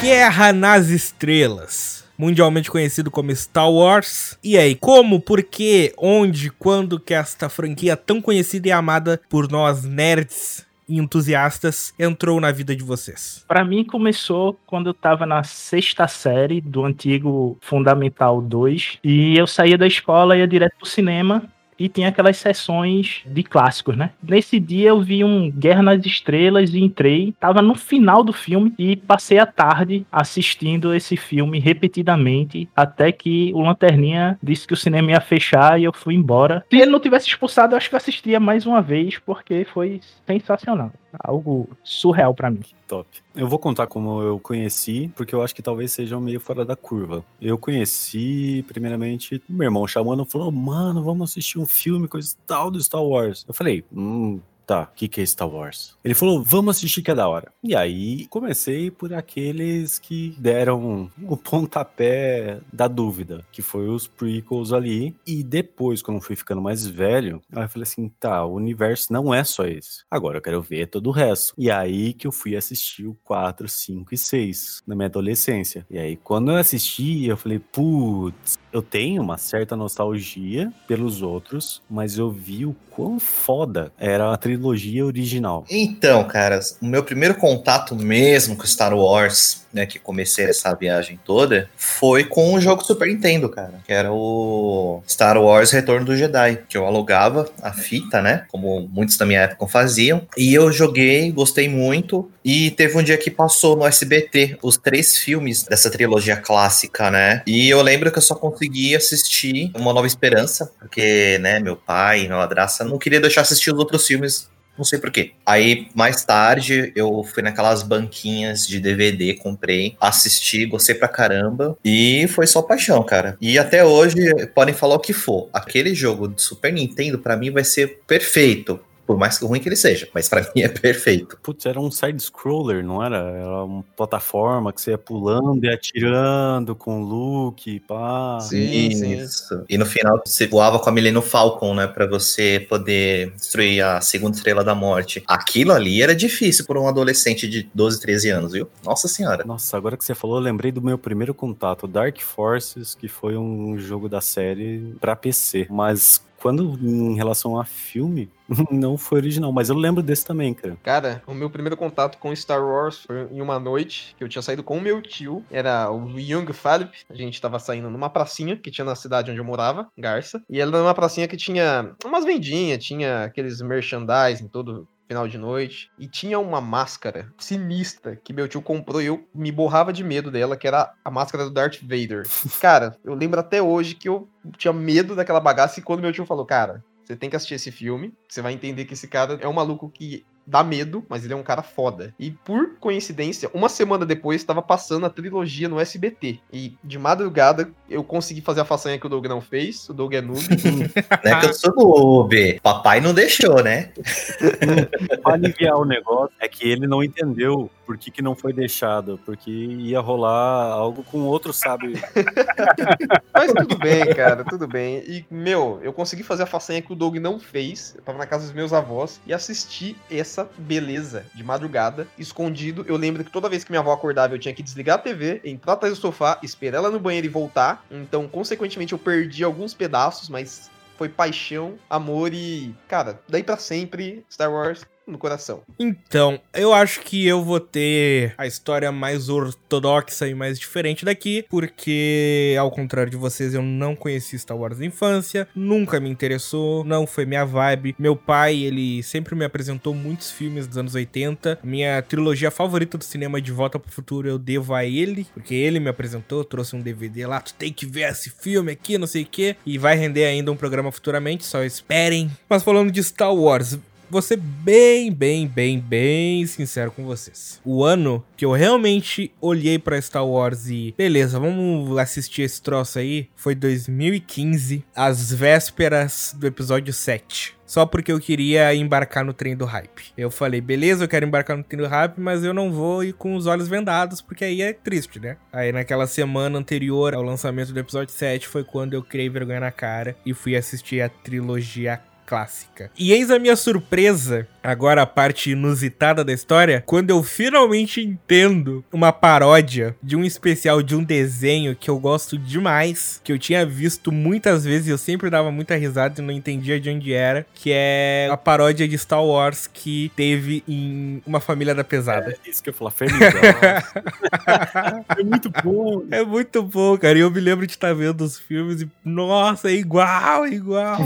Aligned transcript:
Guerra 0.01 0.53
nas 0.53 0.87
Estrelas 0.89 2.04
mundialmente 2.17 2.71
conhecido 2.71 3.11
como 3.11 3.31
Star 3.31 3.71
Wars. 3.71 4.37
E 4.43 4.57
aí, 4.57 4.75
como, 4.75 5.19
por 5.19 5.43
que, 5.43 5.93
onde, 5.97 6.49
quando 6.51 6.99
que 6.99 7.13
esta 7.13 7.49
franquia 7.49 7.95
tão 7.95 8.21
conhecida 8.21 8.67
e 8.67 8.71
amada 8.71 9.19
por 9.29 9.49
nós 9.49 9.83
nerds 9.83 10.65
e 10.87 10.99
entusiastas 10.99 11.93
entrou 11.97 12.39
na 12.39 12.51
vida 12.51 12.75
de 12.75 12.83
vocês? 12.83 13.43
Para 13.47 13.63
mim 13.63 13.83
começou 13.83 14.57
quando 14.65 14.87
eu 14.87 14.93
tava 14.93 15.25
na 15.25 15.43
sexta 15.43 16.07
série 16.07 16.61
do 16.61 16.85
antigo 16.85 17.57
Fundamental 17.61 18.41
2 18.41 18.99
e 19.03 19.37
eu 19.37 19.47
saía 19.47 19.77
da 19.77 19.87
escola 19.87 20.35
e 20.35 20.39
ia 20.39 20.47
direto 20.47 20.77
pro 20.77 20.87
cinema 20.87 21.43
e 21.77 21.89
tinha 21.89 22.09
aquelas 22.09 22.37
sessões 22.37 23.21
de 23.25 23.43
clássicos, 23.43 23.95
né? 23.95 24.11
Nesse 24.21 24.59
dia 24.59 24.89
eu 24.89 25.01
vi 25.01 25.23
um 25.23 25.51
Guerra 25.51 25.81
nas 25.81 26.05
Estrelas 26.05 26.73
e 26.73 26.79
entrei, 26.79 27.33
tava 27.39 27.61
no 27.61 27.75
final 27.75 28.23
do 28.23 28.33
filme 28.33 28.73
e 28.77 28.95
passei 28.95 29.39
a 29.39 29.45
tarde 29.45 30.05
assistindo 30.11 30.93
esse 30.93 31.17
filme 31.17 31.59
repetidamente 31.59 32.69
até 32.75 33.11
que 33.11 33.51
o 33.53 33.61
Lanterninha 33.61 34.37
disse 34.41 34.67
que 34.67 34.73
o 34.73 34.77
cinema 34.77 35.11
ia 35.11 35.21
fechar 35.21 35.79
e 35.79 35.83
eu 35.83 35.93
fui 35.93 36.15
embora. 36.15 36.65
Se 36.69 36.77
ele 36.77 36.91
não 36.91 36.99
tivesse 36.99 37.27
expulsado, 37.27 37.73
eu 37.73 37.77
acho 37.77 37.89
que 37.89 37.95
eu 37.95 37.97
assistia 37.97 38.39
mais 38.39 38.65
uma 38.65 38.81
vez 38.81 39.17
porque 39.19 39.65
foi 39.65 39.99
sensacional 40.25 40.91
algo 41.19 41.69
surreal 41.83 42.33
para 42.33 42.49
mim. 42.49 42.63
Top. 42.87 43.07
Eu 43.35 43.47
vou 43.47 43.57
contar 43.57 43.87
como 43.87 44.21
eu 44.21 44.39
conheci, 44.39 45.11
porque 45.15 45.33
eu 45.33 45.41
acho 45.41 45.55
que 45.55 45.61
talvez 45.61 45.91
seja 45.91 46.19
meio 46.19 46.39
fora 46.39 46.63
da 46.63 46.75
curva. 46.75 47.23
Eu 47.41 47.57
conheci, 47.57 48.63
primeiramente, 48.67 49.41
meu 49.49 49.65
irmão 49.65 49.87
chamando, 49.87 50.25
falou, 50.25 50.51
mano, 50.51 51.03
vamos 51.03 51.31
assistir 51.31 51.59
um 51.59 51.65
filme, 51.65 52.07
coisa 52.07 52.35
tal 52.45 52.69
do 52.69 52.81
Star 52.81 53.03
Wars. 53.03 53.45
Eu 53.47 53.53
falei, 53.53 53.83
hum, 53.91 54.39
tá, 54.65 54.83
o 54.83 54.95
que, 54.95 55.07
que 55.07 55.21
é 55.21 55.25
Star 55.25 55.47
Wars? 55.47 55.95
Ele 56.03 56.13
falou, 56.13 56.43
vamos 56.43 56.77
assistir 56.77 57.01
que 57.01 57.11
é 57.11 57.15
da 57.15 57.27
hora. 57.27 57.51
E 57.63 57.75
aí 57.75 58.25
comecei 58.27 58.89
por 58.89 59.13
aqueles 59.13 59.99
que 59.99 60.35
deram 60.37 61.09
o 61.23 61.37
pontapé 61.37 62.59
da 62.71 62.87
dúvida, 62.87 63.45
que 63.51 63.61
foi 63.61 63.87
os 63.87 64.07
prequels 64.07 64.73
ali. 64.73 65.15
E 65.25 65.43
depois, 65.43 66.01
quando 66.01 66.21
fui 66.21 66.35
ficando 66.35 66.61
mais 66.61 66.85
velho, 66.85 67.41
eu 67.51 67.69
falei 67.69 67.83
assim, 67.83 68.09
tá, 68.19 68.45
o 68.45 68.55
universo 68.55 69.11
não 69.11 69.33
é 69.33 69.43
só 69.43 69.65
esse. 69.65 70.03
Agora 70.09 70.37
eu 70.37 70.41
quero 70.41 70.61
ver 70.61 70.87
todo 70.87 71.07
o 71.07 71.11
resto. 71.11 71.53
E 71.57 71.69
aí 71.69 72.13
que 72.13 72.27
eu 72.27 72.31
fui 72.31 72.55
assistir 72.55 73.05
o 73.05 73.17
4, 73.23 73.67
5 73.67 74.13
e 74.13 74.17
6 74.17 74.83
na 74.87 74.95
minha 74.95 75.07
adolescência. 75.07 75.85
E 75.89 75.97
aí 75.97 76.15
quando 76.17 76.51
eu 76.51 76.57
assisti, 76.57 77.25
eu 77.25 77.37
falei, 77.37 77.59
putz, 77.59 78.57
eu 78.75 78.81
tenho 78.81 79.21
uma 79.21 79.37
certa 79.37 79.73
nostalgia 79.73 80.69
pelos 80.85 81.21
outros, 81.21 81.81
mas 81.89 82.17
eu 82.17 82.29
vi 82.29 82.65
o 82.65 82.75
quão 82.91 83.17
foda 83.21 83.89
era 83.97 84.33
a 84.33 84.37
trilogia 84.37 85.05
original. 85.05 85.63
Então, 85.69 86.25
caras, 86.25 86.77
o 86.81 86.85
meu 86.85 87.01
primeiro 87.01 87.35
contato 87.35 87.95
mesmo 87.95 88.57
com 88.57 88.67
Star 88.67 88.93
Wars 88.93 89.64
né, 89.75 89.85
que 89.85 89.99
comecei 89.99 90.45
essa 90.45 90.73
viagem 90.73 91.19
toda, 91.23 91.69
foi 91.75 92.23
com 92.23 92.53
o 92.53 92.61
jogo 92.61 92.83
Super 92.83 93.09
Nintendo, 93.09 93.49
cara, 93.49 93.73
que 93.85 93.91
era 93.91 94.11
o 94.11 95.03
Star 95.05 95.37
Wars 95.37 95.71
Retorno 95.71 96.05
do 96.05 96.15
Jedi, 96.15 96.63
que 96.69 96.77
eu 96.77 96.85
alugava 96.85 97.49
a 97.61 97.73
fita, 97.73 98.21
né, 98.21 98.45
como 98.47 98.87
muitos 98.89 99.17
da 99.17 99.25
minha 99.25 99.41
época 99.41 99.67
faziam, 99.67 100.25
e 100.37 100.53
eu 100.53 100.71
joguei, 100.71 101.29
gostei 101.29 101.67
muito, 101.67 102.31
e 102.43 102.71
teve 102.71 102.97
um 102.97 103.03
dia 103.03 103.17
que 103.17 103.29
passou 103.29 103.75
no 103.75 103.85
SBT 103.85 104.57
os 104.63 104.77
três 104.77 105.17
filmes 105.17 105.63
dessa 105.63 105.91
trilogia 105.91 106.37
clássica, 106.37 107.11
né, 107.11 107.43
e 107.45 107.69
eu 107.69 107.81
lembro 107.81 108.09
que 108.09 108.17
eu 108.17 108.21
só 108.21 108.35
consegui 108.35 108.95
assistir 108.95 109.71
Uma 109.75 109.91
Nova 109.91 110.07
Esperança, 110.07 110.71
porque, 110.79 111.37
né, 111.39 111.59
meu 111.59 111.75
pai, 111.75 112.27
meu 112.29 112.37
madraça, 112.37 112.85
não 112.85 112.97
queria 112.97 113.19
deixar 113.19 113.41
assistir 113.41 113.71
os 113.71 113.77
outros 113.79 114.07
filmes 114.07 114.47
não 114.77 114.85
sei 114.85 114.99
porquê. 114.99 115.31
Aí, 115.45 115.87
mais 115.93 116.23
tarde, 116.23 116.91
eu 116.95 117.23
fui 117.23 117.41
naquelas 117.43 117.83
banquinhas 117.83 118.67
de 118.67 118.79
DVD, 118.79 119.33
comprei, 119.35 119.95
assisti, 119.99 120.65
gostei 120.65 120.95
pra 120.95 121.07
caramba. 121.07 121.77
E 121.83 122.27
foi 122.29 122.47
só 122.47 122.61
paixão, 122.61 123.03
cara. 123.03 123.37
E 123.39 123.57
até 123.57 123.83
hoje, 123.83 124.17
podem 124.53 124.73
falar 124.73 124.95
o 124.95 124.99
que 124.99 125.13
for. 125.13 125.49
Aquele 125.53 125.93
jogo 125.93 126.27
de 126.27 126.41
Super 126.41 126.71
Nintendo, 126.71 127.19
para 127.19 127.37
mim, 127.37 127.51
vai 127.51 127.63
ser 127.63 127.99
perfeito 128.07 128.79
Por 129.05 129.17
mais 129.17 129.37
ruim 129.39 129.59
que 129.59 129.69
ele 129.69 129.75
seja, 129.75 130.07
mas 130.13 130.27
pra 130.27 130.41
mim 130.55 130.61
é 130.61 130.67
perfeito. 130.67 131.37
Putz, 131.41 131.65
era 131.65 131.79
um 131.79 131.91
side-scroller, 131.91 132.83
não 132.83 133.03
era? 133.03 133.17
Era 133.17 133.63
uma 133.63 133.83
plataforma 133.95 134.73
que 134.73 134.81
você 134.81 134.91
ia 134.91 134.97
pulando 134.97 135.63
e 135.63 135.69
atirando 135.69 136.75
com 136.75 137.01
look, 137.01 137.79
pá. 137.81 138.39
Sim, 138.41 138.91
sim. 138.91 139.13
Isso. 139.13 139.63
E 139.69 139.77
no 139.77 139.85
final 139.85 140.21
você 140.25 140.47
voava 140.47 140.79
com 140.79 140.89
a 140.89 140.91
Millennium 140.91 141.21
Falcon, 141.21 141.73
né? 141.73 141.87
Pra 141.87 142.05
você 142.05 142.65
poder 142.67 143.31
destruir 143.31 143.83
a 143.83 144.01
segunda 144.01 144.35
estrela 144.35 144.63
da 144.63 144.75
morte. 144.75 145.23
Aquilo 145.27 145.71
ali 145.71 146.01
era 146.01 146.15
difícil 146.15 146.65
por 146.65 146.77
um 146.77 146.87
adolescente 146.87 147.47
de 147.47 147.69
12, 147.73 147.99
13 147.99 148.29
anos, 148.29 148.51
viu? 148.53 148.69
Nossa 148.83 149.07
senhora. 149.07 149.43
Nossa, 149.45 149.77
agora 149.77 149.97
que 149.97 150.05
você 150.05 150.15
falou, 150.15 150.37
eu 150.37 150.43
lembrei 150.43 150.71
do 150.71 150.81
meu 150.81 150.97
primeiro 150.97 151.33
contato, 151.33 151.87
Dark 151.87 152.19
Forces, 152.21 152.95
que 152.95 153.07
foi 153.07 153.37
um 153.37 153.77
jogo 153.77 154.09
da 154.09 154.21
série 154.21 154.95
pra 154.99 155.15
PC. 155.15 155.67
Mas 155.69 156.21
quando 156.45 156.77
em 156.79 157.15
relação 157.15 157.59
a 157.59 157.65
filme, 157.65 158.29
não 158.69 158.99
foi 158.99 159.17
original, 159.17 159.51
mas 159.51 159.69
eu 159.69 159.75
lembro 159.75 160.03
desse 160.03 160.23
também, 160.23 160.53
cara. 160.53 160.77
Cara, 160.83 161.23
o 161.25 161.33
meu 161.33 161.49
primeiro 161.49 161.75
contato 161.75 162.19
com 162.19 162.35
Star 162.35 162.63
Wars 162.63 162.99
foi 162.99 163.27
em 163.31 163.41
uma 163.41 163.59
noite 163.59 164.15
que 164.15 164.23
eu 164.23 164.29
tinha 164.29 164.43
saído 164.43 164.61
com 164.61 164.77
o 164.77 164.81
meu 164.81 165.01
tio. 165.01 165.43
Era 165.49 165.89
o 165.89 166.19
Young 166.19 166.53
Philip. 166.53 166.91
A 167.09 167.15
gente 167.15 167.41
tava 167.41 167.57
saindo 167.57 167.89
numa 167.89 168.11
pracinha 168.11 168.55
que 168.55 168.69
tinha 168.69 168.85
na 168.85 168.93
cidade 168.93 169.31
onde 169.31 169.39
eu 169.39 169.43
morava, 169.43 169.87
Garça. 169.97 170.39
E 170.47 170.61
era 170.61 170.69
uma 170.69 170.93
pracinha 170.93 171.27
que 171.27 171.35
tinha 171.35 171.95
umas 172.05 172.23
vendinhas, 172.23 172.85
tinha 172.85 173.23
aqueles 173.23 173.59
merchandising 173.59 174.47
todo 174.47 174.87
final 175.07 175.27
de 175.27 175.37
noite. 175.37 175.89
E 175.97 176.07
tinha 176.07 176.39
uma 176.39 176.59
máscara 176.59 177.31
sinistra 177.37 178.15
que 178.15 178.33
meu 178.33 178.47
tio 178.47 178.61
comprou 178.61 179.01
e 179.01 179.05
eu 179.05 179.27
me 179.33 179.51
borrava 179.51 179.93
de 179.93 180.03
medo 180.03 180.31
dela, 180.31 180.57
que 180.57 180.67
era 180.67 180.93
a 181.03 181.11
máscara 181.11 181.45
do 181.45 181.51
Darth 181.51 181.81
Vader. 181.81 182.23
Cara, 182.59 182.97
eu 183.03 183.13
lembro 183.13 183.39
até 183.39 183.61
hoje 183.61 183.95
que 183.95 184.09
eu 184.09 184.27
tinha 184.57 184.73
medo 184.73 185.15
daquela 185.15 185.39
bagaça 185.39 185.79
e 185.79 185.83
quando 185.83 186.01
meu 186.01 186.11
tio 186.11 186.25
falou, 186.25 186.45
cara, 186.45 186.83
você 187.03 187.15
tem 187.15 187.29
que 187.29 187.35
assistir 187.35 187.55
esse 187.55 187.71
filme, 187.71 188.13
você 188.27 188.41
vai 188.41 188.53
entender 188.53 188.85
que 188.85 188.93
esse 188.93 189.07
cara 189.07 189.37
é 189.41 189.47
um 189.47 189.53
maluco 189.53 189.89
que 189.89 190.25
dá 190.45 190.63
medo, 190.63 191.05
mas 191.09 191.23
ele 191.23 191.33
é 191.33 191.37
um 191.37 191.43
cara 191.43 191.61
foda. 191.61 192.13
E 192.19 192.31
por 192.31 192.75
coincidência, 192.79 193.49
uma 193.53 193.69
semana 193.69 194.05
depois 194.05 194.41
estava 194.41 194.61
passando 194.61 195.05
a 195.05 195.09
trilogia 195.09 195.67
no 195.67 195.79
SBT. 195.79 196.39
E 196.51 196.77
de 196.83 196.99
madrugada 196.99 197.69
eu 197.89 198.03
consegui 198.03 198.41
fazer 198.41 198.61
a 198.61 198.65
façanha 198.65 198.99
que 198.99 199.05
o 199.05 199.09
Doug 199.09 199.25
não 199.25 199.41
fez. 199.41 199.89
O 199.89 199.93
Doug 199.93 200.13
é 200.13 200.21
noob. 200.21 200.41
Não 201.23 201.31
é 201.31 201.39
que 201.39 201.45
eu 201.47 201.53
sou 201.53 201.73
noob. 201.75 202.59
Papai 202.61 202.99
não 202.99 203.13
deixou, 203.13 203.63
né? 203.63 203.91
Pra 205.21 205.33
aliviar 205.33 205.77
o 205.77 205.85
negócio, 205.85 206.35
é 206.39 206.47
que 206.47 206.67
ele 206.67 206.87
não 206.87 207.03
entendeu 207.03 207.69
por 207.85 207.97
que, 207.97 208.09
que 208.09 208.21
não 208.21 208.35
foi 208.35 208.51
deixado, 208.51 209.19
porque 209.25 209.49
ia 209.49 209.99
rolar 209.99 210.71
algo 210.71 211.03
com 211.03 211.21
outro 211.21 211.53
sábio. 211.53 211.93
Mas 213.33 213.53
tudo 213.53 213.77
bem, 213.77 214.05
cara, 214.13 214.43
tudo 214.43 214.67
bem. 214.67 215.03
E, 215.07 215.25
meu, 215.29 215.79
eu 215.83 215.93
consegui 215.93 216.23
fazer 216.23 216.43
a 216.43 216.47
façanha 216.47 216.81
que 216.81 216.91
o 216.91 216.95
Doug 216.95 217.17
não 217.17 217.39
fez. 217.39 217.93
Eu 217.95 218.01
tava 218.01 218.17
na 218.17 218.25
casa 218.25 218.45
dos 218.45 218.53
meus 218.53 218.73
avós 218.73 219.21
e 219.25 219.33
assisti 219.33 219.95
essa 220.09 220.49
beleza 220.57 221.25
de 221.33 221.43
madrugada, 221.43 222.07
escondido. 222.17 222.83
Eu 222.87 222.97
lembro 222.97 223.23
que 223.23 223.31
toda 223.31 223.49
vez 223.49 223.63
que 223.63 223.71
minha 223.71 223.81
avó 223.81 223.93
acordava, 223.93 224.33
eu 224.33 224.39
tinha 224.39 224.53
que 224.53 224.63
desligar 224.63 224.95
a 224.95 225.01
TV, 225.01 225.41
entrar 225.43 225.73
atrás 225.73 225.93
do 225.95 226.01
sofá, 226.01 226.39
esperar 226.41 226.79
ela 226.79 226.89
no 226.89 226.99
banheiro 226.99 227.27
e 227.27 227.29
voltar. 227.29 227.85
Então, 227.91 228.27
consequentemente, 228.27 228.93
eu 228.93 228.99
perdi 228.99 229.43
alguns 229.43 229.73
pedaços, 229.73 230.29
mas 230.29 230.69
foi 230.97 231.09
paixão, 231.09 231.75
amor 231.89 232.33
e, 232.33 232.73
cara, 232.87 233.19
daí 233.27 233.43
pra 233.43 233.57
sempre, 233.57 234.25
Star 234.29 234.51
Wars 234.51 234.85
no 235.07 235.17
coração. 235.17 235.61
Então, 235.79 236.39
eu 236.53 236.73
acho 236.73 237.01
que 237.01 237.25
eu 237.25 237.43
vou 237.43 237.59
ter 237.59 238.33
a 238.37 238.47
história 238.47 238.91
mais 238.91 239.29
ortodoxa 239.29 240.27
e 240.27 240.33
mais 240.33 240.59
diferente 240.59 241.05
daqui, 241.05 241.45
porque, 241.49 242.55
ao 242.59 242.71
contrário 242.71 243.11
de 243.11 243.17
vocês, 243.17 243.53
eu 243.53 243.61
não 243.61 243.95
conheci 243.95 244.37
Star 244.37 244.57
Wars 244.57 244.79
na 244.79 244.85
infância, 244.85 245.47
nunca 245.55 245.99
me 245.99 246.09
interessou, 246.09 246.83
não 246.83 247.05
foi 247.05 247.25
minha 247.25 247.45
vibe. 247.45 247.95
Meu 247.97 248.15
pai, 248.15 248.55
ele 248.57 249.03
sempre 249.03 249.35
me 249.35 249.45
apresentou 249.45 249.93
muitos 249.93 250.31
filmes 250.31 250.67
dos 250.67 250.77
anos 250.77 250.95
80. 250.95 251.59
Minha 251.63 252.01
trilogia 252.01 252.51
favorita 252.51 252.97
do 252.97 253.03
cinema 253.03 253.41
De 253.41 253.51
Volta 253.51 253.79
pro 253.79 253.91
Futuro 253.91 254.27
eu 254.27 254.39
devo 254.39 254.73
a 254.73 254.85
ele, 254.85 255.27
porque 255.33 255.53
ele 255.53 255.79
me 255.79 255.89
apresentou, 255.89 256.43
trouxe 256.43 256.75
um 256.75 256.81
DVD 256.81 257.25
lá, 257.25 257.41
tu 257.41 257.53
tem 257.53 257.71
que 257.71 257.85
ver 257.85 258.09
esse 258.09 258.29
filme 258.29 258.71
aqui, 258.71 258.97
não 258.97 259.07
sei 259.07 259.23
o 259.23 259.27
que, 259.27 259.55
e 259.65 259.77
vai 259.77 259.95
render 259.95 260.25
ainda 260.25 260.51
um 260.51 260.55
programa 260.55 260.91
futuramente, 260.91 261.45
só 261.45 261.63
esperem. 261.63 262.29
Mas 262.49 262.63
falando 262.63 262.91
de 262.91 263.03
Star 263.03 263.33
Wars, 263.33 263.77
vou 264.09 264.21
ser 264.21 264.37
bem, 264.37 265.11
bem, 265.11 265.47
bem, 265.47 265.79
bem 265.79 266.45
sincero 266.45 266.91
com 266.91 267.05
vocês. 267.05 267.59
O 267.63 267.83
ano 267.83 268.23
que 268.35 268.45
eu 268.45 268.51
realmente 268.51 269.31
olhei 269.41 269.79
pra 269.79 270.01
Star 270.01 270.25
Wars 270.25 270.67
e, 270.69 270.93
beleza, 270.97 271.39
vamos 271.39 271.97
assistir 271.97 272.43
esse 272.43 272.61
troço 272.61 272.99
aí, 272.99 273.29
foi 273.35 273.55
2015, 273.55 274.83
às 274.95 275.31
vésperas 275.31 276.35
do 276.37 276.47
episódio 276.47 276.93
7. 276.93 277.55
Só 277.65 277.85
porque 277.85 278.11
eu 278.11 278.19
queria 278.19 278.73
embarcar 278.75 279.25
no 279.25 279.33
trem 279.33 279.55
do 279.55 279.65
hype. 279.65 280.13
Eu 280.15 280.29
falei, 280.29 280.61
beleza, 280.61 281.03
eu 281.03 281.07
quero 281.07 281.25
embarcar 281.25 281.57
no 281.57 281.63
trem 281.63 281.81
do 281.81 281.87
hype, 281.87 282.19
mas 282.19 282.43
eu 282.43 282.53
não 282.53 282.71
vou 282.71 283.03
ir 283.03 283.13
com 283.13 283.35
os 283.35 283.47
olhos 283.47 283.67
vendados, 283.67 284.21
porque 284.21 284.45
aí 284.45 284.61
é 284.61 284.71
triste, 284.71 285.19
né? 285.19 285.37
Aí 285.51 285.71
naquela 285.71 286.05
semana 286.05 286.59
anterior 286.59 287.15
ao 287.15 287.23
lançamento 287.23 287.73
do 287.73 287.79
episódio 287.79 288.13
7 288.13 288.47
foi 288.47 288.63
quando 288.63 288.93
eu 288.93 289.01
criei 289.01 289.29
vergonha 289.29 289.59
na 289.59 289.71
cara 289.71 290.15
e 290.25 290.33
fui 290.33 290.55
assistir 290.55 291.01
a 291.01 291.09
trilogia 291.09 291.99
clássica. 292.25 292.91
E 292.97 293.11
eis 293.11 293.29
a 293.29 293.39
minha 293.39 293.55
surpresa, 293.55 294.47
agora 294.63 295.03
a 295.03 295.05
parte 295.05 295.51
inusitada 295.51 296.23
da 296.23 296.33
história, 296.33 296.83
quando 296.85 297.09
eu 297.09 297.21
finalmente 297.23 298.01
entendo 298.01 298.83
uma 298.91 299.11
paródia 299.11 299.95
de 300.01 300.15
um 300.15 300.23
especial 300.23 300.81
de 300.81 300.95
um 300.95 301.03
desenho 301.03 301.75
que 301.75 301.89
eu 301.89 301.99
gosto 301.99 302.37
demais, 302.37 303.21
que 303.23 303.31
eu 303.31 303.39
tinha 303.39 303.65
visto 303.65 304.11
muitas 304.11 304.65
vezes 304.65 304.87
e 304.87 304.91
eu 304.91 304.97
sempre 304.97 305.29
dava 305.29 305.51
muita 305.51 305.75
risada 305.75 306.19
e 306.19 306.23
não 306.23 306.33
entendia 306.33 306.79
de 306.79 306.89
onde 306.89 307.13
era, 307.13 307.45
que 307.53 307.71
é 307.71 308.27
a 308.31 308.37
paródia 308.37 308.87
de 308.87 308.97
Star 308.97 309.23
Wars 309.23 309.67
que 309.71 310.11
teve 310.15 310.63
em 310.67 311.21
Uma 311.25 311.39
Família 311.39 311.75
da 311.75 311.83
Pesada. 311.83 312.37
É 312.45 312.49
isso 312.49 312.63
que 312.63 312.69
eu 312.69 312.73
falar, 312.73 312.91
Fernanda. 312.91 313.25
é 315.17 315.23
muito 315.23 315.49
bom. 315.63 316.03
É 316.11 316.23
muito 316.23 316.63
bom, 316.63 316.97
cara. 316.97 317.17
E 317.17 317.21
eu 317.21 317.31
me 317.31 317.39
lembro 317.39 317.67
de 317.67 317.73
estar 317.73 317.93
vendo 317.93 318.21
os 318.21 318.39
filmes 318.39 318.81
e, 318.81 318.89
nossa, 319.03 319.69
é 319.69 319.73
igual, 319.73 320.45
é 320.45 320.49
igual. 320.49 320.97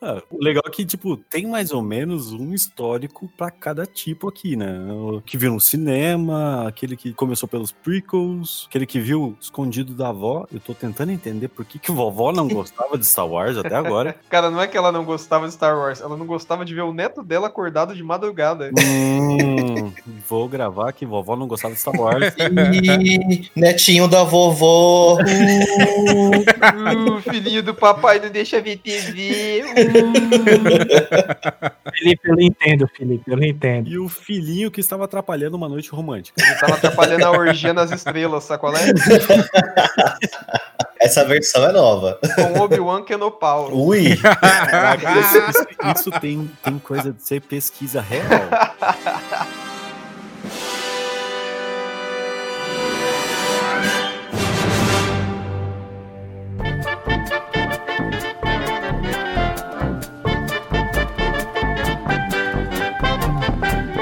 Ah, 0.00 0.17
o 0.30 0.42
legal 0.42 0.62
é 0.66 0.70
que, 0.70 0.84
tipo, 0.84 1.16
tem 1.16 1.46
mais 1.46 1.72
ou 1.72 1.82
menos 1.82 2.32
um 2.32 2.54
histórico 2.54 3.30
pra 3.36 3.50
cada 3.50 3.86
tipo 3.86 4.28
aqui, 4.28 4.56
né? 4.56 4.92
O 4.92 5.20
que 5.20 5.36
viu 5.36 5.52
no 5.52 5.60
cinema, 5.60 6.68
aquele 6.68 6.96
que 6.96 7.12
começou 7.12 7.48
pelos 7.48 7.72
prequels, 7.72 8.66
aquele 8.68 8.86
que 8.86 9.00
viu 9.00 9.36
escondido 9.40 9.94
da 9.94 10.08
avó. 10.08 10.46
Eu 10.52 10.60
tô 10.60 10.74
tentando 10.74 11.12
entender 11.12 11.48
por 11.48 11.64
que, 11.64 11.78
que 11.78 11.90
vovó 11.90 12.32
não 12.32 12.46
gostava 12.48 12.98
de 12.98 13.06
Star 13.06 13.26
Wars 13.26 13.56
até 13.56 13.74
agora. 13.74 14.16
Cara, 14.28 14.50
não 14.50 14.60
é 14.60 14.66
que 14.66 14.76
ela 14.76 14.92
não 14.92 15.04
gostava 15.04 15.46
de 15.46 15.54
Star 15.54 15.76
Wars, 15.76 16.00
ela 16.00 16.16
não 16.16 16.26
gostava 16.26 16.64
de 16.64 16.74
ver 16.74 16.82
o 16.82 16.92
neto 16.92 17.22
dela 17.22 17.48
acordado 17.48 17.94
de 17.94 18.02
madrugada. 18.02 18.70
Hum, 18.78 19.92
vou 20.28 20.48
gravar 20.48 20.92
que 20.92 21.06
vovó 21.06 21.36
não 21.36 21.46
gostava 21.46 21.74
de 21.74 21.80
Star 21.80 21.98
Wars. 21.98 22.34
Ih, 22.38 23.50
netinho 23.54 24.08
da 24.08 24.24
vovó. 24.24 25.18
Uh, 25.18 27.22
filhinho 27.22 27.62
do 27.62 27.74
papai 27.74 28.18
não 28.18 28.28
deixa 28.28 28.60
ver 28.60 28.78
TV. 28.78 29.62
Felipe, 31.98 32.28
eu 32.28 32.36
não 32.36 32.42
entendo, 32.42 32.88
Felipe, 32.96 33.30
eu 33.30 33.36
não 33.36 33.44
entendo. 33.44 33.88
E 33.88 33.98
o 33.98 34.08
filhinho 34.08 34.70
que 34.70 34.80
estava 34.80 35.04
atrapalhando 35.04 35.56
uma 35.56 35.68
noite 35.68 35.90
romântica. 35.90 36.42
Ele 36.44 36.54
tava 36.56 36.74
atrapalhando 36.74 37.24
a 37.26 37.30
orgia 37.30 37.72
nas 37.72 37.90
estrelas, 37.90 38.44
sabe 38.44 38.60
qual 38.60 38.74
é? 38.76 38.78
Essa 41.00 41.24
versão 41.24 41.64
é 41.64 41.72
nova. 41.72 42.18
Com 42.34 42.60
Obi-Wan 42.60 43.04
Kenopauro. 43.04 43.76
Ui! 43.76 44.16
Caraca, 44.16 45.12
isso- 45.20 45.66
isso 46.00 46.10
tem, 46.20 46.50
tem 46.62 46.78
coisa 46.78 47.12
de 47.12 47.22
ser 47.22 47.40
pesquisa 47.40 48.00
real. 48.00 48.24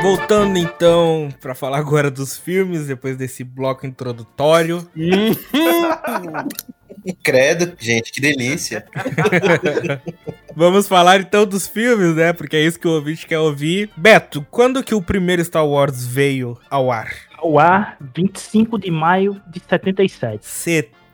Voltando 0.07 0.57
então 0.57 1.31
pra 1.41 1.53
falar 1.53 1.79
agora 1.79 2.13
dos 2.13 2.39
filmes, 2.39 2.87
depois 2.87 3.17
desse 3.17 3.43
bloco 3.43 3.85
introdutório. 3.85 4.89
Credo, 7.25 7.75
gente, 7.77 8.13
que 8.13 8.21
delícia. 8.21 8.87
Vamos 10.55 10.87
falar 10.87 11.19
então 11.19 11.45
dos 11.45 11.67
filmes, 11.67 12.15
né? 12.15 12.33
Porque 12.33 12.55
é 12.55 12.65
isso 12.65 12.79
que 12.79 12.87
o 12.87 12.93
ouvinte 12.93 13.27
quer 13.27 13.41
ouvir. 13.41 13.91
Beto, 13.97 14.47
quando 14.49 14.85
que 14.85 14.95
o 14.95 15.03
primeiro 15.03 15.45
Star 15.45 15.67
Wars 15.67 16.07
veio 16.07 16.57
ao 16.71 16.93
ar? 16.93 17.13
Ao 17.37 17.59
ar, 17.59 17.97
25 18.15 18.79
de 18.79 18.93
maio 18.93 19.43
de 19.49 19.59
77. 19.59 20.47
77. 20.47 21.06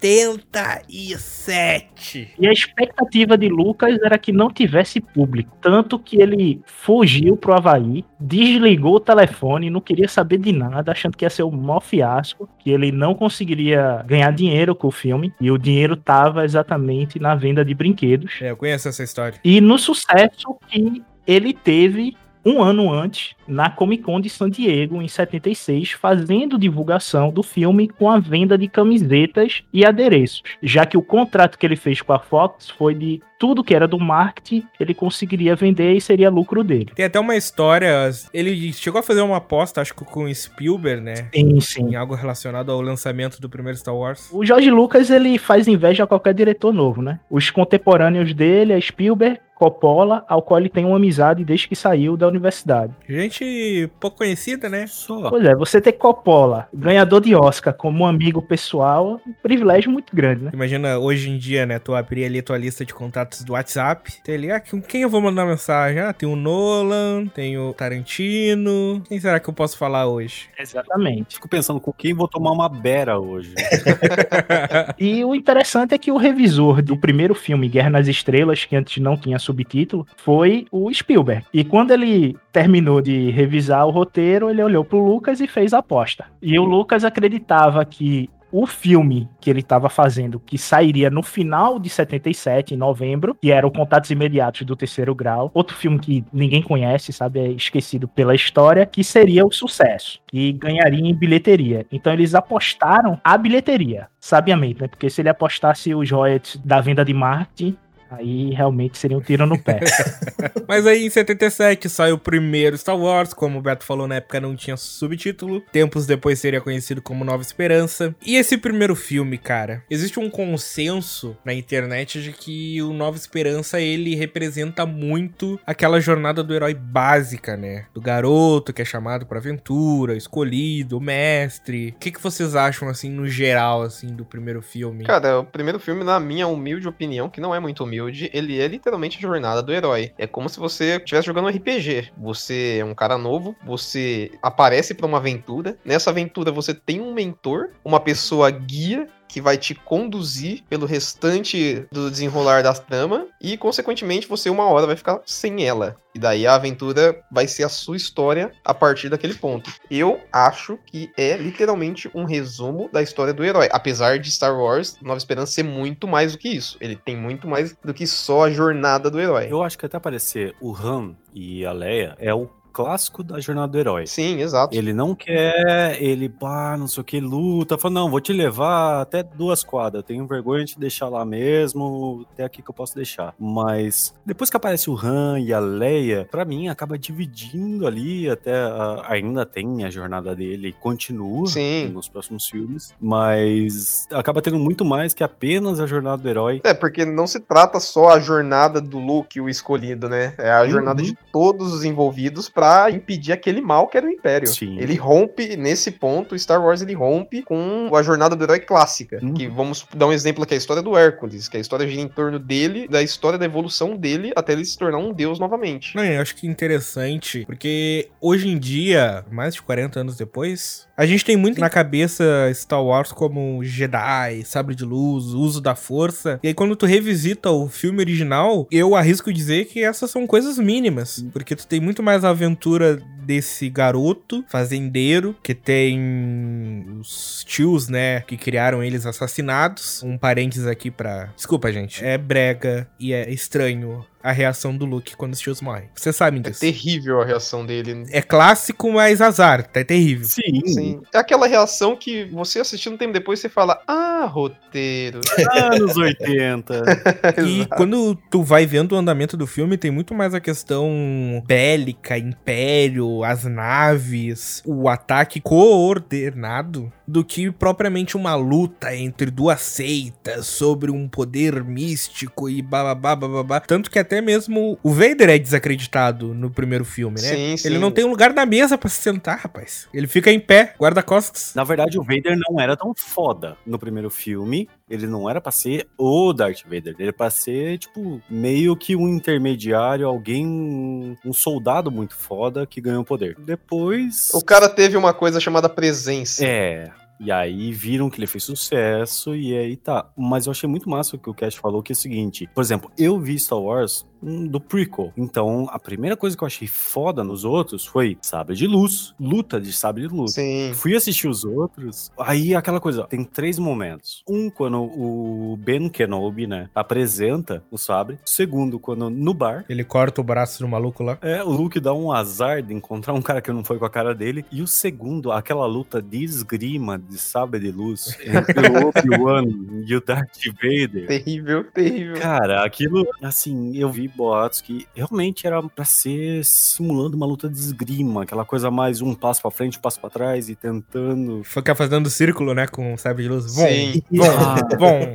E 2.38 2.48
a 2.48 2.52
expectativa 2.52 3.38
de 3.38 3.48
Lucas 3.48 3.98
era 4.02 4.18
que 4.18 4.32
não 4.32 4.50
tivesse 4.50 5.00
público. 5.00 5.56
Tanto 5.60 5.98
que 5.98 6.20
ele 6.20 6.60
fugiu 6.66 7.36
pro 7.36 7.54
Havaí, 7.54 8.04
desligou 8.18 8.96
o 8.96 9.00
telefone, 9.00 9.70
não 9.70 9.80
queria 9.80 10.08
saber 10.08 10.38
de 10.38 10.52
nada, 10.52 10.92
achando 10.92 11.16
que 11.16 11.24
ia 11.24 11.30
ser 11.30 11.44
o 11.44 11.50
maior 11.50 11.80
fiasco, 11.80 12.48
que 12.58 12.70
ele 12.70 12.90
não 12.90 13.14
conseguiria 13.14 14.04
ganhar 14.06 14.32
dinheiro 14.32 14.74
com 14.74 14.88
o 14.88 14.92
filme. 14.92 15.32
E 15.40 15.50
o 15.50 15.58
dinheiro 15.58 15.96
tava 15.96 16.44
exatamente 16.44 17.18
na 17.18 17.34
venda 17.34 17.64
de 17.64 17.74
brinquedos. 17.74 18.40
É, 18.40 18.50
eu 18.50 18.56
conheço 18.56 18.88
essa 18.88 19.02
história. 19.02 19.38
E 19.44 19.60
no 19.60 19.78
sucesso 19.78 20.56
que 20.68 21.02
ele 21.26 21.52
teve 21.52 22.16
um 22.44 22.62
ano 22.62 22.92
antes, 22.92 23.34
na 23.46 23.70
Comic 23.70 24.02
Con 24.02 24.20
de 24.20 24.28
San 24.28 24.50
Diego, 24.50 25.00
em 25.00 25.08
76, 25.08 25.92
fazendo 25.92 26.58
divulgação 26.58 27.30
do 27.30 27.42
filme 27.42 27.88
com 27.88 28.10
a 28.10 28.18
venda 28.18 28.56
de 28.56 28.68
camisetas 28.68 29.62
e 29.72 29.84
adereços, 29.84 30.42
já 30.62 30.86
que 30.86 30.96
o 30.96 31.02
contrato 31.02 31.58
que 31.58 31.66
ele 31.66 31.76
fez 31.76 32.00
com 32.00 32.12
a 32.12 32.18
Fox 32.18 32.70
foi 32.70 32.94
de 32.94 33.20
tudo 33.38 33.64
que 33.64 33.74
era 33.74 33.88
do 33.88 33.98
marketing, 33.98 34.64
ele 34.78 34.94
conseguiria 34.94 35.56
vender 35.56 35.94
e 35.94 36.00
seria 36.00 36.30
lucro 36.30 36.62
dele. 36.62 36.92
Tem 36.94 37.06
até 37.06 37.18
uma 37.18 37.34
história, 37.34 38.08
ele 38.32 38.72
chegou 38.72 39.00
a 39.00 39.02
fazer 39.02 39.20
uma 39.20 39.38
aposta, 39.38 39.80
acho 39.80 39.94
que 39.94 40.04
com 40.04 40.32
Spielberg, 40.32 41.02
né? 41.02 41.28
Sim, 41.34 41.60
sim. 41.60 41.88
Em 41.88 41.96
algo 41.96 42.14
relacionado 42.14 42.70
ao 42.70 42.80
lançamento 42.80 43.40
do 43.40 43.48
primeiro 43.48 43.76
Star 43.76 43.96
Wars. 43.96 44.28
O 44.32 44.44
George 44.44 44.70
Lucas, 44.70 45.10
ele 45.10 45.38
faz 45.38 45.66
inveja 45.66 46.04
a 46.04 46.06
qualquer 46.06 46.34
diretor 46.34 46.72
novo, 46.72 47.02
né? 47.02 47.18
Os 47.28 47.50
contemporâneos 47.50 48.32
dele, 48.32 48.74
a 48.74 48.80
Spielberg, 48.80 49.40
Coppola, 49.54 50.24
ao 50.28 50.42
qual 50.42 50.58
ele 50.58 50.68
tem 50.68 50.84
uma 50.84 50.96
amizade 50.96 51.44
desde 51.44 51.68
que 51.68 51.76
saiu 51.76 52.16
da 52.16 52.26
universidade. 52.26 52.92
Gente 53.08 53.90
pouco 54.00 54.18
conhecida, 54.18 54.68
né? 54.68 54.86
Só. 54.86 55.30
Pois 55.30 55.44
é, 55.44 55.54
você 55.54 55.80
ter 55.80 55.92
Coppola, 55.92 56.68
ganhador 56.74 57.20
de 57.20 57.34
Oscar, 57.34 57.72
como 57.72 58.04
um 58.04 58.06
amigo 58.06 58.42
pessoal, 58.42 59.20
é 59.24 59.28
um 59.30 59.32
privilégio 59.42 59.90
muito 59.90 60.14
grande, 60.14 60.44
né? 60.44 60.50
Imagina 60.52 60.98
hoje 60.98 61.30
em 61.30 61.38
dia, 61.38 61.64
né? 61.64 61.78
Tu 61.78 61.94
abrir 61.94 62.24
ali 62.24 62.40
a 62.40 62.42
tua 62.42 62.58
lista 62.58 62.84
de 62.84 62.92
contatos 62.92 63.44
do 63.44 63.52
WhatsApp. 63.52 64.20
Tem 64.24 64.34
ali, 64.34 64.50
ah, 64.50 64.60
com 64.60 64.80
quem 64.80 65.02
eu 65.02 65.10
vou 65.10 65.20
mandar 65.20 65.46
mensagem? 65.46 66.00
Ah, 66.00 66.12
tem 66.12 66.28
o 66.28 66.34
Nolan, 66.36 67.26
tem 67.26 67.56
o 67.58 67.72
Tarantino. 67.72 69.02
Quem 69.08 69.20
será 69.20 69.38
que 69.38 69.48
eu 69.48 69.54
posso 69.54 69.76
falar 69.78 70.06
hoje? 70.06 70.48
Exatamente. 70.58 71.36
Fico 71.36 71.48
pensando 71.48 71.80
com 71.80 71.92
quem 71.92 72.12
vou 72.14 72.26
tomar 72.26 72.52
uma 72.52 72.68
bera 72.68 73.18
hoje. 73.18 73.54
E 74.98 75.24
o 75.24 75.34
interessante 75.34 75.94
é 75.94 75.98
que 75.98 76.12
o 76.12 76.16
revisor 76.16 76.82
do 76.82 76.96
primeiro 76.96 77.34
filme, 77.34 77.68
Guerra 77.68 77.90
nas 77.90 78.08
Estrelas, 78.08 78.64
que 78.64 78.76
antes 78.76 79.02
não 79.02 79.16
tinha 79.16 79.38
subtítulo, 79.52 80.06
foi 80.16 80.66
o 80.70 80.92
Spielberg. 80.92 81.44
E 81.52 81.62
quando 81.62 81.92
ele 81.92 82.36
terminou 82.50 83.00
de 83.00 83.30
revisar 83.30 83.86
o 83.86 83.90
roteiro, 83.90 84.50
ele 84.50 84.62
olhou 84.62 84.84
pro 84.84 85.04
Lucas 85.04 85.40
e 85.40 85.46
fez 85.46 85.72
a 85.72 85.78
aposta. 85.78 86.24
E 86.40 86.58
o 86.58 86.64
Lucas 86.64 87.04
acreditava 87.04 87.84
que 87.84 88.28
o 88.52 88.66
filme 88.66 89.28
que 89.40 89.48
ele 89.48 89.60
estava 89.60 89.88
fazendo, 89.88 90.38
que 90.38 90.58
sairia 90.58 91.08
no 91.08 91.22
final 91.22 91.78
de 91.78 91.88
77, 91.88 92.74
em 92.74 92.76
novembro, 92.76 93.34
que 93.40 93.50
era 93.50 93.66
o 93.66 93.70
Contatos 93.70 94.10
Imediatos 94.10 94.62
do 94.62 94.76
Terceiro 94.76 95.14
Grau, 95.14 95.50
outro 95.54 95.74
filme 95.74 95.98
que 95.98 96.22
ninguém 96.30 96.60
conhece, 96.60 97.12
sabe, 97.12 97.40
é 97.40 97.48
esquecido 97.48 98.06
pela 98.06 98.34
história, 98.34 98.84
que 98.84 99.02
seria 99.02 99.46
o 99.46 99.50
sucesso, 99.50 100.20
que 100.26 100.52
ganharia 100.52 101.08
em 101.08 101.14
bilheteria. 101.14 101.86
Então 101.90 102.12
eles 102.12 102.34
apostaram 102.34 103.18
a 103.24 103.38
bilheteria, 103.38 104.08
sabiamente, 104.20 104.82
né? 104.82 104.88
Porque 104.88 105.08
se 105.08 105.22
ele 105.22 105.30
apostasse 105.30 105.94
os 105.94 106.10
royalties 106.10 106.60
da 106.62 106.80
venda 106.80 107.02
de 107.02 107.14
marketing, 107.14 107.76
aí 108.12 108.50
realmente 108.50 108.98
seria 108.98 109.16
um 109.16 109.20
tiro 109.20 109.46
no 109.46 109.58
pé. 109.58 109.80
Mas 110.68 110.86
aí 110.86 111.06
em 111.06 111.10
77 111.10 111.88
sai 111.88 112.12
o 112.12 112.18
primeiro 112.18 112.76
Star 112.76 112.96
Wars, 112.96 113.32
como 113.32 113.58
o 113.58 113.62
Beto 113.62 113.84
falou 113.84 114.06
na 114.06 114.16
época 114.16 114.40
não 114.40 114.54
tinha 114.56 114.76
subtítulo. 114.76 115.60
Tempos 115.72 116.06
depois 116.06 116.38
seria 116.38 116.60
conhecido 116.60 117.00
como 117.00 117.24
Nova 117.24 117.42
Esperança. 117.42 118.14
E 118.24 118.36
esse 118.36 118.56
primeiro 118.56 118.94
filme, 118.94 119.38
cara, 119.38 119.82
existe 119.90 120.18
um 120.18 120.30
consenso 120.30 121.36
na 121.44 121.54
internet 121.54 122.22
de 122.22 122.32
que 122.32 122.80
o 122.82 122.92
Nova 122.92 123.16
Esperança 123.16 123.80
ele 123.80 124.14
representa 124.14 124.84
muito 124.86 125.58
aquela 125.66 126.00
jornada 126.00 126.42
do 126.42 126.54
herói 126.54 126.74
básica, 126.74 127.56
né? 127.56 127.86
Do 127.94 128.00
garoto 128.00 128.72
que 128.72 128.82
é 128.82 128.84
chamado 128.84 129.26
pra 129.26 129.38
aventura, 129.38 130.16
escolhido, 130.16 131.00
mestre. 131.00 131.94
O 131.96 131.98
que, 131.98 132.10
que 132.10 132.22
vocês 132.22 132.54
acham 132.54 132.88
assim 132.88 133.10
no 133.10 133.26
geral 133.26 133.82
assim 133.82 134.08
do 134.08 134.24
primeiro 134.24 134.62
filme? 134.62 135.04
Cara, 135.04 135.40
o 135.40 135.44
primeiro 135.44 135.78
filme, 135.78 136.04
na 136.04 136.20
minha 136.20 136.46
humilde 136.46 136.88
opinião, 136.88 137.28
que 137.28 137.40
não 137.40 137.54
é 137.54 137.60
muito 137.60 137.84
humilde, 137.84 138.01
ele 138.08 138.60
é 138.60 138.66
literalmente 138.66 139.18
a 139.18 139.20
jornada 139.20 139.62
do 139.62 139.72
herói. 139.72 140.12
É 140.18 140.26
como 140.26 140.48
se 140.48 140.58
você 140.58 140.96
estivesse 140.96 141.26
jogando 141.26 141.46
um 141.46 141.50
RPG. 141.50 142.12
Você 142.16 142.78
é 142.80 142.84
um 142.84 142.94
cara 142.94 143.18
novo, 143.18 143.54
você 143.64 144.30
aparece 144.42 144.94
pra 144.94 145.06
uma 145.06 145.18
aventura. 145.18 145.76
Nessa 145.84 146.10
aventura 146.10 146.50
você 146.50 146.74
tem 146.74 147.00
um 147.00 147.12
mentor, 147.12 147.70
uma 147.84 148.00
pessoa 148.00 148.50
guia 148.50 149.06
que 149.32 149.40
vai 149.40 149.56
te 149.56 149.74
conduzir 149.74 150.62
pelo 150.68 150.84
restante 150.84 151.86
do 151.90 152.10
desenrolar 152.10 152.62
da 152.62 152.74
trama 152.74 153.26
e, 153.40 153.56
consequentemente, 153.56 154.28
você 154.28 154.50
uma 154.50 154.66
hora 154.66 154.86
vai 154.86 154.94
ficar 154.94 155.22
sem 155.24 155.64
ela. 155.64 155.96
E 156.14 156.18
daí 156.18 156.46
a 156.46 156.54
aventura 156.54 157.18
vai 157.32 157.48
ser 157.48 157.62
a 157.62 157.68
sua 157.70 157.96
história 157.96 158.52
a 158.62 158.74
partir 158.74 159.08
daquele 159.08 159.32
ponto. 159.32 159.72
Eu 159.90 160.20
acho 160.30 160.78
que 160.86 161.10
é 161.16 161.34
literalmente 161.38 162.10
um 162.14 162.24
resumo 162.24 162.90
da 162.92 163.00
história 163.00 163.32
do 163.32 163.42
herói. 163.42 163.70
Apesar 163.72 164.18
de 164.18 164.30
Star 164.30 164.54
Wars 164.54 164.98
Nova 165.00 165.16
Esperança 165.16 165.52
ser 165.52 165.62
muito 165.62 166.06
mais 166.06 166.32
do 166.32 166.38
que 166.38 166.50
isso. 166.50 166.76
Ele 166.78 166.94
tem 166.94 167.16
muito 167.16 167.48
mais 167.48 167.74
do 167.82 167.94
que 167.94 168.06
só 168.06 168.44
a 168.44 168.50
jornada 168.50 169.10
do 169.10 169.18
herói. 169.18 169.48
Eu 169.50 169.62
acho 169.62 169.78
que 169.78 169.86
até 169.86 169.96
aparecer 169.96 170.54
o 170.60 170.76
Han 170.76 171.16
e 171.32 171.64
a 171.64 171.72
Leia 171.72 172.14
é 172.18 172.34
o 172.34 172.50
clássico 172.72 173.22
da 173.22 173.38
jornada 173.40 173.68
do 173.72 173.78
herói. 173.78 174.06
Sim, 174.06 174.40
exato. 174.40 174.74
Ele 174.76 174.92
não 174.92 175.14
quer, 175.14 176.00
ele, 176.02 176.28
pá, 176.28 176.76
não 176.78 176.88
sei 176.88 177.00
o 177.00 177.04
que, 177.04 177.20
luta, 177.20 177.76
fala, 177.78 177.94
não, 177.94 178.10
vou 178.10 178.20
te 178.20 178.32
levar 178.32 179.00
até 179.02 179.22
duas 179.22 179.62
quadras, 179.62 180.04
tenho 180.04 180.26
vergonha 180.26 180.64
de 180.64 180.72
te 180.72 180.80
deixar 180.80 181.08
lá 181.08 181.24
mesmo, 181.24 182.26
até 182.32 182.44
aqui 182.44 182.62
que 182.62 182.70
eu 182.70 182.74
posso 182.74 182.94
deixar. 182.94 183.34
Mas 183.38 184.14
depois 184.24 184.48
que 184.50 184.56
aparece 184.56 184.88
o 184.90 184.96
Han 184.96 185.38
e 185.40 185.52
a 185.52 185.60
Leia, 185.60 186.26
pra 186.30 186.44
mim 186.44 186.68
acaba 186.68 186.98
dividindo 186.98 187.86
ali, 187.86 188.28
até 188.30 188.54
a- 188.54 189.04
ainda 189.08 189.44
tem 189.44 189.84
a 189.84 189.90
jornada 189.90 190.34
dele, 190.34 190.74
continua 190.80 191.46
Sim. 191.46 191.88
nos 191.88 192.08
próximos 192.08 192.46
filmes, 192.48 192.94
mas 193.00 194.06
acaba 194.12 194.40
tendo 194.40 194.58
muito 194.58 194.84
mais 194.84 195.12
que 195.12 195.22
apenas 195.24 195.78
a 195.80 195.86
jornada 195.86 196.22
do 196.22 196.28
herói. 196.28 196.60
É, 196.64 196.72
porque 196.72 197.04
não 197.04 197.26
se 197.26 197.40
trata 197.40 197.78
só 197.80 198.10
a 198.10 198.20
jornada 198.20 198.80
do 198.80 198.98
Luke, 198.98 199.40
o 199.40 199.48
escolhido, 199.48 200.08
né? 200.08 200.34
É 200.38 200.50
a 200.52 200.62
Uhum. 200.62 200.70
jornada 200.70 201.02
de 201.02 201.16
todos 201.32 201.72
os 201.72 201.84
envolvidos 201.84 202.48
pra 202.48 202.61
impedir 202.90 203.32
aquele 203.32 203.60
mal 203.60 203.88
que 203.88 203.96
era 203.96 204.06
o 204.06 204.10
Império. 204.10 204.48
Sim. 204.48 204.78
Ele 204.78 204.94
rompe, 204.94 205.56
nesse 205.56 205.90
ponto, 205.90 206.38
Star 206.38 206.62
Wars 206.62 206.82
ele 206.82 206.94
rompe 206.94 207.42
com 207.42 207.90
a 207.94 208.02
jornada 208.02 208.36
do 208.36 208.44
herói 208.44 208.60
clássica. 208.60 209.18
Uhum. 209.22 209.34
Que 209.34 209.46
vamos 209.46 209.86
dar 209.94 210.06
um 210.06 210.12
exemplo 210.12 210.44
aqui, 210.44 210.54
a 210.54 210.56
história 210.56 210.82
do 210.82 210.96
Hércules, 210.96 211.48
que 211.48 211.56
a 211.56 211.60
história 211.60 211.86
gira 211.86 212.00
em 212.00 212.08
torno 212.08 212.38
dele, 212.38 212.88
da 212.88 213.02
história 213.02 213.38
da 213.38 213.44
evolução 213.44 213.96
dele 213.96 214.32
até 214.36 214.52
ele 214.52 214.64
se 214.64 214.78
tornar 214.78 214.98
um 214.98 215.12
deus 215.12 215.38
novamente. 215.38 215.96
Não, 215.96 216.04
eu 216.04 216.20
acho 216.20 216.34
que 216.34 216.46
interessante, 216.46 217.44
porque 217.46 218.08
hoje 218.20 218.48
em 218.48 218.58
dia, 218.58 219.24
mais 219.30 219.54
de 219.54 219.62
40 219.62 220.00
anos 220.00 220.16
depois, 220.16 220.86
a 220.96 221.06
gente 221.06 221.24
tem 221.24 221.36
muito 221.36 221.60
na 221.60 221.70
cabeça 221.70 222.24
Star 222.54 222.82
Wars 222.82 223.12
como 223.12 223.62
Jedi, 223.64 224.44
sabre 224.44 224.74
de 224.74 224.84
luz, 224.84 225.26
uso 225.26 225.60
da 225.60 225.74
força. 225.74 226.38
E 226.42 226.48
aí 226.48 226.54
quando 226.54 226.76
tu 226.76 226.86
revisita 226.86 227.50
o 227.50 227.68
filme 227.68 228.00
original, 228.00 228.66
eu 228.70 228.94
arrisco 228.94 229.32
dizer 229.32 229.66
que 229.66 229.82
essas 229.82 230.10
são 230.10 230.26
coisas 230.26 230.58
mínimas, 230.58 231.24
porque 231.32 231.56
tu 231.56 231.66
tem 231.66 231.80
muito 231.80 232.02
mais 232.02 232.24
a 232.24 232.32
aventura 232.52 232.96
desse 233.24 233.70
garoto 233.70 234.44
fazendeiro 234.48 235.34
que 235.42 235.54
tem 235.54 236.98
os 237.00 237.44
tios, 237.46 237.88
né, 237.88 238.20
que 238.22 238.36
criaram 238.36 238.82
eles 238.82 239.06
assassinados. 239.06 240.02
Um 240.02 240.18
parênteses 240.18 240.66
aqui 240.66 240.90
pra. 240.90 241.32
Desculpa, 241.36 241.72
gente. 241.72 242.04
É 242.04 242.18
brega 242.18 242.88
e 242.98 243.12
é 243.12 243.30
estranho 243.30 244.04
a 244.22 244.32
reação 244.32 244.76
do 244.76 244.84
Luke 244.84 245.16
quando 245.16 245.32
os 245.32 245.40
tios 245.40 245.60
morrem. 245.60 245.88
Vocês 245.94 246.14
sabem 246.14 246.40
É 246.40 246.42
disso. 246.50 246.60
terrível 246.60 247.20
a 247.20 247.24
reação 247.24 247.64
dele. 247.66 248.04
É 248.10 248.22
clássico, 248.22 248.92
mas 248.92 249.20
azar. 249.20 249.66
Tá 249.66 249.84
terrível. 249.84 250.26
Sim, 250.26 250.60
Sim. 250.66 251.00
É 251.12 251.18
aquela 251.18 251.46
reação 251.46 251.96
que 251.96 252.24
você 252.26 252.60
assistindo 252.60 252.94
um 252.94 252.96
tempo 252.98 253.12
depois 253.12 253.40
você 253.40 253.48
fala: 253.48 253.82
Ah, 253.86 254.26
roteiro. 254.30 255.20
anos 255.72 255.96
80. 255.96 256.82
E 257.46 257.66
quando 257.76 258.14
tu 258.30 258.42
vai 258.42 258.66
vendo 258.66 258.92
o 258.92 258.96
andamento 258.96 259.36
do 259.36 259.46
filme, 259.46 259.76
tem 259.76 259.90
muito 259.90 260.14
mais 260.14 260.34
a 260.34 260.40
questão 260.40 261.42
bélica, 261.46 262.16
império, 262.18 263.24
as 263.24 263.44
naves, 263.44 264.62
o 264.64 264.88
ataque 264.88 265.40
coordenado, 265.40 266.92
do 267.12 267.22
que 267.22 267.50
propriamente 267.50 268.16
uma 268.16 268.34
luta 268.34 268.96
entre 268.96 269.30
duas 269.30 269.60
seitas 269.60 270.46
sobre 270.46 270.90
um 270.90 271.06
poder 271.06 271.62
místico 271.62 272.48
e 272.48 272.62
bababá, 272.62 273.14
bababá. 273.14 273.60
Tanto 273.60 273.90
que 273.90 273.98
até 273.98 274.22
mesmo 274.22 274.78
o 274.82 274.90
Vader 274.90 275.28
é 275.28 275.38
desacreditado 275.38 276.32
no 276.32 276.50
primeiro 276.50 276.84
filme, 276.84 277.20
né? 277.20 277.28
Sim, 277.28 277.56
sim. 277.58 277.68
Ele 277.68 277.78
não 277.78 277.90
tem 277.90 278.04
um 278.04 278.10
lugar 278.10 278.32
na 278.32 278.46
mesa 278.46 278.78
pra 278.78 278.88
se 278.88 279.02
sentar, 279.02 279.38
rapaz. 279.38 279.86
Ele 279.92 280.06
fica 280.06 280.32
em 280.32 280.40
pé, 280.40 280.74
guarda-costas. 280.80 281.52
Na 281.54 281.64
verdade, 281.64 281.98
o 281.98 282.02
Vader 282.02 282.38
não 282.48 282.58
era 282.58 282.76
tão 282.76 282.94
foda 282.96 283.58
no 283.66 283.78
primeiro 283.78 284.08
filme. 284.08 284.68
Ele 284.88 285.06
não 285.06 285.28
era 285.28 285.40
pra 285.40 285.52
ser 285.52 285.86
o 285.98 286.32
Darth 286.32 286.62
Vader. 286.64 286.94
Ele 286.94 287.04
era 287.04 287.12
pra 287.12 287.28
ser, 287.28 287.78
tipo, 287.78 288.20
meio 288.28 288.74
que 288.74 288.96
um 288.96 289.08
intermediário, 289.08 290.06
alguém, 290.06 291.16
um 291.24 291.32
soldado 291.32 291.90
muito 291.90 292.16
foda 292.16 292.66
que 292.66 292.80
ganhou 292.80 293.04
poder. 293.04 293.36
Depois. 293.38 294.30
O 294.32 294.42
cara 294.42 294.68
teve 294.68 294.96
uma 294.96 295.12
coisa 295.12 295.40
chamada 295.40 295.68
presença. 295.68 296.44
É. 296.44 296.90
E 297.24 297.30
aí 297.30 297.72
viram 297.72 298.10
que 298.10 298.18
ele 298.18 298.26
fez 298.26 298.42
sucesso 298.42 299.36
e 299.36 299.56
aí 299.56 299.76
tá. 299.76 300.10
Mas 300.16 300.46
eu 300.46 300.50
achei 300.50 300.68
muito 300.68 300.90
massa 300.90 301.14
o 301.14 301.18
que 301.20 301.30
o 301.30 301.34
Cash 301.34 301.54
falou, 301.54 301.80
que 301.80 301.92
é 301.92 301.94
o 301.94 301.96
seguinte. 301.96 302.50
Por 302.52 302.60
exemplo, 302.60 302.90
eu 302.98 303.20
vi 303.20 303.38
Star 303.38 303.60
Wars 303.60 304.04
do 304.22 304.60
prequel. 304.60 305.12
Então, 305.16 305.68
a 305.70 305.78
primeira 305.78 306.16
coisa 306.16 306.36
que 306.36 306.42
eu 306.42 306.46
achei 306.46 306.68
foda 306.68 307.24
nos 307.24 307.44
outros 307.44 307.84
foi 307.84 308.16
sabre 308.22 308.54
de 308.54 308.66
luz, 308.66 309.14
luta 309.18 309.60
de 309.60 309.72
sabre 309.72 310.02
de 310.02 310.14
luz. 310.14 310.34
Sim. 310.34 310.72
Fui 310.74 310.94
assistir 310.94 311.28
os 311.28 311.44
outros, 311.44 312.10
aí 312.18 312.54
aquela 312.54 312.80
coisa, 312.80 313.04
tem 313.04 313.24
três 313.24 313.58
momentos. 313.58 314.22
Um, 314.28 314.48
quando 314.50 314.82
o 314.82 315.56
Ben 315.60 315.88
Kenobi, 315.88 316.46
né, 316.46 316.68
apresenta 316.74 317.62
o 317.70 317.76
sabre. 317.78 318.18
Segundo, 318.24 318.78
quando 318.78 319.10
no 319.10 319.34
bar, 319.34 319.64
Ele 319.68 319.84
corta 319.84 320.20
o 320.20 320.24
braço 320.24 320.60
do 320.60 320.68
maluco 320.68 321.02
lá. 321.02 321.18
é, 321.20 321.42
o 321.42 321.50
Luke 321.50 321.80
dá 321.80 321.92
um 321.92 322.12
azar 322.12 322.62
de 322.62 322.72
encontrar 322.72 323.12
um 323.12 323.22
cara 323.22 323.40
que 323.40 323.50
não 323.52 323.64
foi 323.64 323.78
com 323.78 323.84
a 323.84 323.90
cara 323.90 324.14
dele. 324.14 324.44
E 324.52 324.62
o 324.62 324.66
segundo, 324.66 325.32
aquela 325.32 325.66
luta 325.66 326.00
de 326.00 326.22
esgrima 326.22 326.98
de 326.98 327.18
sabre 327.18 327.60
de 327.60 327.70
luz 327.72 328.16
entre 328.24 328.68
o 328.68 328.88
Obi-Wan 328.88 329.44
e 329.86 329.96
o 329.96 330.00
Darth 330.00 330.38
Vader. 330.62 331.06
Terrível, 331.06 331.64
terrível. 331.64 332.14
Cara, 332.20 332.64
aquilo, 332.64 333.04
assim, 333.22 333.76
eu 333.76 333.90
vi 333.90 334.11
boatos 334.14 334.60
que 334.60 334.86
realmente 334.94 335.46
era 335.46 335.62
pra 335.62 335.84
ser 335.84 336.44
simulando 336.44 337.16
uma 337.16 337.26
luta 337.26 337.48
de 337.48 337.58
esgrima, 337.58 338.22
aquela 338.22 338.44
coisa 338.44 338.70
mais 338.70 339.00
um 339.00 339.14
passo 339.14 339.42
pra 339.42 339.50
frente, 339.50 339.78
um 339.78 339.80
passo 339.80 340.00
pra 340.00 340.10
trás 340.10 340.48
e 340.48 340.54
tentando. 340.54 341.42
Fica 341.44 341.74
fazendo 341.74 342.10
círculo, 342.10 342.54
né? 342.54 342.66
Com 342.66 342.94
o 342.94 342.98
sabre 342.98 343.24
de 343.24 343.28
luz. 343.28 343.54
Bom, 343.54 343.66
Sim. 343.66 344.02
bom, 344.10 344.76
bom. 344.78 345.14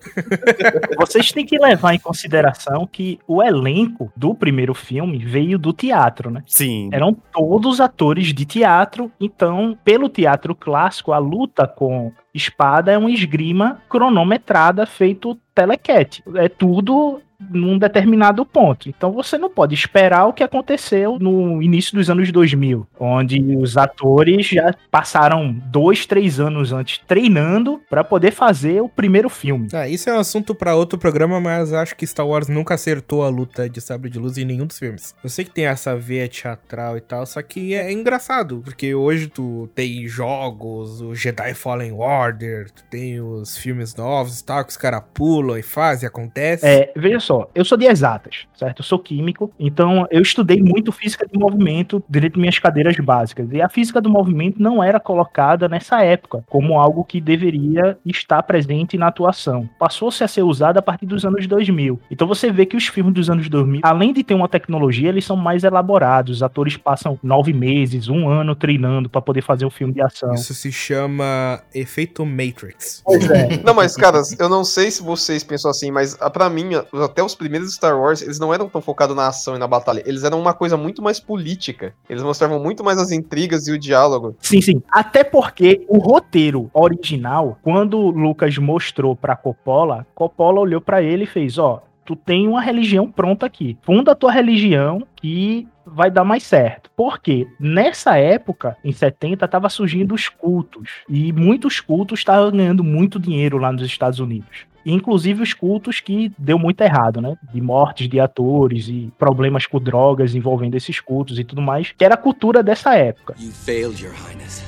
Vocês 0.97 1.31
têm 1.31 1.45
que 1.45 1.57
levar 1.57 1.93
em 1.93 1.99
consideração 1.99 2.87
que 2.87 3.19
o 3.27 3.41
elenco 3.41 4.11
do 4.15 4.33
primeiro 4.33 4.73
filme 4.73 5.19
veio 5.19 5.57
do 5.57 5.73
teatro, 5.73 6.29
né? 6.29 6.43
Sim. 6.45 6.89
Eram 6.91 7.13
todos 7.13 7.79
atores 7.79 8.33
de 8.33 8.45
teatro, 8.45 9.11
então, 9.19 9.77
pelo 9.83 10.09
teatro 10.09 10.55
clássico, 10.55 11.11
a 11.11 11.17
luta 11.17 11.67
com 11.67 12.11
espada 12.37 12.91
é 12.91 12.97
uma 12.97 13.11
esgrima 13.11 13.81
cronometrada 13.89 14.85
feito 14.85 15.37
telequete. 15.53 16.23
É 16.35 16.47
tudo 16.47 17.21
num 17.39 17.77
determinado 17.77 18.45
ponto. 18.45 18.89
Então 18.89 19.11
você 19.11 19.37
não 19.37 19.49
pode 19.49 19.75
esperar 19.75 20.25
o 20.25 20.33
que 20.33 20.43
aconteceu 20.43 21.17
no 21.19 21.61
início 21.61 21.95
dos 21.95 22.09
anos 22.09 22.31
2000, 22.31 22.87
onde 22.99 23.39
os 23.55 23.77
atores 23.77 24.47
já 24.47 24.73
passaram 24.89 25.53
dois, 25.53 26.05
três 26.05 26.39
anos 26.39 26.73
antes 26.73 26.99
treinando 27.07 27.81
para 27.89 28.03
poder 28.03 28.31
fazer 28.31 28.81
o 28.81 28.89
primeiro 28.89 29.29
filme. 29.29 29.67
Ah, 29.73 29.87
isso 29.87 30.09
é 30.09 30.13
um 30.13 30.19
assunto 30.19 30.55
pra 30.55 30.75
outro 30.75 30.97
programa, 30.97 31.39
mas 31.39 31.73
acho 31.73 31.95
que 31.95 32.07
Star 32.07 32.27
Wars 32.27 32.47
nunca 32.47 32.73
acertou 32.73 33.23
a 33.23 33.29
luta 33.29 33.69
de 33.69 33.79
sabre 33.79 34.09
de 34.09 34.19
luz 34.19 34.37
em 34.37 34.45
nenhum 34.45 34.65
dos 34.65 34.79
filmes. 34.79 35.15
Eu 35.23 35.29
sei 35.29 35.45
que 35.45 35.51
tem 35.51 35.65
essa 35.65 35.95
veia 35.95 36.27
teatral 36.27 36.97
e 36.97 37.01
tal, 37.01 37.25
só 37.25 37.41
que 37.41 37.73
é 37.73 37.91
engraçado, 37.91 38.61
porque 38.63 38.95
hoje 38.95 39.27
tu 39.27 39.69
tem 39.75 40.07
jogos, 40.07 41.01
o 41.01 41.13
Jedi 41.13 41.53
Fallen 41.53 41.93
Order, 42.27 42.69
tu 42.71 42.83
tem 42.89 43.19
os 43.19 43.57
filmes 43.57 43.95
novos 43.95 44.39
e 44.39 44.45
tal, 44.45 44.63
que 44.63 44.71
os 44.71 44.77
caras 44.77 45.01
pulam 45.13 45.57
e 45.57 45.63
fazem, 45.63 46.07
acontece. 46.07 46.65
É, 46.65 46.91
veja 46.95 47.19
só, 47.19 47.49
eu 47.55 47.63
sou 47.63 47.77
de 47.77 47.85
exatas, 47.85 48.47
certo? 48.53 48.79
Eu 48.79 48.83
sou 48.83 48.99
químico, 48.99 49.51
então 49.59 50.07
eu 50.11 50.21
estudei 50.21 50.61
muito 50.61 50.91
física 50.91 51.25
de 51.25 51.37
movimento 51.37 52.03
durante 52.07 52.39
minhas 52.39 52.59
cadeiras 52.59 52.95
básicas. 52.97 53.47
E 53.51 53.61
a 53.61 53.69
física 53.69 54.01
do 54.01 54.09
movimento 54.09 54.61
não 54.61 54.83
era 54.83 54.99
colocada 54.99 55.67
nessa 55.67 56.03
época 56.03 56.43
como 56.47 56.79
algo 56.79 57.03
que 57.03 57.21
deveria 57.21 57.97
estar 58.05 58.41
presente 58.43 58.97
na 58.97 59.07
atuação. 59.07 59.69
Passou-se 59.79 60.23
a 60.23 60.27
ser 60.27 60.43
usada 60.43 60.79
a 60.79 60.81
partir 60.81 61.05
dos 61.05 61.25
anos 61.25 61.47
2000. 61.47 61.99
Então 62.11 62.27
você 62.27 62.51
vê 62.51 62.65
que 62.65 62.77
os 62.77 62.87
filmes 62.87 63.13
dos 63.13 63.29
anos 63.29 63.49
2000, 63.49 63.81
além 63.83 64.13
de 64.13 64.23
ter 64.23 64.33
uma 64.33 64.49
tecnologia, 64.49 65.09
eles 65.09 65.25
são 65.25 65.35
mais 65.35 65.63
elaborados. 65.63 66.37
Os 66.37 66.43
atores 66.43 66.77
passam 66.77 67.17
nove 67.23 67.53
meses, 67.53 68.09
um 68.09 68.29
ano 68.29 68.55
treinando 68.55 69.09
para 69.09 69.21
poder 69.21 69.41
fazer 69.41 69.65
um 69.65 69.69
filme 69.69 69.93
de 69.93 70.01
ação. 70.01 70.33
Isso 70.33 70.53
se 70.53 70.71
chama 70.71 71.61
efeito 71.73 72.06
Matrix. 72.25 73.01
Pois 73.03 73.29
é. 73.29 73.57
Não, 73.63 73.73
mas, 73.73 73.95
caras, 73.95 74.37
eu 74.39 74.49
não 74.49 74.63
sei 74.63 74.91
se 74.91 75.01
vocês 75.01 75.43
pensam 75.43 75.71
assim, 75.71 75.91
mas 75.91 76.17
ah, 76.19 76.29
pra 76.29 76.49
mim, 76.49 76.69
até 77.03 77.23
os 77.23 77.35
primeiros 77.35 77.73
Star 77.73 77.99
Wars, 77.99 78.21
eles 78.21 78.39
não 78.39 78.53
eram 78.53 78.69
tão 78.69 78.81
focados 78.81 79.15
na 79.15 79.27
ação 79.27 79.55
e 79.55 79.59
na 79.59 79.67
batalha. 79.67 80.03
Eles 80.05 80.23
eram 80.23 80.39
uma 80.39 80.53
coisa 80.53 80.77
muito 80.77 81.01
mais 81.01 81.19
política. 81.19 81.93
Eles 82.09 82.23
mostravam 82.23 82.59
muito 82.59 82.83
mais 82.83 82.97
as 82.97 83.11
intrigas 83.11 83.67
e 83.67 83.71
o 83.71 83.79
diálogo. 83.79 84.35
Sim, 84.41 84.61
sim. 84.61 84.83
Até 84.89 85.23
porque 85.23 85.85
o 85.87 85.97
roteiro 85.97 86.69
original, 86.73 87.57
quando 87.61 87.97
o 87.97 88.09
Lucas 88.09 88.57
mostrou 88.57 89.15
pra 89.15 89.35
Coppola, 89.35 90.05
Coppola 90.13 90.59
olhou 90.59 90.81
pra 90.81 91.01
ele 91.01 91.23
e 91.23 91.27
fez: 91.27 91.57
Ó, 91.57 91.81
tu 92.07 92.15
tem 92.15 92.47
uma 92.47 92.61
religião 92.61 93.11
pronta 93.11 93.45
aqui. 93.45 93.77
Funda 93.81 94.13
a 94.13 94.15
tua 94.15 94.31
religião 94.31 95.05
que 95.17 95.67
vai 95.85 96.09
dar 96.09 96.23
mais 96.23 96.41
certo. 96.43 96.89
Porque 96.95 97.45
nessa 97.59 98.17
época, 98.17 98.77
em 98.81 98.93
70, 98.93 99.45
tava 99.45 99.67
surgindo 99.67 100.15
os 100.15 100.29
cultos. 100.29 100.89
E 101.09 101.33
muitos 101.33 101.81
cultos 101.81 102.19
estavam 102.19 102.49
ganhando 102.49 102.81
muito 102.81 103.19
dinheiro 103.19 103.57
lá 103.57 103.73
nos 103.73 103.81
Estados 103.83 104.19
Unidos. 104.19 104.65
Inclusive 104.85 105.43
os 105.43 105.53
cultos 105.53 105.99
que 105.99 106.31
deu 106.37 106.57
muito 106.57 106.79
errado, 106.79 107.19
né? 107.19 107.37
De 107.53 107.59
mortes 107.59 108.07
de 108.07 108.21
atores 108.21 108.87
e 108.87 109.11
problemas 109.19 109.65
com 109.65 109.77
drogas 109.77 110.33
envolvendo 110.33 110.75
esses 110.75 111.01
cultos 111.01 111.37
e 111.37 111.43
tudo 111.43 111.61
mais, 111.61 111.91
que 111.91 112.05
era 112.05 112.13
a 112.13 112.17
cultura 112.17 112.63
dessa 112.63 112.95
época. 112.95 113.35
You 113.37 113.51
failed, 113.51 114.01
Your 114.01 114.13
Highness. 114.13 114.63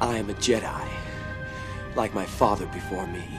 I 0.00 0.20
am 0.20 0.30
a 0.30 0.40
Jedi, 0.40 0.88
like 1.96 2.16
my 2.16 2.24
father 2.24 2.68
before 2.68 3.04
me. 3.08 3.37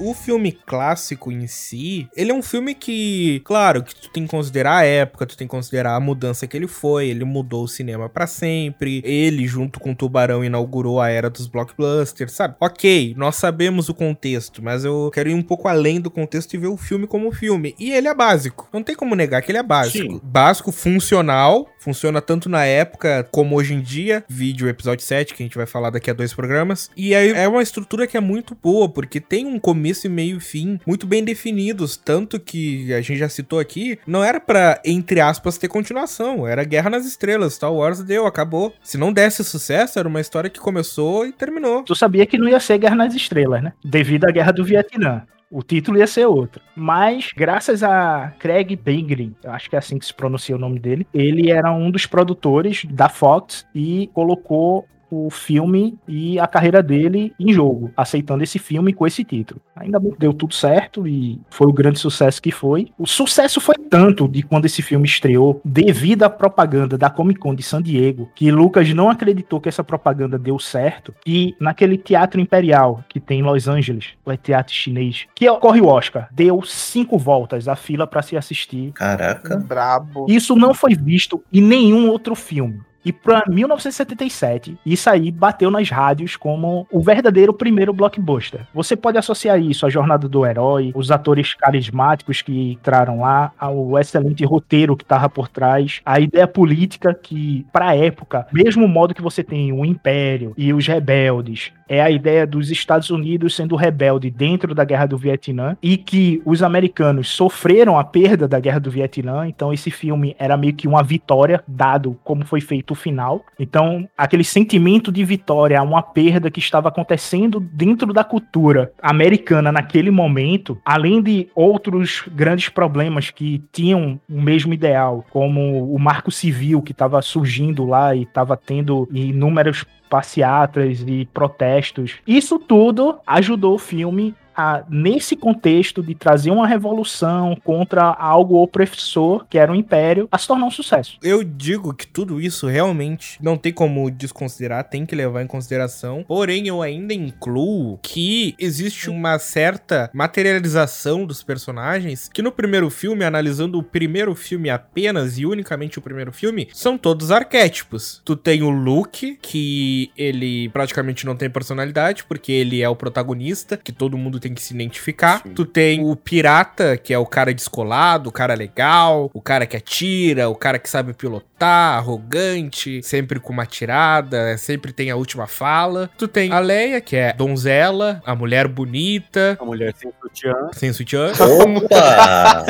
O 0.00 0.14
filme 0.14 0.52
clássico 0.52 1.32
em 1.32 1.48
si, 1.48 2.08
ele 2.16 2.30
é 2.30 2.34
um 2.34 2.40
filme 2.40 2.72
que, 2.72 3.40
claro, 3.44 3.82
que 3.82 3.92
tu 3.94 4.08
tem 4.10 4.24
que 4.24 4.30
considerar 4.30 4.76
a 4.76 4.84
época, 4.84 5.26
tu 5.26 5.36
tem 5.36 5.44
que 5.44 5.50
considerar 5.50 5.96
a 5.96 6.00
mudança 6.00 6.46
que 6.46 6.56
ele 6.56 6.68
foi, 6.68 7.08
ele 7.08 7.24
mudou 7.24 7.64
o 7.64 7.68
cinema 7.68 8.08
pra 8.08 8.28
sempre, 8.28 9.02
ele 9.04 9.44
junto 9.48 9.80
com 9.80 9.90
o 9.90 9.96
Tubarão 9.96 10.44
inaugurou 10.44 11.00
a 11.00 11.08
era 11.08 11.28
dos 11.28 11.48
blockbusters, 11.48 12.30
sabe? 12.30 12.54
OK, 12.60 13.14
nós 13.16 13.34
sabemos 13.34 13.88
o 13.88 13.94
contexto, 13.94 14.62
mas 14.62 14.84
eu 14.84 15.10
quero 15.12 15.30
ir 15.30 15.34
um 15.34 15.42
pouco 15.42 15.66
além 15.66 16.00
do 16.00 16.12
contexto 16.12 16.54
e 16.54 16.58
ver 16.58 16.68
o 16.68 16.76
filme 16.76 17.08
como 17.08 17.32
filme. 17.32 17.74
E 17.76 17.90
ele 17.90 18.06
é 18.06 18.14
básico. 18.14 18.68
Não 18.72 18.84
tem 18.84 18.94
como 18.94 19.16
negar 19.16 19.42
que 19.42 19.50
ele 19.50 19.58
é 19.58 19.64
básico. 19.64 20.12
Sim. 20.12 20.20
Básico, 20.22 20.70
funcional, 20.70 21.68
funciona 21.80 22.20
tanto 22.20 22.48
na 22.48 22.64
época 22.64 23.26
como 23.32 23.56
hoje 23.56 23.74
em 23.74 23.80
dia, 23.80 24.24
vídeo 24.28 24.68
episódio 24.68 25.04
7, 25.04 25.34
que 25.34 25.42
a 25.42 25.46
gente 25.46 25.56
vai 25.56 25.66
falar 25.66 25.90
daqui 25.90 26.08
a 26.08 26.14
dois 26.14 26.32
programas. 26.32 26.88
E 26.96 27.16
aí 27.16 27.30
é 27.30 27.48
uma 27.48 27.62
estrutura 27.62 28.06
que 28.06 28.16
é 28.16 28.20
muito 28.20 28.54
boa, 28.54 28.88
porque 28.88 29.20
tem 29.20 29.44
um 29.44 29.58
começo 29.58 29.87
e 30.06 30.10
meio 30.10 30.36
e 30.36 30.40
fim 30.40 30.78
muito 30.86 31.06
bem 31.06 31.24
definidos, 31.24 31.96
tanto 31.96 32.38
que 32.38 32.92
a 32.92 33.00
gente 33.00 33.18
já 33.18 33.28
citou 33.28 33.58
aqui, 33.58 33.98
não 34.06 34.22
era 34.22 34.40
pra, 34.40 34.80
entre 34.84 35.20
aspas, 35.20 35.58
ter 35.58 35.68
continuação, 35.68 36.46
era 36.46 36.64
Guerra 36.64 36.90
nas 36.90 37.06
Estrelas, 37.06 37.54
Star 37.54 37.72
Wars 37.72 38.02
deu, 38.02 38.26
acabou. 38.26 38.72
Se 38.82 38.98
não 38.98 39.12
desse 39.12 39.44
sucesso, 39.44 39.98
era 39.98 40.08
uma 40.08 40.20
história 40.20 40.50
que 40.50 40.60
começou 40.60 41.26
e 41.26 41.32
terminou. 41.32 41.82
Tu 41.82 41.94
sabia 41.94 42.26
que 42.26 42.38
não 42.38 42.48
ia 42.48 42.60
ser 42.60 42.78
Guerra 42.78 42.96
nas 42.96 43.14
Estrelas, 43.14 43.62
né? 43.62 43.72
Devido 43.84 44.26
à 44.26 44.30
Guerra 44.30 44.52
do 44.52 44.64
Vietnã. 44.64 45.22
O 45.50 45.62
título 45.62 45.98
ia 45.98 46.06
ser 46.06 46.26
outro. 46.26 46.60
Mas, 46.76 47.30
graças 47.34 47.82
a 47.82 48.32
Craig 48.38 48.76
Bingrin, 48.76 49.34
eu 49.42 49.50
acho 49.50 49.70
que 49.70 49.76
é 49.76 49.78
assim 49.78 49.98
que 49.98 50.04
se 50.04 50.12
pronuncia 50.12 50.54
o 50.54 50.58
nome 50.58 50.78
dele, 50.78 51.06
ele 51.14 51.50
era 51.50 51.72
um 51.72 51.90
dos 51.90 52.04
produtores 52.04 52.84
da 52.90 53.08
Fox 53.08 53.66
e 53.74 54.10
colocou 54.12 54.86
o 55.10 55.30
filme 55.30 55.98
e 56.06 56.38
a 56.38 56.46
carreira 56.46 56.82
dele 56.82 57.32
em 57.38 57.52
jogo, 57.52 57.90
aceitando 57.96 58.42
esse 58.42 58.58
filme 58.58 58.92
com 58.92 59.06
esse 59.06 59.24
título. 59.24 59.60
Ainda 59.76 59.98
bem 59.98 60.12
que 60.12 60.18
deu 60.18 60.32
tudo 60.32 60.54
certo 60.54 61.06
e 61.06 61.40
foi 61.50 61.66
o 61.66 61.72
grande 61.72 61.98
sucesso 61.98 62.42
que 62.42 62.50
foi. 62.50 62.90
O 62.98 63.06
sucesso 63.06 63.60
foi 63.60 63.74
tanto 63.88 64.28
de 64.28 64.42
quando 64.42 64.66
esse 64.66 64.82
filme 64.82 65.06
estreou, 65.06 65.60
devido 65.64 66.24
à 66.24 66.30
propaganda 66.30 66.98
da 66.98 67.08
Comic 67.08 67.40
Con 67.40 67.54
de 67.54 67.62
San 67.62 67.82
Diego, 67.82 68.30
que 68.34 68.50
Lucas 68.50 68.92
não 68.92 69.08
acreditou 69.08 69.60
que 69.60 69.68
essa 69.68 69.82
propaganda 69.82 70.38
deu 70.38 70.58
certo, 70.58 71.14
e 71.26 71.54
naquele 71.58 71.96
teatro 71.96 72.40
imperial 72.40 73.02
que 73.08 73.20
tem 73.20 73.40
em 73.40 73.42
Los 73.42 73.66
Angeles, 73.68 74.08
o 74.24 74.36
teatro 74.36 74.74
chinês, 74.74 75.26
que 75.34 75.48
ocorre 75.48 75.80
o 75.80 75.86
Oscar, 75.86 76.28
deu 76.30 76.62
cinco 76.62 77.18
voltas 77.18 77.66
a 77.66 77.76
fila 77.76 78.06
para 78.06 78.22
se 78.22 78.36
assistir. 78.36 78.92
Caraca. 78.92 79.56
Brabo. 79.56 80.26
Isso 80.28 80.54
não 80.54 80.74
foi 80.74 80.94
visto 80.94 81.42
em 81.52 81.62
nenhum 81.62 82.08
outro 82.08 82.34
filme. 82.34 82.80
E 83.08 83.12
para 83.12 83.42
1977, 83.48 84.76
isso 84.84 85.08
aí 85.08 85.30
bateu 85.30 85.70
nas 85.70 85.88
rádios 85.88 86.36
como 86.36 86.86
o 86.92 87.00
verdadeiro 87.00 87.54
primeiro 87.54 87.90
blockbuster. 87.90 88.66
Você 88.74 88.94
pode 88.94 89.16
associar 89.16 89.58
isso 89.58 89.86
à 89.86 89.88
jornada 89.88 90.28
do 90.28 90.44
herói, 90.44 90.92
os 90.94 91.10
atores 91.10 91.54
carismáticos 91.54 92.42
que 92.42 92.72
entraram 92.72 93.20
lá, 93.20 93.50
ao 93.58 93.98
excelente 93.98 94.44
roteiro 94.44 94.94
que 94.94 95.04
estava 95.04 95.26
por 95.26 95.48
trás, 95.48 96.02
a 96.04 96.20
ideia 96.20 96.46
política 96.46 97.14
que, 97.14 97.66
para 97.72 97.88
a 97.88 97.96
época, 97.96 98.46
mesmo 98.52 98.86
modo 98.86 99.14
que 99.14 99.22
você 99.22 99.42
tem 99.42 99.72
o 99.72 99.86
Império 99.86 100.52
e 100.54 100.74
os 100.74 100.86
rebeldes, 100.86 101.72
é 101.88 102.00
a 102.00 102.10
ideia 102.10 102.46
dos 102.46 102.70
Estados 102.70 103.10
Unidos 103.10 103.54
sendo 103.54 103.76
rebelde 103.76 104.30
dentro 104.30 104.74
da 104.74 104.84
Guerra 104.84 105.06
do 105.06 105.16
Vietnã 105.16 105.76
e 105.82 105.96
que 105.96 106.42
os 106.44 106.62
americanos 106.62 107.28
sofreram 107.28 107.98
a 107.98 108.04
perda 108.04 108.46
da 108.46 108.60
Guerra 108.60 108.80
do 108.80 108.90
Vietnã, 108.90 109.48
então 109.48 109.72
esse 109.72 109.90
filme 109.90 110.36
era 110.38 110.56
meio 110.56 110.74
que 110.74 110.86
uma 110.86 111.02
vitória, 111.02 111.62
dado 111.66 112.18
como 112.22 112.44
foi 112.44 112.60
feito 112.60 112.92
o 112.92 112.94
final. 112.94 113.44
Então, 113.58 114.08
aquele 114.16 114.44
sentimento 114.44 115.10
de 115.10 115.24
vitória, 115.24 115.82
uma 115.82 116.02
perda 116.02 116.50
que 116.50 116.60
estava 116.60 116.88
acontecendo 116.88 117.60
dentro 117.60 118.12
da 118.12 118.24
cultura 118.24 118.92
americana 119.00 119.72
naquele 119.72 120.10
momento, 120.10 120.78
além 120.84 121.22
de 121.22 121.48
outros 121.54 122.24
grandes 122.32 122.68
problemas 122.68 123.30
que 123.30 123.62
tinham 123.72 124.20
o 124.28 124.40
mesmo 124.40 124.74
ideal, 124.74 125.24
como 125.30 125.92
o 125.94 125.98
marco 125.98 126.30
civil 126.30 126.82
que 126.82 126.92
estava 126.92 127.20
surgindo 127.22 127.84
lá 127.86 128.14
e 128.14 128.22
estava 128.22 128.56
tendo 128.56 129.08
inúmeros 129.12 129.84
passeatas 130.08 131.04
e 131.06 131.26
protestos. 131.32 132.16
Isso 132.26 132.58
tudo 132.58 133.18
ajudou 133.26 133.74
o 133.74 133.78
filme 133.78 134.34
a, 134.58 134.82
nesse 134.90 135.36
contexto 135.36 136.02
de 136.02 136.16
trazer 136.16 136.50
uma 136.50 136.66
revolução 136.66 137.56
contra 137.62 138.02
algo 138.02 138.60
opressor, 138.60 139.46
que 139.48 139.56
era 139.56 139.70
o 139.70 139.74
Império, 139.76 140.28
a 140.32 140.36
se 140.36 140.48
tornar 140.48 140.66
um 140.66 140.70
sucesso. 140.70 141.16
Eu 141.22 141.44
digo 141.44 141.94
que 141.94 142.08
tudo 142.08 142.40
isso 142.40 142.66
realmente 142.66 143.38
não 143.40 143.56
tem 143.56 143.72
como 143.72 144.10
desconsiderar, 144.10 144.82
tem 144.82 145.06
que 145.06 145.14
levar 145.14 145.42
em 145.42 145.46
consideração. 145.46 146.24
Porém, 146.26 146.66
eu 146.66 146.82
ainda 146.82 147.14
incluo 147.14 148.00
que 148.02 148.56
existe 148.58 149.08
uma 149.08 149.38
certa 149.38 150.10
materialização 150.12 151.24
dos 151.24 151.40
personagens 151.44 152.28
que 152.28 152.42
no 152.42 152.50
primeiro 152.50 152.90
filme, 152.90 153.24
analisando 153.24 153.78
o 153.78 153.82
primeiro 153.82 154.34
filme 154.34 154.70
apenas 154.70 155.38
e 155.38 155.46
unicamente 155.46 156.00
o 156.00 156.02
primeiro 156.02 156.32
filme, 156.32 156.68
são 156.72 156.98
todos 156.98 157.30
arquétipos. 157.30 158.20
Tu 158.24 158.34
tem 158.34 158.62
o 158.62 158.70
Luke, 158.70 159.38
que 159.40 160.10
ele 160.16 160.68
praticamente 160.70 161.24
não 161.24 161.36
tem 161.36 161.48
personalidade, 161.48 162.24
porque 162.24 162.50
ele 162.50 162.82
é 162.82 162.88
o 162.88 162.96
protagonista, 162.96 163.76
que 163.76 163.92
todo 163.92 164.18
mundo 164.18 164.40
tem 164.40 164.47
que 164.54 164.62
se 164.62 164.74
identificar. 164.74 165.42
Sim. 165.42 165.54
Tu 165.54 165.64
tem 165.64 166.04
o 166.04 166.14
pirata, 166.16 166.96
que 166.96 167.12
é 167.12 167.18
o 167.18 167.26
cara 167.26 167.52
descolado, 167.54 168.28
o 168.28 168.32
cara 168.32 168.54
legal, 168.54 169.30
o 169.34 169.40
cara 169.40 169.66
que 169.66 169.76
atira, 169.76 170.48
o 170.48 170.54
cara 170.54 170.78
que 170.78 170.88
sabe 170.88 171.12
pilotar, 171.12 171.96
arrogante, 171.98 173.02
sempre 173.02 173.40
com 173.40 173.52
uma 173.52 173.66
tirada, 173.66 174.56
sempre 174.58 174.92
tem 174.92 175.10
a 175.10 175.16
última 175.16 175.46
fala. 175.46 176.10
Tu 176.16 176.26
tem 176.28 176.52
a 176.52 176.58
Leia, 176.58 177.00
que 177.00 177.16
é 177.16 177.32
donzela, 177.32 178.22
a 178.24 178.34
mulher 178.34 178.68
bonita, 178.68 179.56
A 179.60 179.64
mulher 179.64 179.94
sem 179.96 180.10
sutiã. 180.20 180.54
sem 180.72 180.92
sutiã. 180.92 181.32
Opa! 181.32 182.64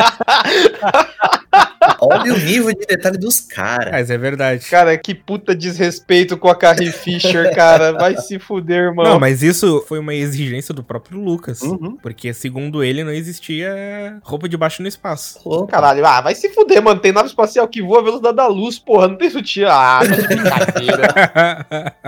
Olha 2.01 2.35
o 2.35 2.39
nível 2.39 2.73
de 2.73 2.87
detalhe 2.87 3.19
dos 3.19 3.41
caras. 3.41 3.91
Mas 3.93 4.11
é 4.11 4.19
verdade. 4.19 4.67
Cara, 4.69 4.97
que 4.97 5.15
puta 5.15 5.55
desrespeito 5.55 6.37
com 6.37 6.49
a 6.49 6.55
Carrie 6.55 6.93
Fisher, 6.93 7.55
cara. 7.55 7.93
Vai 7.93 8.17
se 8.17 8.39
fuder, 8.39 8.85
irmão. 8.85 9.05
Não, 9.05 9.21
mas 9.21 9.43
isso 9.43 9.85
foi 9.89 9.99
uma 9.99 10.15
exigência 10.15 10.75
do 10.75 10.83
próprio 10.83 11.21
Lucas. 11.21 11.61
Uhum. 11.63 11.97
Porque, 11.97 12.33
segundo 12.33 12.83
ele, 12.83 13.05
não 13.05 13.13
existia 13.13 14.19
roupa 14.23 14.49
de 14.49 14.57
baixo 14.57 14.83
no 14.83 14.89
espaço. 14.89 15.41
Opa. 15.45 15.73
Caralho, 15.73 16.05
ah, 16.07 16.21
vai 16.21 16.35
se 16.35 16.49
fuder, 16.51 16.83
mano. 16.83 17.01
Tem 17.01 17.13
nave 17.13 17.29
espacial 17.29 17.69
que 17.69 17.83
voa 17.83 18.01
a 18.01 18.03
velocidade 18.03 18.37
da 18.37 18.47
luz, 18.47 18.79
porra. 18.79 19.09
Não 19.09 19.17
tem 19.17 19.31
sutiã. 19.31 19.69
Ah, 19.71 20.01
tá 20.01 20.17
de 20.17 20.27
brincadeira. 20.27 21.15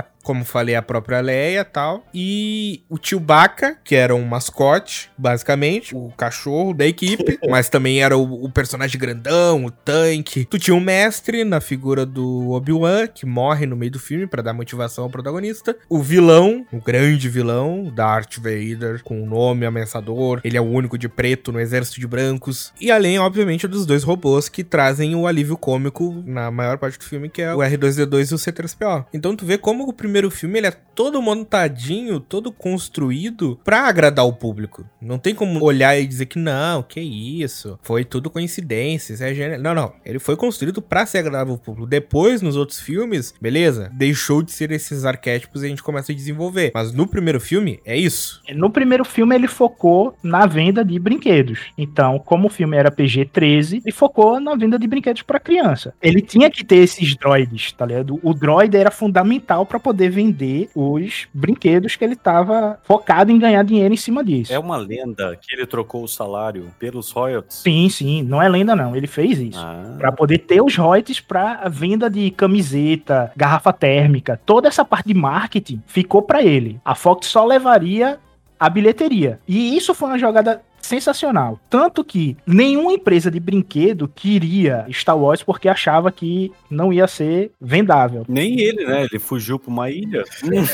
Como 0.23 0.45
falei, 0.45 0.75
a 0.75 0.83
própria 0.83 1.21
Leia 1.21 1.61
e 1.61 1.65
tal. 1.65 2.05
E 2.15 2.83
o 2.89 2.97
Chewbacca, 3.01 3.77
que 3.83 3.95
era 3.95 4.15
um 4.15 4.25
mascote, 4.25 5.11
basicamente. 5.17 5.95
O 5.95 6.13
cachorro 6.17 6.75
da 6.75 6.87
equipe. 6.87 7.39
mas 7.49 7.69
também 7.69 8.03
era 8.03 8.17
o, 8.17 8.45
o 8.45 8.51
personagem 8.51 8.99
grandão, 8.99 9.65
o 9.65 9.71
tanque. 9.71 10.45
Tu 10.45 10.59
tinha 10.59 10.75
um 10.75 10.81
mestre 10.81 11.45
na 11.45 11.61
figura 11.61 12.05
do 12.05 12.51
Obi-Wan, 12.51 13.07
que 13.07 13.27
morre 13.27 13.67
no 13.67 13.77
meio 13.77 13.93
do 13.93 13.99
filme 13.99 14.27
pra 14.27 14.43
dar 14.43 14.53
motivação 14.53 15.05
ao 15.05 15.11
protagonista. 15.11 15.77
O 15.89 16.01
vilão, 16.03 16.67
o 16.73 16.81
grande 16.81 17.29
vilão, 17.29 17.91
Darth 17.95 18.37
Vader, 18.37 19.03
com 19.03 19.23
o 19.23 19.27
nome 19.27 19.67
ameaçador. 19.67 20.41
Ele 20.45 20.57
é 20.57 20.61
o 20.61 20.65
único 20.65 20.99
de 20.99 21.09
preto 21.09 21.53
no 21.53 21.61
exército 21.61 22.01
de 22.01 22.07
brancos. 22.07 22.73
E 22.81 22.91
além, 22.91 23.19
obviamente, 23.19 23.67
dos 23.67 23.87
dois 23.87 24.03
robôs 24.03 24.49
que 24.49 24.63
trazem 24.63 25.15
o 25.15 25.27
alívio 25.27 25.57
cômico 25.57 26.23
na 26.27 26.51
maior 26.51 26.79
parte 26.79 26.99
do 26.99 27.05
filme, 27.05 27.29
que 27.29 27.43
é 27.43 27.55
o 27.55 27.59
R2D2 27.59 28.31
e 28.31 28.35
o 28.35 28.39
C3PO. 28.39 29.07
Então 29.13 29.35
tu 29.35 29.45
vê 29.45 29.57
como 29.59 29.89
o 29.89 29.93
primeiro 29.93 30.10
filme 30.31 30.59
ele 30.59 30.67
é 30.67 30.71
todo 30.95 31.23
montadinho, 31.23 32.21
todo 32.21 32.53
construído 32.53 33.59
pra 33.65 33.89
agradar 33.89 34.27
o 34.27 34.33
público. 34.33 34.85
Não 35.01 35.19
tem 35.19 35.35
como 35.35 35.63
olhar 35.65 35.99
e 35.99 36.07
dizer 36.07 36.27
que 36.27 36.39
não, 36.39 36.83
que 36.83 37.01
isso, 37.01 37.79
foi 37.83 38.05
tudo 38.05 38.31
coincidência, 38.31 39.15
isso 39.15 39.25
é 39.25 39.35
gênero. 39.35 39.63
Não, 39.63 39.75
não. 39.75 39.93
Ele 40.05 40.19
foi 40.19 40.37
construído 40.37 40.83
pra 40.83 41.07
ser 41.07 41.19
agradável 41.19 41.55
ao 41.55 41.59
público. 41.59 41.87
Depois, 41.87 42.43
nos 42.43 42.57
outros 42.57 42.81
filmes, 42.81 43.35
beleza, 43.41 43.91
deixou 43.95 44.43
de 44.43 44.53
ser 44.53 44.71
esses 44.73 45.05
arquétipos 45.05 45.63
e 45.63 45.67
a 45.67 45.69
gente 45.69 45.83
começa 45.83 46.13
a 46.13 46.15
desenvolver. 46.15 46.71
Mas 46.75 46.93
no 46.93 47.07
primeiro 47.07 47.41
filme, 47.41 47.81
é 47.85 47.97
isso. 47.97 48.43
No 48.55 48.71
primeiro 48.71 49.05
filme 49.05 49.35
ele 49.35 49.49
focou 49.49 50.15
na 50.23 50.47
venda 50.47 50.85
de 50.85 50.99
brinquedos. 50.99 51.61
Então, 51.79 52.19
como 52.19 52.49
o 52.49 52.51
filme 52.51 52.77
era 52.77 52.91
PG-13, 52.91 53.83
ele 53.85 53.93
focou 53.93 54.41
na 54.41 54.55
venda 54.55 54.79
de 54.79 54.87
brinquedos 54.87 55.23
pra 55.23 55.41
criança. 55.41 55.95
Ele 56.03 56.21
tinha 56.21 56.51
que 56.51 56.65
ter 56.65 56.77
esses 56.77 57.17
droids, 57.17 57.73
tá 57.73 57.87
ligado? 57.87 58.21
O 58.23 58.35
droid 58.35 58.77
era 58.77 58.91
fundamental 58.91 59.65
pra 59.65 59.81
poder 59.81 60.00
vender 60.09 60.71
os 60.75 61.29
brinquedos 61.35 61.97
que 61.97 62.05
ele 62.05 62.17
tava 62.17 62.79
focado 62.85 63.31
em 63.31 63.39
ganhar 63.39 63.63
dinheiro 63.65 63.93
em 63.93 63.97
cima 63.97 64.25
disso. 64.25 64.53
É 64.53 64.59
uma 64.59 64.77
lenda 64.77 65.37
que 65.37 65.55
ele 65.55 65.67
trocou 65.67 66.05
o 66.05 66.09
salário 66.09 66.71
pelos 66.79 67.11
royalties. 67.11 67.59
Sim, 67.59 67.89
sim, 67.89 68.23
não 68.23 68.41
é 68.41 68.49
lenda 68.49 68.75
não, 68.75 68.95
ele 68.97 69.07
fez 69.07 69.39
isso. 69.39 69.59
Ah, 69.59 69.97
Pra 69.99 70.13
poder 70.13 70.39
ter 70.39 70.63
os 70.63 70.77
royalties 70.77 71.21
pra 71.21 71.69
venda 71.69 72.09
de 72.09 72.31
camiseta, 72.31 73.33
garrafa 73.37 73.73
térmica, 73.73 74.41
toda 74.47 74.69
essa 74.69 74.85
parte 74.85 75.09
de 75.09 75.15
marketing 75.15 75.83
ficou 75.87 76.23
pra 76.23 76.43
ele. 76.43 76.81
A 76.85 76.95
Fox 76.95 77.27
só 77.27 77.45
levaria 77.45 78.19
a 78.59 78.69
bilheteria. 78.69 79.41
E 79.49 79.77
isso 79.77 79.95
foi 79.95 80.09
uma 80.11 80.19
jogada 80.19 80.63
sensacional. 80.81 81.59
Tanto 81.69 82.05
que 82.05 82.37
nenhuma 82.47 82.93
empresa 82.93 83.31
de 83.31 83.41
brinquedo 83.41 84.09
queria 84.09 84.87
Star 84.93 85.19
Wars 85.19 85.43
porque 85.43 85.69
achava 85.69 86.11
que 86.11 86.53
não 86.69 86.93
ia 86.93 87.07
ser 87.07 87.53
vendável. 87.61 88.25
nem 88.29 88.61
ele, 88.61 88.85
né? 88.87 89.05
Ele 89.05 89.19
fugiu 89.19 89.59
pra 89.59 89.71
uma 89.71 89.91
ilha. 89.91 90.25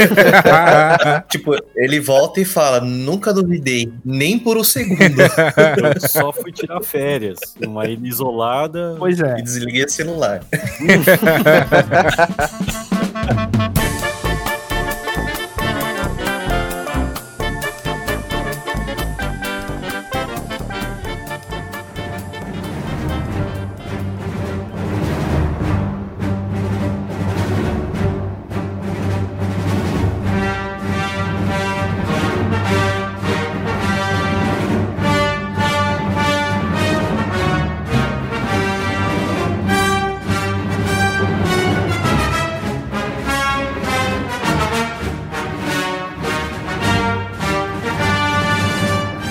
Tipo, 1.28 1.54
ele 1.74 2.00
volta 2.00 2.40
e 2.40 2.44
fala: 2.44 2.80
nunca 2.80 3.32
duvidei, 3.32 3.92
nem 4.04 4.38
por 4.38 4.56
um 4.56 4.64
segundo. 4.64 5.20
Eu 5.20 6.00
só 6.08 6.32
fui 6.32 6.52
tirar 6.52 6.80
férias. 6.82 7.38
Numa 7.60 7.86
ilha 7.86 8.06
isolada. 8.06 8.96
Pois 8.98 9.20
é. 9.20 9.38
e 9.38 9.42
desliguei 9.42 9.84
o 9.84 9.90
celular. 9.90 10.40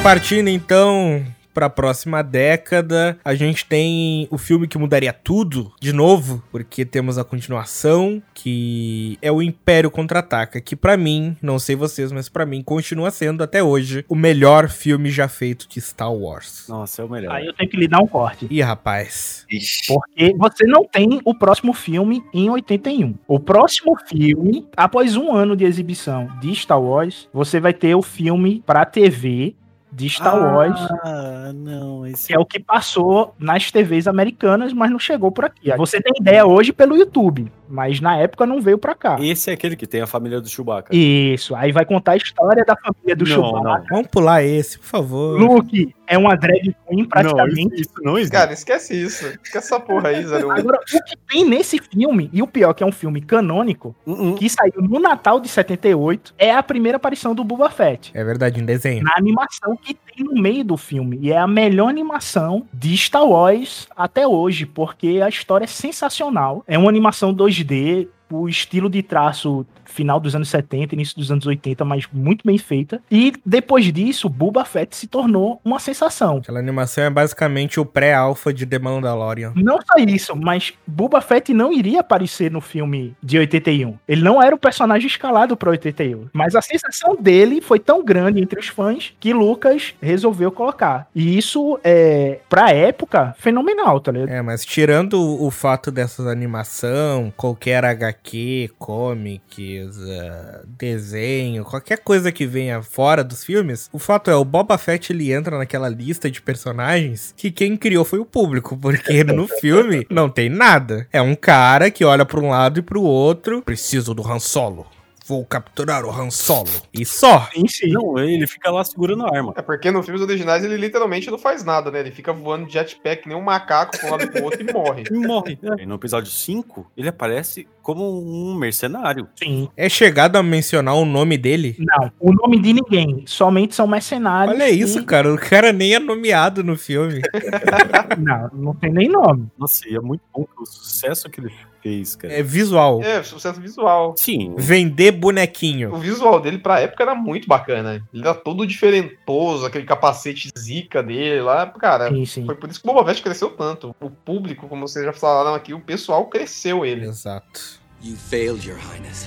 Partindo 0.06 0.50
então 0.50 1.26
para 1.52 1.65
a 1.65 1.70
próxima 1.70 2.22
década, 2.22 3.18
a 3.26 3.34
gente 3.34 3.65
tem 3.65 4.28
o 4.30 4.38
filme 4.38 4.68
que 4.68 4.78
mudaria 4.78 5.12
tudo 5.12 5.74
de 5.82 5.91
novo, 5.91 6.44
porque 6.52 6.86
temos 6.86 7.18
a 7.18 7.24
continuação 7.24 8.22
que 8.32 9.18
é 9.20 9.32
o 9.32 9.41
Império 9.41 9.89
Contra-Ataca, 9.89 10.62
que 10.62 10.76
pra 10.76 10.96
mim, 10.96 11.36
não 11.41 11.58
sei 11.58 11.76
vocês, 11.76 12.12
mas 12.12 12.30
pra 12.30 12.46
mim 12.46 12.62
continua 12.62 13.10
sendo 13.10 13.44
até 13.44 13.63
hoje 13.63 14.06
o 14.08 14.13
melhor 14.13 14.70
filme 14.70 15.10
já 15.10 15.28
feito 15.28 15.68
de 15.68 15.82
Star 15.82 16.13
Wars. 16.13 16.68
Nossa, 16.70 17.02
é 17.02 17.06
o 17.06 17.10
melhor. 17.10 17.34
Aí 17.34 17.48
eu 17.48 17.54
tenho 17.54 17.72
que 17.72 17.78
lhe 17.78 17.88
dar 17.88 18.00
um 18.00 18.08
corte. 18.08 18.46
Ih, 18.48 18.62
rapaz. 18.62 19.44
Ixi. 19.50 19.88
Porque 19.88 20.36
você 20.38 20.68
não 20.68 20.86
tem 20.86 21.20
o 21.26 21.34
próximo 21.34 21.74
filme 21.74 22.24
em 22.32 22.48
81. 22.48 23.15
O 23.28 23.39
próximo 23.39 23.98
filme, 24.08 24.68
após 24.78 25.18
um 25.18 25.34
ano 25.34 25.56
de 25.56 25.65
exibição 25.65 26.30
de 26.39 26.54
Star 26.54 26.80
Wars, 26.80 27.28
você 27.34 27.60
vai 27.60 27.74
ter 27.74 27.96
o 27.96 28.04
filme 28.04 28.62
pra 28.68 28.86
TV 28.86 29.56
de 29.95 30.10
Star 30.10 30.36
Wars. 30.36 30.79
Ah, 31.03 31.51
não. 31.55 32.05
Esse 32.05 32.27
Que 32.27 32.36
é 32.36 32.39
o 32.39 32.45
que 32.45 32.60
passou 32.60 33.34
nas 33.39 33.71
TVs 33.71 34.08
americanas, 34.08 34.73
mas 34.73 34.91
não 34.91 34.99
chegou 34.99 35.31
por 35.31 35.45
aqui. 35.45 35.71
Você 35.77 36.01
tem 36.01 36.13
ideia 36.19 36.45
hoje 36.45 36.73
pelo 36.73 36.97
YouTube, 36.97 37.49
mas 37.69 38.01
na 38.01 38.17
época 38.17 38.45
não 38.45 38.60
veio 38.60 38.77
pra 38.77 38.93
cá. 38.93 39.17
Esse 39.19 39.49
é 39.49 39.53
aquele 39.53 39.75
que 39.75 39.88
tem 39.88 40.01
a 40.01 40.08
família 40.08 40.41
do 40.41 40.49
Chewbacca. 40.49 40.93
Isso, 40.93 41.55
aí 41.55 41.71
vai 41.71 41.86
contar 41.86 42.12
a 42.13 42.17
história 42.17 42.65
da 42.65 42.75
família 42.75 43.15
do 43.15 43.25
Não, 43.25 43.36
Chewbacca. 43.36 43.86
Vamos 43.89 44.08
pular 44.08 44.43
esse, 44.43 44.77
por 44.77 44.86
favor. 44.86 45.39
Luke 45.39 45.95
é 46.08 46.18
uma 46.18 46.36
drag 46.36 46.76
queen 46.88 47.02
Não, 47.02 47.06
praticamente. 47.06 47.76
isso, 47.76 47.82
isso 47.82 48.04
não 48.04 48.18
existe. 48.18 48.32
Cara, 48.32 48.54
esquece 48.54 48.96
isso. 48.96 49.26
Esquece 49.44 49.58
essa 49.58 49.80
porra 49.80 50.10
aí, 50.10 50.26
Zero. 50.26 50.52
Agora, 50.52 50.80
o 50.80 51.04
que 51.04 51.18
tem 51.30 51.46
nesse 51.46 51.80
filme, 51.80 52.30
e 52.32 52.41
o 52.41 52.48
pior 52.48 52.74
que 52.74 52.84
é 52.84 52.86
um 52.86 52.91
filme 52.91 53.22
canônico, 53.22 53.96
Uh-uh. 54.06 54.36
que 54.36 54.50
saiu 54.50 54.82
no 54.82 55.00
Natal 55.00 55.39
de 55.39 55.48
78, 55.48 56.34
é 56.38 56.52
a 56.52 56.63
primeira 56.63 56.98
aparição 56.98 57.34
do 57.34 57.44
Boba 57.44 57.70
Fett. 57.70 58.12
É 58.13 58.24
verdade, 58.24 58.60
em 58.60 58.65
desenho. 58.65 59.04
Na 59.04 59.13
animação 59.18 59.78
que 59.78 59.94
tem 59.94 60.26
no 60.26 60.41
meio 60.41 60.63
do 60.63 60.78
filme. 60.78 61.18
E 61.22 61.32
é 61.32 61.38
a 61.38 61.48
melhor 61.48 61.89
animação 61.89 62.65
de 62.74 62.96
Star 62.98 63.26
Wars 63.26 63.88
até 63.96 64.28
hoje, 64.28 64.65
porque 64.65 65.22
a 65.24 65.30
história 65.30 65.65
é 65.65 65.68
sensacional. 65.68 66.63
É 66.68 66.78
uma 66.78 66.89
animação 66.89 67.34
2D, 67.34 68.08
o 68.32 68.50
estilo 68.50 68.89
de 68.89 69.02
traço 69.04 69.65
final 69.86 70.19
dos 70.19 70.36
anos 70.36 70.50
70, 70.50 70.95
início 70.95 71.15
dos 71.17 71.32
anos 71.32 71.45
80, 71.45 71.84
mas 71.86 72.08
muito 72.12 72.45
bem 72.45 72.58
feita. 72.58 73.02
E 73.10 73.34
depois 73.45 73.91
disso, 73.91 74.30
Boba 74.30 74.65
Fett 74.65 74.95
se 74.95 75.08
tornou 75.08 75.60
uma 75.63 75.80
sensação. 75.80 76.38
Aquela 76.38 76.60
animação 76.60 77.04
é 77.04 77.10
basicamente 77.10 77.80
o 77.80 77.86
pré-alpha 77.86 78.54
de 78.54 78.65
The 78.65 78.80
Mandalorian. 78.80 79.54
Não 79.56 79.80
só 79.82 79.98
isso, 79.98 80.36
mas 80.36 80.74
Boba 80.86 81.21
Fett 81.21 81.54
não 81.54 81.71
iria 81.71 82.02
aparecer 82.02 82.52
no 82.52 82.62
filme 82.62 83.15
de 83.21 83.38
81. 83.38 83.98
Ele 84.08 84.21
não 84.21 84.41
era 84.41 84.56
o 84.56 84.60
personagem 84.60 85.08
escalado 85.08 85.56
para 85.56 85.69
81. 85.69 86.28
Mas 86.34 86.56
a 86.56 86.62
sensação 86.62 87.15
dele 87.15 87.62
foi 87.62 87.80
tão 87.80 88.04
grande 88.04 88.41
entre 88.41 88.60
os 88.60 88.67
fãs 88.67 89.13
que 89.19 89.34
Lucas 89.34 89.93
resolveu 90.02 90.52
colocar. 90.52 91.08
E 91.13 91.38
isso 91.38 91.80
é, 91.84 92.39
pra 92.50 92.71
época, 92.71 93.36
fenomenal, 93.38 94.00
tá 94.00 94.12
ligado? 94.12 94.30
É, 94.30 94.41
mas 94.41 94.65
tirando 94.65 95.19
o 95.19 95.50
fato 95.52 95.91
dessas 95.91 96.28
animação, 96.28 97.34
qualquer 97.36 97.84
HQ, 97.84 98.71
comics, 98.78 99.74
uh, 99.83 100.65
desenho, 100.65 101.63
qualquer 101.63 101.97
coisa 101.99 102.31
que 102.31 102.45
venha 102.45 102.81
fora 102.81 103.23
dos 103.23 103.43
filmes, 103.43 103.89
o 103.91 103.99
fato 103.99 104.29
é, 104.29 104.35
o 104.35 104.45
Boba 104.45 104.77
Fett 104.77 105.11
ele 105.11 105.31
entra 105.31 105.57
naquela 105.57 105.89
lista 105.89 106.29
de 106.29 106.41
personagens 106.41 107.33
que 107.35 107.51
quem 107.51 107.77
criou 107.77 108.05
foi 108.05 108.19
o 108.19 108.25
público, 108.25 108.77
porque 108.77 109.23
no 109.25 109.47
filme 109.47 110.05
não 110.09 110.29
tem 110.29 110.49
nada. 110.49 111.07
É 111.11 111.21
um 111.21 111.35
cara 111.35 111.91
que 111.91 112.05
olha 112.05 112.25
para 112.25 112.39
um 112.39 112.49
lado 112.49 112.79
e 112.79 112.83
para 112.83 112.97
o 112.97 113.03
outro, 113.03 113.61
preciso 113.61 114.13
do 114.13 114.25
Han 114.25 114.39
Solo. 114.39 114.85
Vou 115.27 115.43
capturar 115.43 116.05
o 116.05 116.11
Han 116.11 116.29
Solo. 116.29 116.69
E 116.93 117.03
só. 117.03 117.49
Sim, 117.51 117.67
sim. 117.67 117.91
Não, 117.91 118.19
ele 118.19 118.45
fica 118.45 118.69
lá 118.69 118.83
segurando 118.83 119.25
a 119.25 119.35
arma. 119.35 119.55
É 119.57 119.61
porque 119.63 119.89
nos 119.89 120.05
filmes 120.05 120.21
originais 120.21 120.63
ele 120.63 120.77
literalmente 120.77 121.31
não 121.31 121.38
faz 121.39 121.63
nada, 121.63 121.89
né? 121.89 122.01
Ele 122.01 122.11
fica 122.11 122.31
voando 122.31 122.67
de 122.67 122.73
jetpack, 122.73 123.27
nem 123.27 123.35
um 123.35 123.41
macaco 123.41 123.97
pra 123.97 124.07
um 124.07 124.11
lado 124.11 124.23
e 124.25 124.27
pro 124.27 124.43
outro 124.43 124.61
e 124.61 124.71
morre. 124.71 125.03
E 125.09 125.17
morre. 125.17 125.57
E 125.79 125.85
no 125.85 125.95
episódio 125.95 126.29
5, 126.31 126.91
ele 126.95 127.09
aparece 127.09 127.67
como 127.86 128.04
um 128.19 128.56
mercenário. 128.56 129.28
Sim. 129.36 129.69
É 129.78 129.88
chegado 129.88 130.38
a 130.38 130.41
mencionar 130.43 130.95
o 130.95 131.06
nome 131.06 131.38
dele? 131.38 131.76
Não, 131.78 132.12
o 132.19 132.34
nome 132.34 132.60
de 132.60 132.74
ninguém. 132.74 133.24
Somente 133.28 133.76
são 133.76 133.86
mercenários. 133.86 134.56
Olha 134.56 134.67
isso, 134.71 135.00
e- 135.00 135.06
cara. 135.06 135.32
O 135.32 135.38
cara 135.38 135.71
nem 135.71 135.93
é 135.93 136.00
nomeado 136.00 136.63
no 136.63 136.76
filme. 136.76 137.21
Não, 138.17 138.50
não 138.54 138.74
tem 138.76 138.91
nem 138.91 139.10
nome. 139.10 139.48
Nossa, 139.58 139.88
e 139.89 139.95
é 139.95 140.00
muito 140.00 140.21
bom 140.34 140.48
o 140.60 140.65
sucesso 140.65 141.30
que 141.30 141.41
ele 141.41 141.52
fez, 141.82 142.15
cara. 142.15 142.34
É 142.34 142.41
visual. 142.41 143.02
É, 143.04 143.21
sucesso 143.24 143.60
visual. 143.60 144.15
Sim, 144.17 144.54
Vender 144.58 145.12
bonequinho. 145.12 145.93
O 145.93 145.98
visual 145.98 146.39
dele 146.39 146.58
pra 146.58 146.80
época 146.80 147.04
era 147.04 147.13
muito 147.13 147.48
bacana. 147.48 148.02
Ele 148.13 148.24
era 148.24 148.34
todo 148.34 148.65
diferentoso, 148.65 149.65
aquele 149.65 149.86
capacete 149.86 150.50
zica 150.58 151.04
dele 151.04 151.41
lá. 151.41 151.65
Cara, 151.67 152.10
Sim, 152.10 152.26
sim. 152.26 152.45
foi 152.45 152.56
por 152.56 152.69
isso 152.69 152.82
que 152.82 152.89
o 152.89 152.93
Boba 152.93 153.06
Fett 153.10 153.21
cresceu 153.21 153.50
tanto. 153.50 153.93
O 154.00 154.10
público, 154.10 154.67
como 154.67 154.88
vocês 154.88 155.04
já 155.06 155.13
falaram 155.13 155.54
aqui, 155.54 155.74
o 155.74 155.80
pessoal 155.82 156.26
cresceu 156.28 156.86
ele. 156.86 157.06
Exato. 157.06 157.74
You 158.06 158.15
failed, 158.15 158.63
Your 158.63 158.78
Highness. 158.78 159.26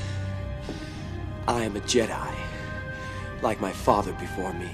I 1.49 1.65
am 1.65 1.77
a 1.77 1.81
Jedi, 1.81 2.33
like 3.43 3.61
my 3.61 3.73
father 3.73 4.13
before 4.13 4.53
me. 4.53 4.71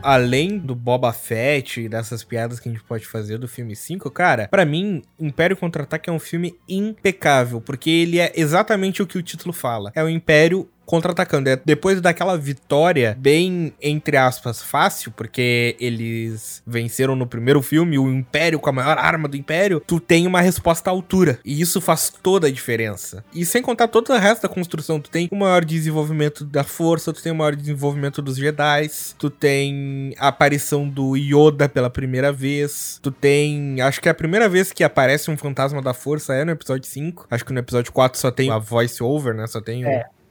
Além 0.00 0.56
do 0.56 0.76
Boba 0.76 1.12
Fett 1.12 1.80
e 1.80 1.88
dessas 1.88 2.22
piadas 2.22 2.60
que 2.60 2.68
a 2.68 2.72
gente 2.72 2.84
pode 2.84 3.04
fazer 3.04 3.36
do 3.38 3.48
filme 3.48 3.74
5, 3.74 4.08
cara, 4.12 4.46
pra 4.46 4.64
mim, 4.64 5.02
Império 5.18 5.56
Contra-Ataque 5.56 6.08
é 6.08 6.12
um 6.12 6.20
filme 6.20 6.54
impecável, 6.68 7.60
porque 7.60 7.90
ele 7.90 8.20
é 8.20 8.32
exatamente 8.36 9.02
o 9.02 9.06
que 9.06 9.18
o 9.18 9.22
título 9.22 9.52
fala. 9.52 9.90
É 9.96 10.04
o 10.04 10.08
Império 10.08 10.70
contra-atacando. 10.88 11.50
É 11.50 11.60
depois 11.62 12.00
daquela 12.00 12.36
vitória 12.38 13.14
bem, 13.20 13.74
entre 13.80 14.16
aspas, 14.16 14.62
fácil, 14.62 15.12
porque 15.12 15.76
eles 15.78 16.62
venceram 16.66 17.14
no 17.14 17.26
primeiro 17.26 17.60
filme 17.60 17.98
o 17.98 18.10
Império 18.10 18.58
com 18.58 18.70
a 18.70 18.72
maior 18.72 18.96
arma 18.96 19.28
do 19.28 19.36
Império, 19.36 19.82
tu 19.86 20.00
tem 20.00 20.26
uma 20.26 20.40
resposta 20.40 20.88
à 20.88 20.92
altura. 20.92 21.38
E 21.44 21.60
isso 21.60 21.78
faz 21.80 22.10
toda 22.22 22.46
a 22.46 22.50
diferença. 22.50 23.22
E 23.34 23.44
sem 23.44 23.62
contar 23.62 23.88
todo 23.88 24.10
o 24.12 24.16
resto 24.16 24.42
da 24.42 24.48
construção, 24.48 24.98
tu 24.98 25.10
tem 25.10 25.28
o 25.30 25.36
maior 25.36 25.62
desenvolvimento 25.64 26.42
da 26.44 26.64
força, 26.64 27.12
tu 27.12 27.22
tem 27.22 27.32
o 27.32 27.34
maior 27.34 27.54
desenvolvimento 27.54 28.22
dos 28.22 28.36
Jedi, 28.38 28.88
tu 29.18 29.28
tem 29.28 30.14
a 30.18 30.28
aparição 30.28 30.88
do 30.88 31.16
Yoda 31.16 31.68
pela 31.68 31.90
primeira 31.90 32.32
vez, 32.32 32.98
tu 33.02 33.10
tem, 33.10 33.80
acho 33.82 34.00
que 34.00 34.08
é 34.08 34.12
a 34.12 34.14
primeira 34.14 34.48
vez 34.48 34.72
que 34.72 34.82
aparece 34.82 35.30
um 35.30 35.36
fantasma 35.36 35.82
da 35.82 35.92
força 35.92 36.32
é 36.34 36.44
no 36.44 36.52
episódio 36.52 36.88
5. 36.88 37.26
Acho 37.30 37.44
que 37.44 37.52
no 37.52 37.58
episódio 37.58 37.92
4 37.92 38.18
só 38.18 38.30
tem 38.30 38.50
a 38.50 38.58
voice 38.58 39.02
over, 39.02 39.34
né? 39.34 39.46
Só 39.46 39.60
tem 39.60 39.84
o- 39.84 39.88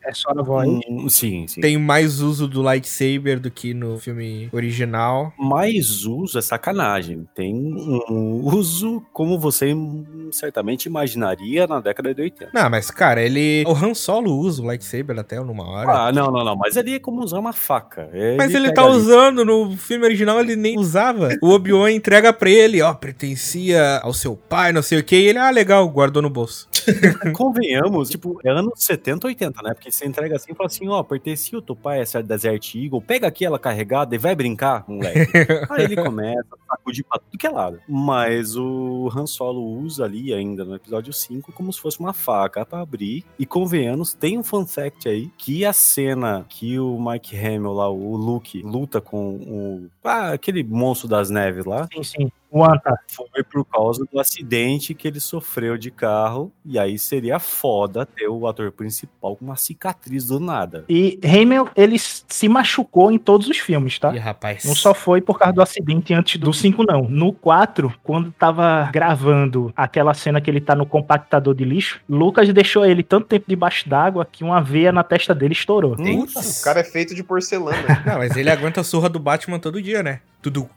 É. 0.07 0.13
Só 0.13 0.33
na 0.33 0.41
voz. 0.41 0.67
Hum, 0.67 1.09
sim, 1.09 1.45
sim. 1.47 1.61
tem 1.61 1.77
mais 1.77 2.21
uso 2.21 2.47
do 2.47 2.61
lightsaber 2.61 3.39
do 3.39 3.51
que 3.51 3.73
no 3.73 3.99
filme 3.99 4.49
original. 4.51 5.33
Mais 5.37 6.05
uso 6.05 6.39
é 6.39 6.41
sacanagem. 6.41 7.27
Tem 7.35 7.53
um 7.53 8.41
uso 8.43 9.03
como 9.13 9.39
você 9.39 9.73
hum, 9.73 10.29
certamente 10.31 10.85
imaginaria 10.85 11.67
na 11.67 11.79
década 11.79 12.13
de 12.13 12.21
80. 12.21 12.51
Não, 12.53 12.69
mas 12.69 12.89
cara, 12.89 13.21
ele. 13.21 13.63
O 13.67 13.73
Han 13.73 13.93
Solo 13.93 14.35
usa 14.37 14.61
o 14.61 14.65
lightsaber 14.65 15.19
até 15.19 15.39
numa 15.39 15.67
hora. 15.67 16.07
Ah, 16.07 16.11
não, 16.11 16.31
não, 16.31 16.43
não. 16.43 16.55
Mas 16.55 16.77
ali 16.77 16.95
é 16.95 16.99
como 16.99 17.23
usar 17.23 17.39
uma 17.39 17.53
faca. 17.53 18.09
mas 18.37 18.53
ele 18.53 18.71
tá 18.71 18.83
ali. 18.83 18.95
usando 18.95 19.43
no 19.43 19.75
filme 19.75 20.05
original, 20.05 20.39
ele 20.39 20.55
nem 20.55 20.77
usava. 20.79 21.29
O 21.41 21.49
Obi-Wan 21.49 21.91
entrega 21.91 22.31
pra 22.31 22.49
ele, 22.49 22.81
ó, 22.81 22.93
pertencia 22.93 23.99
ao 24.03 24.13
seu 24.13 24.35
pai, 24.35 24.71
não 24.71 24.81
sei 24.81 24.99
o 24.99 25.03
que, 25.03 25.15
e 25.15 25.27
ele, 25.27 25.39
ah, 25.39 25.49
legal, 25.49 25.87
guardou 25.89 26.21
no 26.21 26.29
bolso. 26.29 26.67
Convenhamos, 27.33 28.09
tipo, 28.09 28.39
é 28.43 28.49
anos 28.49 28.73
70, 28.75 29.27
80, 29.27 29.61
né? 29.61 29.73
Porque 29.73 29.91
você 29.97 30.07
entrega 30.07 30.35
assim 30.35 30.51
e 30.51 30.55
fala 30.55 30.67
assim, 30.67 30.87
ó, 30.87 31.01
pertencia 31.03 31.57
o 31.57 31.61
teu 31.61 31.75
pai, 31.75 32.01
essa 32.01 32.21
Desert 32.21 32.75
Eagle, 32.75 33.01
pega 33.01 33.27
aqui 33.27 33.45
ela 33.45 33.59
carregada 33.59 34.15
e 34.15 34.17
vai 34.17 34.35
brincar, 34.35 34.85
moleque. 34.87 35.31
Aí 35.69 35.85
ele 35.85 35.95
começa 35.95 36.47
a 36.67 36.75
sacudir 36.75 37.03
pra 37.03 37.19
tudo 37.19 37.37
que 37.37 37.47
é 37.47 37.49
lado. 37.49 37.79
Mas 37.87 38.55
o 38.55 39.09
Han 39.15 39.25
Solo 39.25 39.61
usa 39.61 40.05
ali 40.05 40.33
ainda 40.33 40.63
no 40.63 40.75
episódio 40.75 41.11
5 41.11 41.51
como 41.51 41.71
se 41.71 41.79
fosse 41.79 41.99
uma 41.99 42.13
faca 42.13 42.65
pra 42.65 42.81
abrir. 42.81 43.23
E 43.37 43.45
convenhamos, 43.45 44.13
tem 44.13 44.37
um 44.37 44.43
fun 44.43 44.65
fact 44.65 45.07
aí, 45.07 45.29
que 45.37 45.65
a 45.65 45.73
cena 45.73 46.45
que 46.47 46.79
o 46.79 46.99
Mike 46.99 47.37
Hamill 47.37 47.73
lá, 47.73 47.89
o 47.89 48.15
Luke, 48.15 48.61
luta 48.61 49.01
com 49.01 49.35
o... 49.35 49.87
Ah, 50.03 50.31
aquele 50.31 50.63
monstro 50.63 51.07
das 51.07 51.29
neves 51.29 51.65
lá, 51.65 51.87
Sim, 51.93 52.03
sim. 52.03 52.31
O 52.49 52.63
Anta. 52.63 52.97
foi 53.07 53.43
por 53.43 53.65
causa 53.65 54.05
do 54.11 54.19
acidente 54.19 54.93
que 54.93 55.07
ele 55.07 55.19
sofreu 55.19 55.77
de 55.77 55.91
carro. 55.91 56.51
E 56.65 56.79
aí 56.79 56.97
seria 56.97 57.39
foda 57.39 58.05
ter 58.05 58.27
o 58.27 58.47
ator 58.47 58.71
principal 58.71 59.35
com 59.35 59.45
uma 59.45 59.55
cicatriz 59.55 60.27
do 60.27 60.39
nada. 60.39 60.85
E 60.89 61.19
Hamel, 61.23 61.69
ele 61.75 61.97
se 61.99 62.47
machucou 62.47 63.11
em 63.11 63.17
todos 63.17 63.47
os 63.47 63.57
filmes, 63.57 63.99
tá? 63.99 64.15
Ih, 64.15 64.19
rapaz. 64.19 64.63
Não 64.63 64.75
só 64.75 64.93
foi 64.93 65.21
por 65.21 65.37
causa 65.37 65.53
do 65.53 65.61
acidente 65.61 66.13
antes 66.13 66.39
do 66.39 66.53
5, 66.53 66.83
não. 66.87 67.03
No 67.09 67.33
4, 67.33 67.93
quando 68.03 68.31
tava 68.31 68.89
gravando 68.91 69.71
aquela 69.75 70.13
cena 70.13 70.39
que 70.39 70.49
ele 70.49 70.61
tá 70.61 70.75
no 70.75 70.85
compactador 70.85 71.53
de 71.53 71.65
lixo, 71.65 71.99
Lucas 72.07 72.51
deixou 72.53 72.85
ele 72.85 73.03
tanto 73.03 73.27
tempo 73.27 73.45
debaixo 73.47 73.87
d'água 73.87 74.25
que 74.29 74.43
uma 74.43 74.61
veia 74.61 74.91
na 74.91 75.03
testa 75.03 75.35
dele 75.35 75.53
estourou. 75.53 75.95
Eita. 75.99 76.39
O 76.39 76.63
cara 76.63 76.79
é 76.79 76.83
feito 76.83 77.13
de 77.13 77.23
porcelana. 77.23 78.03
Não, 78.05 78.17
mas 78.17 78.35
ele 78.35 78.49
aguenta 78.49 78.81
a 78.81 78.83
surra 78.83 79.09
do 79.09 79.19
Batman 79.19 79.59
todo 79.59 79.81
dia, 79.81 80.01
né? 80.01 80.21
Tudo. 80.47 80.69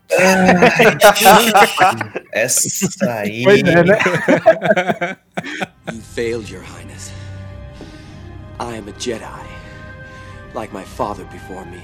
Essa 2.33 3.11
aí. 3.13 3.45
Pois 3.45 3.63
é, 3.63 3.85
né? 3.85 3.99
You 5.93 6.01
failed, 6.03 6.53
Your 6.53 6.65
Highness. 6.65 7.13
I 8.59 8.77
am 8.79 8.89
a 8.89 8.93
Jedi, 8.99 9.47
like 10.55 10.75
my 10.75 10.83
father 10.85 11.25
before 11.27 11.65
me. 11.67 11.79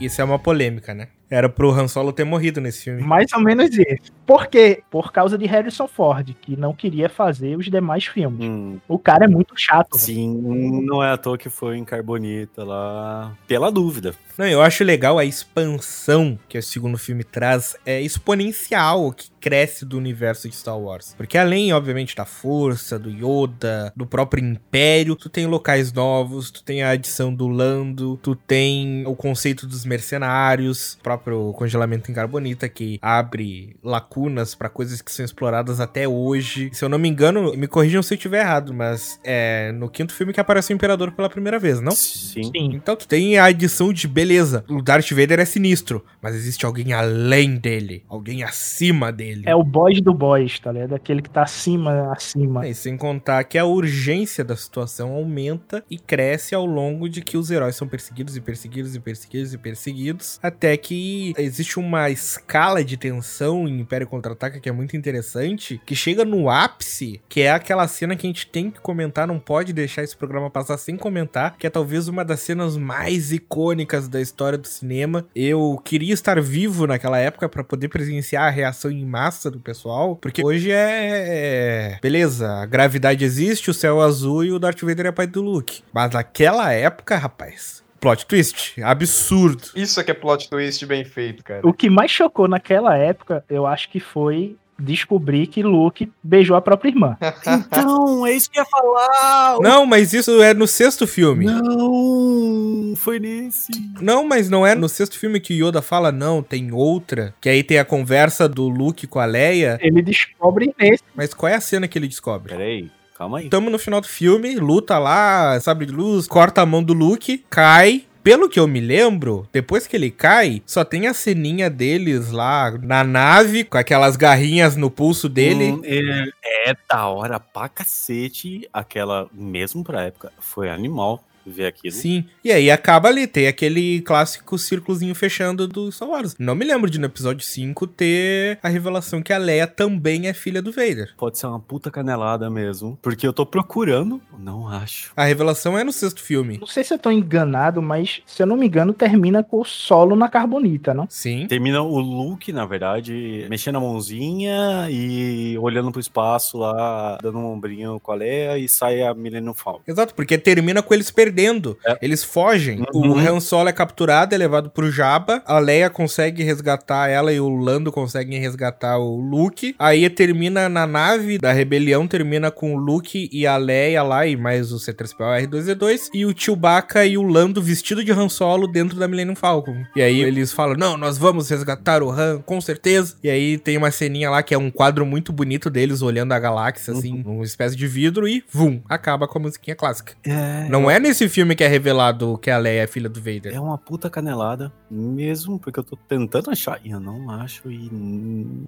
Isso 0.00 0.20
é 0.20 0.24
uma 0.24 0.38
polêmica, 0.40 0.92
né? 0.92 1.06
Era 1.30 1.48
pro 1.48 1.70
Han 1.70 1.86
Solo 1.88 2.12
ter 2.12 2.24
morrido 2.24 2.60
nesse 2.60 2.84
filme. 2.84 3.02
Mais 3.02 3.32
ou 3.32 3.40
menos 3.40 3.70
isso. 3.76 4.12
Por 4.26 4.48
quê? 4.48 4.82
Por 4.90 5.12
causa 5.12 5.36
de 5.38 5.46
Harrison 5.46 5.86
Ford, 5.86 6.34
que 6.40 6.56
não 6.56 6.72
queria 6.74 7.08
fazer 7.08 7.56
os 7.56 7.66
demais 7.66 8.06
filmes. 8.06 8.40
Hum, 8.48 8.78
O 8.88 8.98
cara 8.98 9.24
é 9.26 9.28
muito 9.28 9.54
chato. 9.56 9.92
velho. 9.94 10.04
sim, 10.04 10.82
não 10.84 11.02
é 11.02 11.12
à 11.12 11.16
toa 11.16 11.38
que 11.38 11.48
foi 11.48 11.76
em 11.76 11.84
Carbonita 11.84 12.64
lá. 12.64 13.32
Pela 13.46 13.70
dúvida. 13.70 14.14
Não, 14.38 14.46
eu 14.46 14.62
acho 14.62 14.84
legal 14.84 15.18
a 15.18 15.24
expansão 15.24 16.38
que 16.48 16.56
o 16.56 16.62
segundo 16.62 16.96
filme 16.96 17.24
traz, 17.24 17.74
é 17.84 18.00
exponencial, 18.00 19.12
que 19.12 19.30
cresce 19.40 19.84
do 19.84 19.98
universo 19.98 20.48
de 20.48 20.54
Star 20.54 20.78
Wars. 20.78 21.12
Porque 21.16 21.36
além, 21.36 21.72
obviamente, 21.72 22.14
da 22.14 22.24
força, 22.24 22.96
do 22.98 23.10
Yoda, 23.10 23.92
do 23.96 24.06
próprio 24.06 24.44
Império, 24.44 25.16
tu 25.16 25.28
tem 25.28 25.46
locais 25.46 25.92
novos, 25.92 26.52
tu 26.52 26.62
tem 26.62 26.84
a 26.84 26.90
adição 26.90 27.34
do 27.34 27.48
Lando, 27.48 28.16
tu 28.22 28.36
tem 28.36 29.04
o 29.06 29.16
conceito 29.16 29.66
dos 29.66 29.84
mercenários, 29.84 30.94
o 30.94 31.02
próprio 31.02 31.52
congelamento 31.54 32.08
em 32.08 32.14
carbonita, 32.14 32.68
que 32.68 32.98
abre 33.02 33.76
lacunas 33.82 34.54
pra 34.54 34.68
coisas 34.68 35.02
que 35.02 35.10
são 35.10 35.24
exploradas 35.24 35.80
até 35.80 36.06
hoje. 36.06 36.70
Se 36.72 36.84
eu 36.84 36.88
não 36.88 36.98
me 36.98 37.08
engano, 37.08 37.56
me 37.56 37.66
corrijam 37.66 38.02
se 38.04 38.14
eu 38.14 38.16
estiver 38.16 38.42
errado, 38.42 38.72
mas 38.72 39.18
é 39.24 39.72
no 39.72 39.88
quinto 39.88 40.12
filme 40.12 40.32
que 40.32 40.40
aparece 40.40 40.72
o 40.72 40.74
Imperador 40.74 41.10
pela 41.10 41.28
primeira 41.28 41.58
vez, 41.58 41.80
não? 41.80 41.92
Sim. 41.92 42.44
Sim. 42.44 42.70
Então 42.74 42.94
tu 42.94 43.08
tem 43.08 43.36
a 43.36 43.46
adição 43.46 43.92
de 43.92 44.06
beleza. 44.06 44.27
O 44.68 44.82
Darth 44.82 45.10
Vader 45.10 45.40
é 45.40 45.44
sinistro, 45.44 46.04
mas 46.20 46.34
existe 46.34 46.66
alguém 46.66 46.92
além 46.92 47.56
dele, 47.56 48.04
alguém 48.08 48.42
acima 48.42 49.10
dele. 49.10 49.44
É 49.46 49.54
o 49.54 49.62
boys 49.62 50.00
do 50.00 50.12
boys, 50.12 50.58
tá 50.58 50.72
ligado? 50.72 50.94
Aquele 50.94 51.22
que 51.22 51.30
tá 51.30 51.42
acima, 51.42 52.12
acima. 52.12 52.66
E 52.66 52.74
sem 52.74 52.96
contar 52.96 53.44
que 53.44 53.56
a 53.56 53.64
urgência 53.64 54.44
da 54.44 54.56
situação 54.56 55.12
aumenta 55.12 55.82
e 55.90 55.98
cresce 55.98 56.54
ao 56.54 56.66
longo 56.66 57.08
de 57.08 57.22
que 57.22 57.36
os 57.36 57.50
heróis 57.50 57.76
são 57.76 57.88
perseguidos 57.88 58.36
e 58.36 58.40
perseguidos 58.40 58.94
e 58.94 59.00
perseguidos 59.00 59.54
e 59.54 59.58
perseguidos, 59.58 60.38
até 60.42 60.76
que 60.76 60.88
que 60.88 61.34
existe 61.36 61.78
uma 61.78 62.08
escala 62.08 62.82
de 62.82 62.96
tensão 62.96 63.68
em 63.68 63.80
Império 63.80 64.06
Contra-Ataca 64.06 64.58
que 64.58 64.68
é 64.70 64.72
muito 64.72 64.96
interessante, 64.96 65.78
que 65.84 65.94
chega 65.94 66.24
no 66.24 66.48
ápice, 66.48 67.20
que 67.28 67.42
é 67.42 67.52
aquela 67.52 67.86
cena 67.86 68.16
que 68.16 68.26
a 68.26 68.30
gente 68.30 68.46
tem 68.46 68.70
que 68.70 68.80
comentar, 68.80 69.26
não 69.26 69.38
pode 69.38 69.72
deixar 69.74 70.02
esse 70.02 70.16
programa 70.16 70.50
passar 70.50 70.78
sem 70.78 70.96
comentar, 70.96 71.56
que 71.58 71.66
é 71.66 71.70
talvez 71.70 72.08
uma 72.08 72.24
das 72.24 72.40
cenas 72.40 72.76
mais 72.76 73.32
icônicas 73.32 74.08
da 74.08 74.17
história 74.20 74.58
do 74.58 74.66
cinema. 74.66 75.26
Eu 75.34 75.80
queria 75.84 76.14
estar 76.14 76.40
vivo 76.40 76.86
naquela 76.86 77.18
época 77.18 77.48
para 77.48 77.64
poder 77.64 77.88
presenciar 77.88 78.44
a 78.44 78.50
reação 78.50 78.90
em 78.90 79.04
massa 79.04 79.50
do 79.50 79.60
pessoal, 79.60 80.16
porque 80.16 80.44
hoje 80.44 80.70
é 80.70 81.98
beleza, 82.02 82.48
a 82.48 82.66
gravidade 82.66 83.24
existe, 83.24 83.70
o 83.70 83.74
céu 83.74 84.02
é 84.02 84.04
azul 84.04 84.44
e 84.44 84.52
o 84.52 84.58
Darth 84.58 84.80
Vader 84.82 85.06
é 85.06 85.12
pai 85.12 85.26
do 85.26 85.42
Luke. 85.42 85.82
Mas 85.92 86.12
naquela 86.12 86.72
época, 86.72 87.16
rapaz, 87.16 87.82
plot 88.00 88.26
twist, 88.26 88.80
absurdo. 88.82 89.62
Isso 89.74 90.00
é 90.00 90.04
que 90.04 90.10
é 90.10 90.14
plot 90.14 90.48
twist 90.48 90.84
bem 90.86 91.04
feito, 91.04 91.42
cara. 91.42 91.66
O 91.66 91.72
que 91.72 91.90
mais 91.90 92.10
chocou 92.10 92.48
naquela 92.48 92.96
época, 92.96 93.44
eu 93.48 93.66
acho 93.66 93.90
que 93.90 94.00
foi 94.00 94.56
descobrir 94.78 95.46
que 95.48 95.62
Luke 95.62 96.10
beijou 96.22 96.56
a 96.56 96.60
própria 96.60 96.90
irmã. 96.90 97.16
Então, 97.46 98.26
é 98.26 98.32
isso 98.32 98.50
que 98.50 98.58
eu 98.58 98.62
ia 98.62 98.68
falar. 98.68 99.58
Não, 99.60 99.84
mas 99.84 100.12
isso 100.12 100.42
é 100.42 100.54
no 100.54 100.66
sexto 100.66 101.06
filme. 101.06 101.46
Não, 101.46 102.94
foi 102.96 103.18
nesse. 103.18 103.72
Não, 104.00 104.26
mas 104.26 104.48
não 104.48 104.66
é 104.66 104.74
no 104.74 104.88
sexto 104.88 105.18
filme 105.18 105.40
que 105.40 105.54
Yoda 105.54 105.82
fala, 105.82 106.12
não, 106.12 106.42
tem 106.42 106.72
outra. 106.72 107.34
Que 107.40 107.48
aí 107.48 107.62
tem 107.62 107.78
a 107.78 107.84
conversa 107.84 108.48
do 108.48 108.68
Luke 108.68 109.06
com 109.06 109.18
a 109.18 109.24
Leia. 109.24 109.78
Ele 109.80 110.02
descobre 110.02 110.74
nesse. 110.78 111.02
Mas 111.14 111.34
qual 111.34 111.50
é 111.50 111.56
a 111.56 111.60
cena 111.60 111.88
que 111.88 111.98
ele 111.98 112.08
descobre? 112.08 112.52
Peraí, 112.52 112.90
calma 113.16 113.38
aí. 113.38 113.48
Tamo 113.48 113.70
no 113.70 113.78
final 113.78 114.00
do 114.00 114.08
filme, 114.08 114.54
luta 114.56 114.98
lá, 114.98 115.58
sabre 115.60 115.86
de 115.86 115.92
luz, 115.92 116.26
corta 116.26 116.62
a 116.62 116.66
mão 116.66 116.82
do 116.82 116.92
Luke, 116.92 117.44
cai. 117.50 118.04
Pelo 118.22 118.48
que 118.48 118.58
eu 118.58 118.66
me 118.66 118.80
lembro, 118.80 119.48
depois 119.52 119.86
que 119.86 119.96
ele 119.96 120.10
cai, 120.10 120.62
só 120.66 120.84
tem 120.84 121.06
a 121.06 121.14
ceninha 121.14 121.70
deles 121.70 122.30
lá 122.30 122.70
na 122.70 123.02
nave, 123.04 123.64
com 123.64 123.78
aquelas 123.78 124.16
garrinhas 124.16 124.76
no 124.76 124.90
pulso 124.90 125.28
dele. 125.28 125.72
Hum, 125.72 125.82
é, 125.84 126.70
é 126.70 126.76
da 126.88 127.06
hora 127.06 127.40
pra 127.40 127.68
cacete. 127.68 128.68
Aquela, 128.72 129.28
mesmo 129.32 129.82
pra 129.82 130.02
época, 130.02 130.32
foi 130.38 130.68
animal 130.68 131.24
ver 131.50 131.66
aquilo. 131.66 131.94
Sim. 131.94 132.24
E 132.44 132.52
aí 132.52 132.70
acaba 132.70 133.08
ali, 133.08 133.26
tem 133.26 133.46
aquele 133.46 134.00
clássico 134.02 134.58
círculozinho 134.58 135.14
fechando 135.14 135.66
do 135.66 135.90
Star 135.90 136.08
Wars. 136.08 136.36
Não 136.38 136.54
me 136.54 136.64
lembro 136.64 136.90
de 136.90 136.98
no 136.98 137.06
episódio 137.06 137.44
5 137.44 137.86
ter 137.86 138.58
a 138.62 138.68
revelação 138.68 139.22
que 139.22 139.32
a 139.32 139.38
Leia 139.38 139.66
também 139.66 140.28
é 140.28 140.32
filha 140.32 140.60
do 140.60 140.72
Vader. 140.72 141.14
Pode 141.16 141.38
ser 141.38 141.46
uma 141.46 141.60
puta 141.60 141.90
canelada 141.90 142.50
mesmo. 142.50 142.98
Porque 143.02 143.26
eu 143.26 143.32
tô 143.32 143.46
procurando, 143.46 144.20
não 144.38 144.68
acho. 144.68 145.12
A 145.16 145.24
revelação 145.24 145.78
é 145.78 145.84
no 145.84 145.92
sexto 145.92 146.22
filme. 146.22 146.58
Não 146.58 146.66
sei 146.66 146.84
se 146.84 146.92
eu 146.92 146.98
tô 146.98 147.10
enganado, 147.10 147.80
mas 147.80 148.22
se 148.26 148.42
eu 148.42 148.46
não 148.46 148.56
me 148.56 148.66
engano, 148.66 148.92
termina 148.92 149.42
com 149.42 149.60
o 149.60 149.64
solo 149.64 150.14
na 150.14 150.28
carbonita, 150.28 150.92
não? 150.92 151.06
Sim. 151.08 151.46
Termina 151.46 151.82
o 151.82 151.98
Luke, 151.98 152.52
na 152.52 152.66
verdade, 152.66 153.46
mexendo 153.48 153.76
a 153.76 153.80
mãozinha 153.80 154.88
e 154.90 155.56
olhando 155.58 155.90
pro 155.90 156.00
espaço 156.00 156.58
lá, 156.58 157.18
dando 157.22 157.38
um 157.38 157.52
ombrinho 157.52 157.98
com 158.00 158.12
a 158.12 158.14
Leia 158.14 158.58
e 158.58 158.68
sai 158.68 159.02
a 159.02 159.14
Millennium 159.14 159.54
Falcon. 159.54 159.82
Exato, 159.86 160.14
porque 160.14 160.36
termina 160.36 160.82
com 160.82 160.94
eles 160.94 161.10
perdendo. 161.10 161.37
É. 161.86 161.98
Eles 162.02 162.24
fogem. 162.24 162.84
Uhum. 162.92 163.12
O 163.12 163.18
Han 163.18 163.40
Solo 163.40 163.68
é 163.68 163.72
capturado, 163.72 164.34
é 164.34 164.38
levado 164.38 164.70
pro 164.70 164.90
Jabba. 164.90 165.42
A 165.46 165.58
Leia 165.58 165.90
consegue 165.90 166.42
resgatar 166.42 167.08
ela 167.08 167.32
e 167.32 167.40
o 167.40 167.48
Lando 167.48 167.92
conseguem 167.92 168.40
resgatar 168.40 168.98
o 168.98 169.16
Luke. 169.20 169.74
Aí 169.78 170.08
termina 170.10 170.68
na 170.68 170.86
nave 170.86 171.38
da 171.38 171.52
rebelião, 171.52 172.06
termina 172.06 172.50
com 172.50 172.74
o 172.74 172.78
Luke 172.78 173.28
e 173.32 173.46
a 173.46 173.56
Leia 173.56 174.02
lá 174.02 174.26
e 174.26 174.36
mais 174.36 174.72
o 174.72 174.76
C3PO 174.76 175.46
R2D2 175.48 176.08
e 176.14 176.24
o 176.24 176.34
Chewbacca 176.36 177.04
e 177.04 177.16
o 177.16 177.22
Lando 177.22 177.62
vestido 177.62 178.04
de 178.04 178.12
Han 178.12 178.28
Solo 178.28 178.66
dentro 178.66 178.98
da 178.98 179.06
Millennium 179.08 179.36
Falcon. 179.36 179.76
E 179.94 180.02
aí 180.02 180.20
eles 180.22 180.52
falam: 180.52 180.76
"Não, 180.76 180.96
nós 180.96 181.18
vamos 181.18 181.48
resgatar 181.48 182.02
o 182.02 182.10
Han, 182.10 182.40
com 182.44 182.60
certeza". 182.60 183.16
E 183.22 183.30
aí 183.30 183.58
tem 183.58 183.76
uma 183.76 183.90
ceninha 183.90 184.30
lá 184.30 184.42
que 184.42 184.54
é 184.54 184.58
um 184.58 184.70
quadro 184.70 185.04
muito 185.06 185.32
bonito 185.32 185.70
deles 185.70 186.02
olhando 186.02 186.32
a 186.32 186.38
galáxia 186.38 186.92
assim, 186.92 187.22
numa 187.24 187.44
espécie 187.44 187.76
de 187.76 187.86
vidro 187.86 188.26
e 188.28 188.42
vum, 188.50 188.80
acaba 188.88 189.26
com 189.28 189.38
a 189.38 189.42
musiquinha 189.42 189.76
clássica. 189.76 190.14
É, 190.24 190.66
Não 190.68 190.90
é 190.90 190.98
nesse 190.98 191.27
filme 191.28 191.54
que 191.54 191.64
é 191.64 191.68
revelado 191.68 192.38
que 192.38 192.50
a 192.50 192.58
Leia 192.58 192.82
é 192.82 192.86
filha 192.86 193.08
do 193.08 193.20
Vader. 193.20 193.54
é 193.54 193.60
uma 193.60 193.78
puta 193.78 194.08
canelada 194.10 194.72
mesmo, 194.90 195.58
porque 195.58 195.78
eu 195.80 195.84
tô 195.84 195.96
tentando 195.96 196.50
achar 196.50 196.80
e 196.84 196.90
eu 196.90 197.00
não 197.00 197.30
acho 197.30 197.70
e 197.70 197.88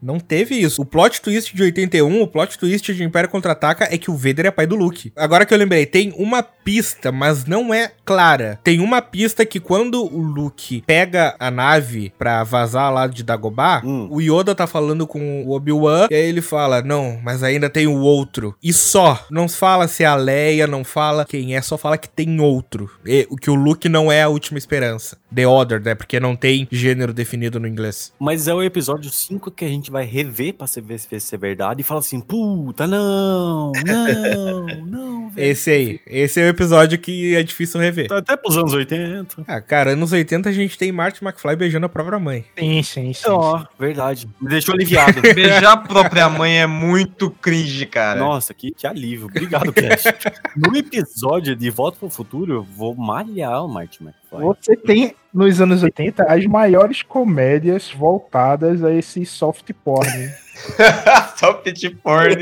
Não 0.03 0.19
teve 0.19 0.55
isso. 0.57 0.83
O 0.83 0.85
plot 0.85 1.21
twist 1.21 1.55
de 1.55 1.63
81, 1.63 2.23
o 2.23 2.27
plot 2.27 2.59
twist 2.59 2.93
de 2.95 3.05
Império 3.05 3.29
Contra-Ataca 3.29 3.89
é 3.91 3.99
que 3.99 4.11
o 4.11 4.17
Vader 4.17 4.47
é 4.47 4.51
pai 4.51 4.67
do 4.67 4.77
Luke. 4.77 5.13
Agora 5.17 5.45
que 5.47 5.53
eu 5.55 5.59
lembrei, 5.59 5.87
tem 5.87 6.13
uma 6.17 6.43
pista, 6.43 7.11
mas 7.11 7.45
não 7.45 7.73
é 7.73 7.93
clara. 8.05 8.59
Tem 8.63 8.81
uma 8.81 9.01
pista 9.03 9.45
que 9.47 9.59
quando 9.61 10.03
o 10.05 10.21
Luke 10.23 10.83
pega 10.87 11.35
a 11.39 11.51
nave 11.51 12.13
pra 12.19 12.45
vazar 12.45 12.93
lá 12.93 13.07
de 13.07 13.23
Dagobah, 13.23 13.83
Hum. 13.85 14.09
o 14.11 14.21
Yoda 14.21 14.55
tá 14.55 14.67
falando 14.67 15.07
com 15.07 15.45
o 15.45 15.53
Obi-Wan 15.53 16.09
e 16.11 16.15
aí 16.15 16.29
ele 16.29 16.43
fala, 16.43 16.83
não, 16.83 17.19
mas 17.23 17.43
ainda 17.43 17.69
tem 17.71 17.87
o 17.87 17.99
outro. 18.01 18.55
E 18.63 18.73
só. 18.73 19.27
Não 19.31 19.49
fala 19.49 19.89
se 19.89 20.03
é 20.05 20.07
a 20.07 20.15
Leia, 20.15 20.67
não 20.67 20.85
fala 20.85 21.25
quem 21.25 21.57
é, 21.57 21.63
só 21.63 21.77
fala 21.79 21.97
que 21.99 22.09
tem 22.09 22.41
outro. 22.41 22.91
E, 23.07 23.27
o 23.31 23.37
que 23.37 23.51
o 23.51 23.55
Luke 23.55 23.89
não 23.89 24.11
é 24.11 24.23
a 24.23 24.29
última 24.29 24.59
esperança. 24.59 25.19
The 25.35 25.47
Other, 25.47 25.81
né? 25.81 25.95
Porque 25.95 26.10
não 26.19 26.35
tem 26.35 26.67
gênero 26.73 27.13
definido 27.13 27.61
no 27.61 27.69
inglês. 27.69 28.13
Mas 28.19 28.49
é 28.49 28.55
o 28.55 28.63
episódio 28.63 29.11
5 29.11 29.51
que 29.51 29.65
a 29.65 29.69
gente 29.69 29.91
vai 29.91 30.05
rever 30.05 30.55
pra 30.55 30.67
ver 30.83 30.99
se 30.99 31.35
é 31.35 31.39
verdade 31.39 31.83
e 31.83 31.85
fala 31.85 32.01
assim: 32.01 32.21
puta, 32.21 32.87
não, 32.87 33.73
não, 33.87 34.67
não, 34.87 35.31
velho. 35.31 35.51
Esse 35.51 35.71
aí. 35.71 36.01
Esse 36.07 36.41
é 36.41 36.47
o 36.47 36.49
episódio 36.49 36.99
que 36.99 37.35
é 37.35 37.43
difícil 37.43 37.81
rever. 37.81 38.09
Tá 38.09 38.19
até 38.19 38.37
pros 38.37 38.57
anos 38.57 38.73
80. 38.73 39.45
Ah, 39.47 39.61
cara, 39.61 39.93
anos 39.93 40.13
80 40.13 40.49
a 40.49 40.53
gente 40.53 40.79
tem 40.79 40.91
Marty 40.91 41.25
McFly 41.25 41.57
beijando 41.57 41.87
a 41.87 41.89
própria 41.89 42.19
mãe. 42.19 42.45
Sim, 42.59 42.83
sim, 42.83 43.13
sim. 43.13 43.29
Ó, 43.29 43.65
verdade. 43.79 44.29
Me 44.41 44.49
deixou 44.49 44.75
aliviado. 44.75 45.21
Beijar 45.35 45.73
a 45.73 45.77
própria 45.77 46.29
mãe 46.29 46.61
é 46.61 46.67
muito 46.67 47.31
cringe, 47.31 47.87
cara. 47.87 48.19
Nossa, 48.19 48.55
que, 48.55 48.71
que 48.71 48.87
alívio. 48.87 49.27
Obrigado, 49.27 49.73
Cash. 49.73 50.05
no 50.57 50.77
episódio 50.77 51.55
de 51.55 51.71
Volta 51.71 51.99
pro 51.99 52.11
Futuro, 52.11 52.55
eu 52.55 52.63
vou 52.63 52.95
malhar 52.95 53.65
o 53.65 53.69
Martin 53.69 54.05
McFly. 54.05 54.20
Você 54.31 54.77
tem, 54.77 55.15
nos 55.35 55.61
anos 55.61 55.83
80, 55.83 56.23
as 56.25 56.47
maiores 56.47 57.03
comédias 57.03 57.91
voltadas 57.91 58.85
a 58.85 58.93
esse 58.93 59.27
soft 59.27 59.73
porn. 59.85 60.31
Petit 61.65 61.91
porn. 61.91 62.37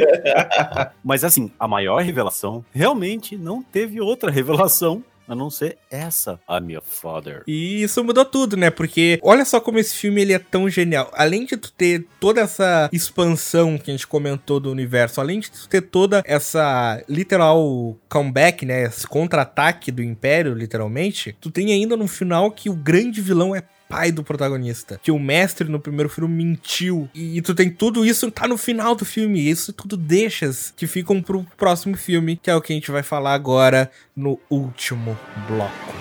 Mas 1.02 1.24
assim, 1.24 1.50
a 1.58 1.66
maior 1.66 2.02
revelação 2.02 2.64
realmente 2.72 3.36
não 3.36 3.62
teve 3.62 4.00
outra 4.00 4.30
revelação 4.30 5.02
a 5.28 5.34
não 5.34 5.50
ser 5.50 5.76
essa, 5.90 6.40
I'm 6.48 6.72
your 6.72 6.82
father. 6.82 7.42
E 7.46 7.82
isso 7.82 8.02
mudou 8.02 8.24
tudo, 8.24 8.56
né? 8.56 8.70
Porque 8.70 9.18
olha 9.22 9.44
só 9.44 9.60
como 9.60 9.78
esse 9.78 9.94
filme 9.94 10.22
ele 10.22 10.32
é 10.32 10.38
tão 10.38 10.68
genial. 10.70 11.10
Além 11.12 11.44
de 11.44 11.56
tu 11.56 11.70
ter 11.70 12.06
toda 12.18 12.40
essa 12.40 12.88
expansão 12.92 13.76
que 13.76 13.90
a 13.90 13.94
gente 13.94 14.06
comentou 14.06 14.58
do 14.58 14.70
universo, 14.70 15.20
além 15.20 15.40
de 15.40 15.50
tu 15.50 15.68
ter 15.68 15.82
toda 15.82 16.22
essa 16.24 17.02
literal 17.08 17.96
comeback, 18.08 18.64
né? 18.64 18.84
Esse 18.84 19.06
contra-ataque 19.06 19.92
do 19.92 20.02
Império, 20.02 20.54
literalmente, 20.54 21.36
tu 21.40 21.50
tem 21.50 21.72
ainda 21.72 21.96
no 21.96 22.08
final 22.08 22.50
que 22.50 22.70
o 22.70 22.74
grande 22.74 23.20
vilão 23.20 23.54
é 23.54 23.62
pai 23.88 24.12
do 24.12 24.22
protagonista. 24.22 25.00
Que 25.02 25.10
o 25.10 25.18
mestre 25.18 25.68
no 25.68 25.80
primeiro 25.80 26.08
filme 26.08 26.44
mentiu. 26.44 27.08
E, 27.14 27.38
e 27.38 27.42
tu 27.42 27.54
tem 27.54 27.70
tudo 27.70 28.04
isso, 28.04 28.30
tá 28.30 28.46
no 28.46 28.58
final 28.58 28.94
do 28.94 29.04
filme. 29.04 29.48
Isso 29.48 29.72
tudo 29.72 29.96
deixas 29.96 30.72
que 30.76 30.86
ficam 30.86 31.22
pro 31.22 31.46
próximo 31.56 31.96
filme, 31.96 32.36
que 32.36 32.50
é 32.50 32.54
o 32.54 32.60
que 32.60 32.72
a 32.72 32.76
gente 32.76 32.90
vai 32.90 33.02
falar 33.02 33.34
agora 33.34 33.90
no 34.14 34.38
último 34.50 35.18
bloco. 35.46 35.94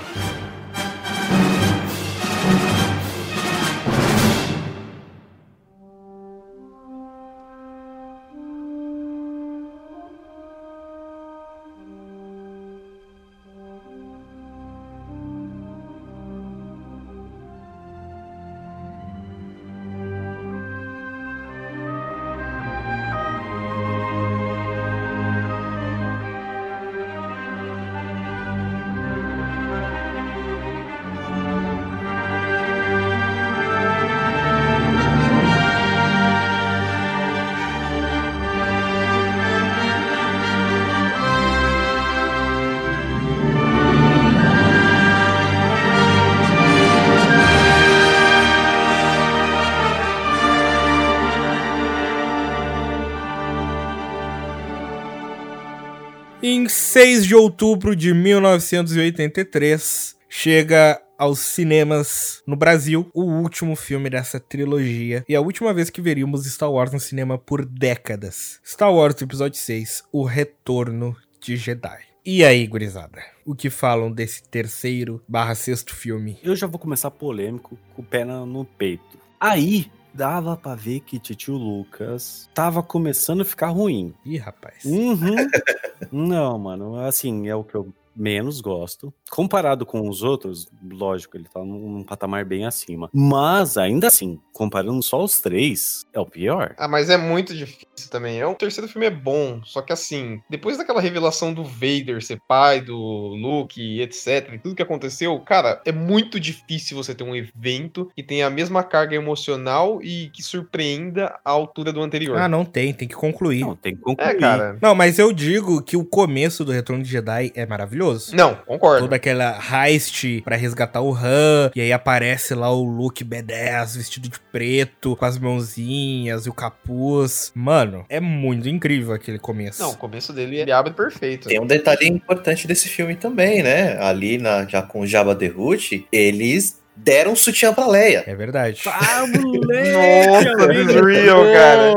Em 56.68 56.70
6 56.70 57.26
de 57.26 57.34
outubro 57.34 57.96
de 57.96 58.14
1983, 58.14 60.18
chega 60.28 61.02
aos 61.18 61.40
cinemas 61.40 62.44
no 62.46 62.58
Brasil 62.58 63.10
o 63.14 63.24
último 63.24 63.74
filme 63.74 64.10
dessa 64.10 64.38
trilogia 64.38 65.24
e 65.30 65.34
a 65.34 65.40
última 65.40 65.74
vez 65.74 65.90
que 65.90 66.02
veríamos 66.02 66.46
Star 66.46 66.70
Wars 66.70 66.92
no 66.92 67.00
cinema 67.00 67.38
por 67.38 67.66
décadas. 67.66 68.60
Star 68.66 68.94
Wars 68.94 69.22
Episódio 69.22 69.58
6, 69.58 70.04
O 70.12 70.26
Retorno 70.26 71.16
de 71.40 71.56
Jedi. 71.56 72.00
E 72.26 72.44
aí, 72.44 72.68
gurizada? 72.68 73.24
O 73.46 73.56
que 73.56 73.70
falam 73.70 74.12
desse 74.12 74.44
terceiro 74.44 75.24
barra 75.26 75.56
sexto 75.56 75.96
filme? 75.96 76.38
Eu 76.44 76.54
já 76.54 76.68
vou 76.68 76.78
começar 76.78 77.10
polêmico 77.10 77.80
com 77.96 78.02
o 78.02 78.06
pé 78.06 78.26
no 78.26 78.66
peito. 78.66 79.18
Aí, 79.40 79.90
dava 80.18 80.58
pra 80.58 80.74
ver 80.74 81.02
que 81.02 81.20
Titio 81.20 81.54
Lucas 81.54 82.50
tava 82.52 82.82
começando 82.82 83.42
a 83.42 83.46
ficar 83.46 83.68
ruim. 83.68 84.16
Ih, 84.26 84.38
rapaz. 84.38 84.84
Uhum. 84.84 85.36
Não, 86.12 86.58
mano, 86.58 87.00
assim, 87.00 87.48
é 87.48 87.56
o 87.56 87.64
que 87.64 87.76
eu 87.76 87.94
menos 88.16 88.60
gosto. 88.60 89.14
Comparado 89.30 89.86
com 89.86 90.10
os 90.10 90.24
outros, 90.24 90.68
lógico, 90.84 91.38
ele 91.38 91.48
tá 91.48 91.60
num 91.64 92.04
patamar 92.04 92.44
bem 92.46 92.66
acima. 92.66 93.12
Mas, 93.14 93.78
ainda 93.78 94.08
assim, 94.08 94.40
comparando 94.52 95.04
só 95.04 95.24
os 95.24 95.40
três, 95.40 96.08
é 96.12 96.20
o 96.20 96.26
pior. 96.26 96.74
Ah, 96.80 96.88
mas 96.88 97.12
é 97.12 97.18
muito 97.18 97.56
difícil 97.56 97.87
também. 98.10 98.40
É, 98.40 98.46
o 98.46 98.54
terceiro 98.54 98.88
filme 98.88 99.08
é 99.08 99.12
bom, 99.12 99.62
só 99.64 99.82
que 99.82 99.92
assim, 99.92 100.42
depois 100.50 100.78
daquela 100.78 101.02
revelação 101.02 101.54
do 101.54 101.64
Vader 101.64 102.24
ser 102.24 102.40
pai 102.48 102.82
do 102.82 102.96
Luke 102.96 103.82
e 103.82 104.02
etc, 104.02 104.54
e 104.54 104.60
tudo 104.60 104.76
que 104.76 104.82
aconteceu, 104.84 105.38
cara, 105.40 105.82
é 105.86 105.92
muito 105.92 106.40
difícil 106.40 106.96
você 106.96 107.16
ter 107.16 107.24
um 107.24 107.36
evento 107.36 108.12
que 108.16 108.24
tenha 108.24 108.48
a 108.48 108.50
mesma 108.50 108.84
carga 108.84 109.16
emocional 109.16 110.00
e 110.04 110.30
que 110.30 110.44
surpreenda 110.44 111.40
a 111.44 111.52
altura 111.52 111.92
do 111.92 112.02
anterior. 112.02 112.38
Ah, 112.38 112.48
não 112.48 112.64
tem, 112.64 112.94
tem 112.94 113.08
que 113.08 113.16
concluir. 113.16 113.62
Não, 113.62 113.76
tem 113.76 113.96
que 113.96 114.02
concluir. 114.02 114.30
é, 114.30 114.34
cara. 114.36 114.78
Não, 114.82 114.94
mas 114.94 115.18
eu 115.18 115.32
digo 115.32 115.82
que 115.82 115.98
o 115.98 116.06
começo 116.06 116.64
do 116.64 116.72
Retorno 116.72 117.04
de 117.04 117.10
Jedi 117.10 117.52
é 117.56 117.66
maravilhoso. 117.66 118.36
Não, 118.36 118.56
concordo. 118.56 119.02
Toda 119.02 119.16
aquela 119.16 119.58
heist 119.58 120.42
pra 120.44 120.56
resgatar 120.56 121.02
o 121.02 121.14
Han, 121.14 121.72
e 121.76 121.82
aí 121.82 121.94
aparece 121.94 122.54
lá 122.54 122.72
o 122.72 122.84
Luke 122.84 123.24
B10 123.24 123.98
vestido 123.98 124.30
de 124.30 124.40
preto, 124.52 125.16
com 125.16 125.26
as 125.26 125.38
mãozinhas 125.38 126.46
e 126.46 126.50
o 126.50 126.54
capuz. 126.54 127.52
Mano, 127.56 127.87
é 128.10 128.20
muito 128.20 128.68
incrível 128.68 129.14
aquele 129.14 129.40
começo. 129.40 129.82
Não, 129.82 129.92
o 129.92 129.98
começo 129.98 130.34
dele 130.34 130.58
ele 130.58 130.72
abre 130.72 130.94
perfeito. 130.94 131.48
Tem 131.48 131.60
um 131.60 131.68
detalhe 131.68 132.08
importante 132.08 132.68
desse 132.68 132.90
filme 132.90 133.16
também, 133.16 133.64
né? 133.64 133.98
Ali 134.00 134.38
na, 134.38 134.66
já 134.66 134.82
com 134.82 135.02
o 135.02 135.08
Jabba 135.08 135.36
the 135.36 135.52
Hutt, 135.56 136.08
eles 136.12 136.82
deram 136.98 137.32
um 137.32 137.36
sutiã 137.36 137.74
pra 137.74 137.88
Leia. 137.88 138.24
É 138.26 138.36
verdade. 138.36 138.82
Ah, 138.86 139.26
moleque! 139.28 140.46
Nossa, 140.48 140.72
real, 141.08 141.44
cara. 141.44 141.94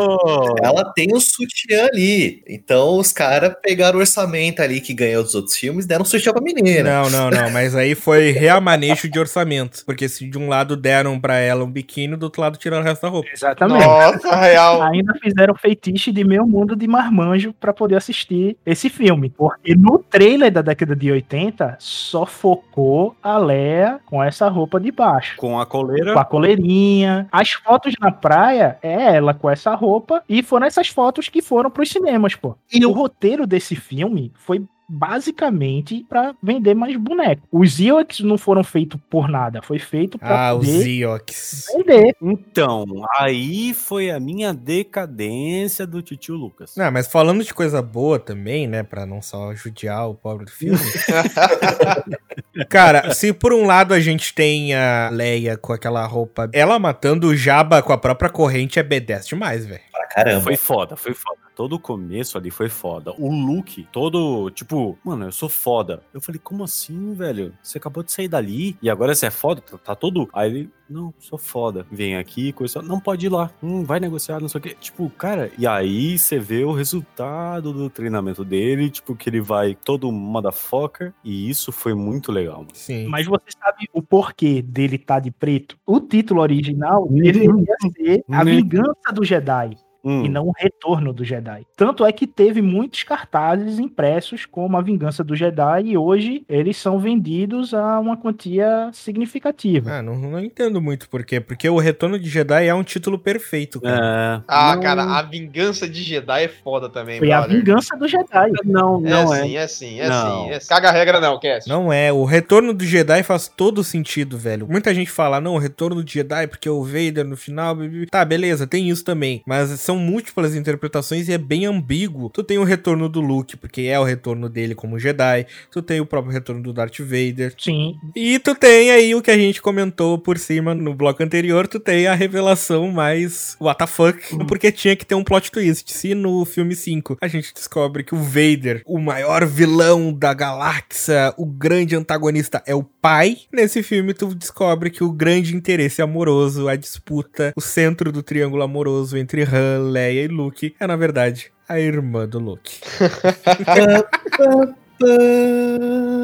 Ela 0.62 0.92
tem 0.94 1.08
um 1.14 1.20
sutiã 1.20 1.86
ali. 1.86 2.42
Então 2.46 2.98
os 2.98 3.12
caras 3.12 3.54
pegaram 3.62 3.98
o 3.98 4.00
orçamento 4.00 4.62
ali 4.62 4.80
que 4.80 4.94
ganhou 4.94 5.22
dos 5.22 5.34
outros 5.34 5.56
filmes 5.56 5.84
e 5.84 5.88
deram 5.88 6.02
um 6.02 6.06
sutiã 6.06 6.32
pra 6.32 6.42
menina. 6.42 6.82
Não, 6.82 7.10
não, 7.10 7.30
não, 7.30 7.50
mas 7.50 7.74
aí 7.74 7.94
foi 7.94 8.30
reamanejo 8.30 9.10
de 9.10 9.18
orçamento. 9.18 9.84
Porque 9.84 10.08
se 10.08 10.28
de 10.28 10.38
um 10.38 10.48
lado 10.48 10.76
deram 10.76 11.18
pra 11.18 11.38
ela 11.38 11.64
um 11.64 11.70
biquíni, 11.70 12.16
do 12.16 12.24
outro 12.24 12.42
lado 12.42 12.58
tiraram 12.58 12.82
o 12.82 12.86
resto 12.86 13.02
da 13.02 13.08
roupa. 13.08 13.28
Exatamente. 13.32 13.84
Nossa, 13.84 14.36
real. 14.36 14.82
Ainda 14.82 15.14
fizeram 15.14 15.54
feitiço 15.54 16.12
de 16.12 16.24
meio 16.24 16.46
mundo 16.46 16.76
de 16.76 16.86
marmanjo 16.86 17.54
pra 17.58 17.72
poder 17.72 17.96
assistir 17.96 18.56
esse 18.64 18.88
filme. 18.88 19.30
Porque 19.30 19.74
no 19.74 19.98
trailer 19.98 20.50
da 20.50 20.62
década 20.62 20.94
de 20.94 21.10
80, 21.10 21.76
só 21.78 22.26
focou 22.26 23.14
a 23.22 23.38
Leia 23.38 24.00
com 24.06 24.22
essa 24.22 24.48
roupa 24.48 24.78
de 24.80 24.89
baixo. 24.90 25.36
Com 25.36 25.58
a 25.58 25.66
coleira. 25.66 26.12
Com 26.12 26.18
a 26.18 26.24
coleirinha. 26.24 27.28
As 27.30 27.52
fotos 27.52 27.94
na 28.00 28.10
praia 28.10 28.78
é 28.82 29.16
ela 29.16 29.34
com 29.34 29.48
essa 29.48 29.74
roupa. 29.74 30.22
E 30.28 30.42
foram 30.42 30.66
essas 30.66 30.88
fotos 30.88 31.28
que 31.28 31.42
foram 31.42 31.70
pros 31.70 31.90
cinemas, 31.90 32.34
pô. 32.34 32.56
E 32.72 32.84
o 32.84 32.92
roteiro 32.92 33.46
desse 33.46 33.74
filme 33.76 34.32
foi 34.34 34.64
basicamente 34.90 36.04
pra 36.08 36.34
vender 36.42 36.74
mais 36.74 36.96
boneco. 36.96 37.42
Os 37.52 37.78
Ewoks 37.78 38.20
não 38.20 38.36
foram 38.36 38.64
feitos 38.64 39.00
por 39.08 39.28
nada, 39.28 39.62
foi 39.62 39.78
feito 39.78 40.18
pra 40.18 40.48
Ah, 40.48 40.54
os 40.54 40.66
poder 40.66 40.88
Eoks. 40.88 41.66
vender. 41.76 42.16
Então, 42.20 42.84
aí 43.18 43.72
foi 43.72 44.10
a 44.10 44.18
minha 44.18 44.52
decadência 44.52 45.86
do 45.86 46.02
Titio 46.02 46.34
Lucas. 46.34 46.74
Não, 46.76 46.90
mas 46.90 47.06
falando 47.06 47.44
de 47.44 47.54
coisa 47.54 47.80
boa 47.80 48.18
também, 48.18 48.66
né, 48.66 48.82
Pra 48.82 49.06
não 49.06 49.22
só 49.22 49.54
judiar 49.54 50.08
o 50.08 50.14
pobre 50.14 50.44
do 50.46 50.50
filme. 50.50 50.78
Cara, 52.68 53.12
se 53.14 53.32
por 53.32 53.52
um 53.52 53.66
lado 53.66 53.94
a 53.94 54.00
gente 54.00 54.34
tem 54.34 54.74
a 54.74 55.08
Leia 55.12 55.56
com 55.56 55.72
aquela 55.72 56.04
roupa, 56.06 56.48
ela 56.52 56.78
matando 56.78 57.28
o 57.28 57.36
Jabba 57.36 57.82
com 57.82 57.92
a 57.92 57.98
própria 57.98 58.28
corrente 58.30 58.78
é 58.78 58.82
B10 58.82 59.26
demais, 59.28 59.64
velho. 59.66 59.80
Pra 59.92 60.06
caramba. 60.08 60.40
Foi 60.42 60.56
foda, 60.56 60.96
foi 60.96 61.14
foda. 61.14 61.39
Todo 61.54 61.74
o 61.74 61.80
começo 61.80 62.38
ali 62.38 62.50
foi 62.50 62.68
foda. 62.68 63.12
O 63.18 63.30
look, 63.32 63.86
todo, 63.92 64.50
tipo, 64.50 64.98
mano, 65.04 65.26
eu 65.26 65.32
sou 65.32 65.48
foda. 65.48 66.02
Eu 66.14 66.20
falei, 66.20 66.40
como 66.42 66.64
assim, 66.64 67.12
velho? 67.14 67.52
Você 67.62 67.78
acabou 67.78 68.02
de 68.02 68.12
sair 68.12 68.28
dali 68.28 68.76
e 68.80 68.88
agora 68.88 69.14
você 69.14 69.26
é 69.26 69.30
foda? 69.30 69.60
Tá, 69.60 69.76
tá 69.78 69.94
todo. 69.94 70.28
Aí 70.32 70.48
ele, 70.50 70.70
não, 70.88 71.12
sou 71.18 71.38
foda. 71.38 71.86
Vem 71.90 72.16
aqui, 72.16 72.52
coisa. 72.52 72.80
Não 72.82 72.98
pode 72.98 73.26
ir 73.26 73.28
lá. 73.28 73.50
Hum, 73.62 73.84
vai 73.84 74.00
negociar, 74.00 74.40
não 74.40 74.48
sei 74.48 74.58
o 74.58 74.62
quê. 74.62 74.76
Tipo, 74.80 75.10
cara, 75.10 75.50
e 75.58 75.66
aí 75.66 76.18
você 76.18 76.38
vê 76.38 76.64
o 76.64 76.72
resultado 76.72 77.72
do 77.72 77.90
treinamento 77.90 78.44
dele, 78.44 78.90
tipo, 78.90 79.14
que 79.14 79.28
ele 79.28 79.40
vai 79.40 79.74
todo 79.74 80.10
motherfucker. 80.10 81.12
E 81.22 81.48
isso 81.50 81.70
foi 81.72 81.94
muito 81.94 82.32
legal, 82.32 82.58
mano. 82.58 82.70
Sim. 82.74 83.06
Mas 83.06 83.26
você 83.26 83.44
sabe 83.62 83.88
o 83.92 84.02
porquê 84.02 84.62
dele 84.62 84.96
estar 84.96 85.20
de 85.20 85.30
preto? 85.30 85.78
O 85.86 86.00
título 86.00 86.40
original 86.40 87.06
deveria 87.08 87.50
ser 87.96 88.24
A 88.30 88.38
Uhum. 88.40 88.44
Vingança 88.46 89.12
do 89.12 89.24
Jedi. 89.24 89.76
Hum, 90.04 90.24
E 90.24 90.28
não 90.28 90.46
o 90.48 90.52
retorno 90.56 91.12
do 91.12 91.24
Jedi. 91.24 91.66
Tanto 91.76 92.04
é 92.06 92.12
que 92.12 92.26
teve 92.26 92.62
muitos 92.62 93.02
cartazes 93.02 93.78
impressos 93.78 94.46
como 94.46 94.76
a 94.76 94.82
vingança 94.82 95.22
do 95.22 95.36
Jedi 95.36 95.82
e 95.88 95.98
hoje 95.98 96.42
eles 96.48 96.76
são 96.76 96.98
vendidos 96.98 97.74
a 97.74 97.98
uma 98.00 98.16
quantia 98.16 98.90
significativa. 98.92 99.90
Ah, 99.92 100.02
não, 100.02 100.16
não 100.16 100.40
entendo 100.40 100.80
muito 100.80 101.08
por 101.08 101.24
quê. 101.24 101.40
Porque 101.40 101.68
o 101.68 101.78
Retorno 101.78 102.18
de 102.18 102.28
Jedi 102.28 102.66
é 102.66 102.74
um 102.74 102.82
título 102.82 103.18
perfeito, 103.18 103.80
cara. 103.80 104.38
É, 104.38 104.42
Ah, 104.48 104.74
não- 104.74 104.82
cara, 104.82 105.02
a 105.04 105.22
vingança 105.22 105.88
de 105.88 106.02
Jedi 106.02 106.44
é 106.44 106.48
foda 106.48 106.88
também, 106.88 107.18
Foi 107.18 107.30
a 107.32 107.40
brother. 107.40 107.58
vingança 107.58 107.96
do 107.96 108.08
Jedi. 108.08 108.50
Não, 108.64 108.98
É 109.06 109.10
não 109.10 109.34
é. 109.34 109.42
sim, 109.42 109.56
é 109.56 109.66
sim, 109.66 110.00
é 110.00 110.06
sim. 110.06 110.50
É... 110.50 110.58
Caga 110.68 110.88
a 110.88 110.92
regra 110.92 111.20
não, 111.20 111.38
Cass. 111.38 111.66
Não 111.66 111.92
é, 111.92 112.12
o 112.12 112.24
Retorno 112.24 112.72
do 112.72 112.84
Jedi 112.84 113.22
faz 113.22 113.48
todo 113.48 113.84
sentido, 113.84 114.38
velho. 114.38 114.66
Muita 114.68 114.94
gente 114.94 115.10
fala, 115.10 115.40
não, 115.40 115.54
o 115.54 115.58
Retorno 115.58 116.02
do 116.02 116.10
Jedi 116.10 116.46
porque 116.46 116.68
o 116.68 116.82
Vader 116.82 117.24
no 117.26 117.36
final... 117.36 117.76
Tá, 118.10 118.24
beleza, 118.24 118.66
tem 118.66 118.88
isso 118.88 119.04
também. 119.04 119.42
Mas 119.46 119.70
são 119.90 119.98
múltiplas 119.98 120.54
interpretações 120.54 121.28
e 121.28 121.32
é 121.32 121.38
bem 121.38 121.66
ambíguo. 121.66 122.30
Tu 122.30 122.44
tem 122.44 122.58
o 122.58 122.62
Retorno 122.62 123.08
do 123.08 123.20
Luke, 123.20 123.56
porque 123.56 123.82
é 123.82 123.98
o 123.98 124.04
retorno 124.04 124.48
dele 124.48 124.72
como 124.72 125.00
Jedi. 125.00 125.46
Tu 125.68 125.82
tem 125.82 126.00
o 126.00 126.06
próprio 126.06 126.32
Retorno 126.32 126.62
do 126.62 126.72
Darth 126.72 127.00
Vader. 127.00 127.54
Sim, 127.58 127.96
E 128.14 128.38
tu 128.38 128.54
tem 128.54 128.92
aí 128.92 129.12
o 129.16 129.20
que 129.20 129.32
a 129.32 129.36
gente 129.36 129.60
comentou 129.60 130.16
por 130.16 130.38
cima 130.38 130.76
no 130.76 130.94
bloco 130.94 131.24
anterior, 131.24 131.66
tu 131.66 131.80
tem 131.80 132.06
a 132.06 132.14
revelação 132.14 132.92
mais 132.92 133.56
what 133.60 133.78
the 133.78 133.86
fuck, 133.86 134.16
porque 134.46 134.70
tinha 134.70 134.94
que 134.94 135.04
ter 135.04 135.16
um 135.16 135.24
plot 135.24 135.50
twist. 135.50 135.92
Se 135.92 136.14
no 136.14 136.44
filme 136.44 136.76
5 136.76 137.18
a 137.20 137.26
gente 137.26 137.52
descobre 137.52 138.04
que 138.04 138.14
o 138.14 138.18
Vader, 138.18 138.82
o 138.86 139.00
maior 139.00 139.44
vilão 139.44 140.12
da 140.12 140.32
galáxia, 140.32 141.34
o 141.36 141.44
grande 141.44 141.96
antagonista 141.96 142.62
é 142.64 142.76
o 142.76 142.84
pai, 142.84 143.38
nesse 143.52 143.82
filme 143.82 144.14
tu 144.14 144.32
descobre 144.36 144.88
que 144.88 145.02
o 145.02 145.10
grande 145.10 145.56
interesse 145.56 146.00
amoroso, 146.00 146.68
a 146.68 146.76
disputa, 146.76 147.52
o 147.56 147.60
centro 147.60 148.12
do 148.12 148.22
triângulo 148.22 148.62
amoroso 148.62 149.16
entre 149.16 149.42
Han, 149.42 149.79
Leia 149.80 150.24
e 150.24 150.28
Luke 150.28 150.74
é 150.78 150.86
na 150.86 150.96
verdade 150.96 151.50
a 151.68 151.78
irmã 151.78 152.28
do 152.28 152.38
Luke. 152.38 152.80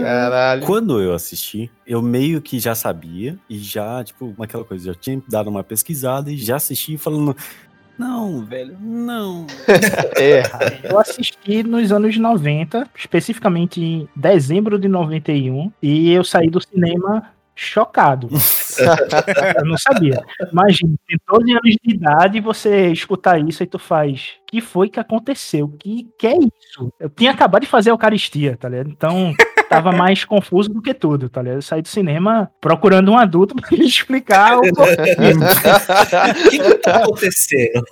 Caralho. 0.02 0.66
Quando 0.66 1.00
eu 1.00 1.14
assisti, 1.14 1.70
eu 1.86 2.02
meio 2.02 2.42
que 2.42 2.58
já 2.58 2.74
sabia 2.74 3.38
e 3.48 3.58
já, 3.58 4.04
tipo, 4.04 4.34
aquela 4.38 4.64
coisa, 4.64 4.92
já 4.92 4.94
tinha 4.94 5.22
dado 5.28 5.48
uma 5.48 5.64
pesquisada 5.64 6.30
e 6.30 6.36
já 6.36 6.56
assisti 6.56 6.98
falando. 6.98 7.34
Não, 7.98 8.44
velho, 8.44 8.76
não. 8.80 9.46
É. 10.18 10.42
eu 10.90 10.98
assisti 10.98 11.62
nos 11.62 11.92
anos 11.92 12.18
90, 12.18 12.88
especificamente 12.94 13.80
em 13.80 14.08
dezembro 14.14 14.78
de 14.78 14.88
91, 14.88 15.72
e 15.82 16.10
eu 16.10 16.24
saí 16.24 16.50
do 16.50 16.60
cinema 16.60 17.30
chocado. 17.56 18.28
eu 19.56 19.64
não 19.64 19.78
sabia. 19.78 20.22
Imagina, 20.52 20.94
tem 21.08 21.18
12 21.26 21.52
anos 21.52 21.76
de 21.82 21.94
idade 21.94 22.38
e 22.38 22.42
você 22.42 22.88
escutar 22.92 23.40
isso 23.40 23.62
e 23.62 23.66
tu 23.66 23.78
faz. 23.78 24.34
que 24.46 24.60
foi 24.60 24.90
que 24.90 25.00
aconteceu? 25.00 25.68
Que 25.78 26.06
que 26.18 26.26
é 26.26 26.34
isso? 26.36 26.92
Eu 27.00 27.08
tinha 27.08 27.30
acabado 27.30 27.62
de 27.62 27.68
fazer 27.68 27.90
a 27.90 27.94
Eucaristia, 27.94 28.56
tá 28.56 28.68
ligado? 28.68 28.90
Então 28.90 29.32
tava 29.68 29.90
mais 29.90 30.24
confuso 30.24 30.68
do 30.68 30.82
que 30.82 30.92
tudo, 30.92 31.28
tá 31.28 31.40
ligado? 31.40 31.58
Eu 31.58 31.62
saí 31.62 31.80
do 31.80 31.88
cinema 31.88 32.50
procurando 32.60 33.10
um 33.10 33.18
adulto 33.18 33.56
pra 33.56 33.68
me 33.76 33.86
explicar. 33.86 34.58
O 34.58 34.62
que, 36.50 36.58
que 36.58 36.74
tá 36.78 36.96
acontecendo? 36.96 37.84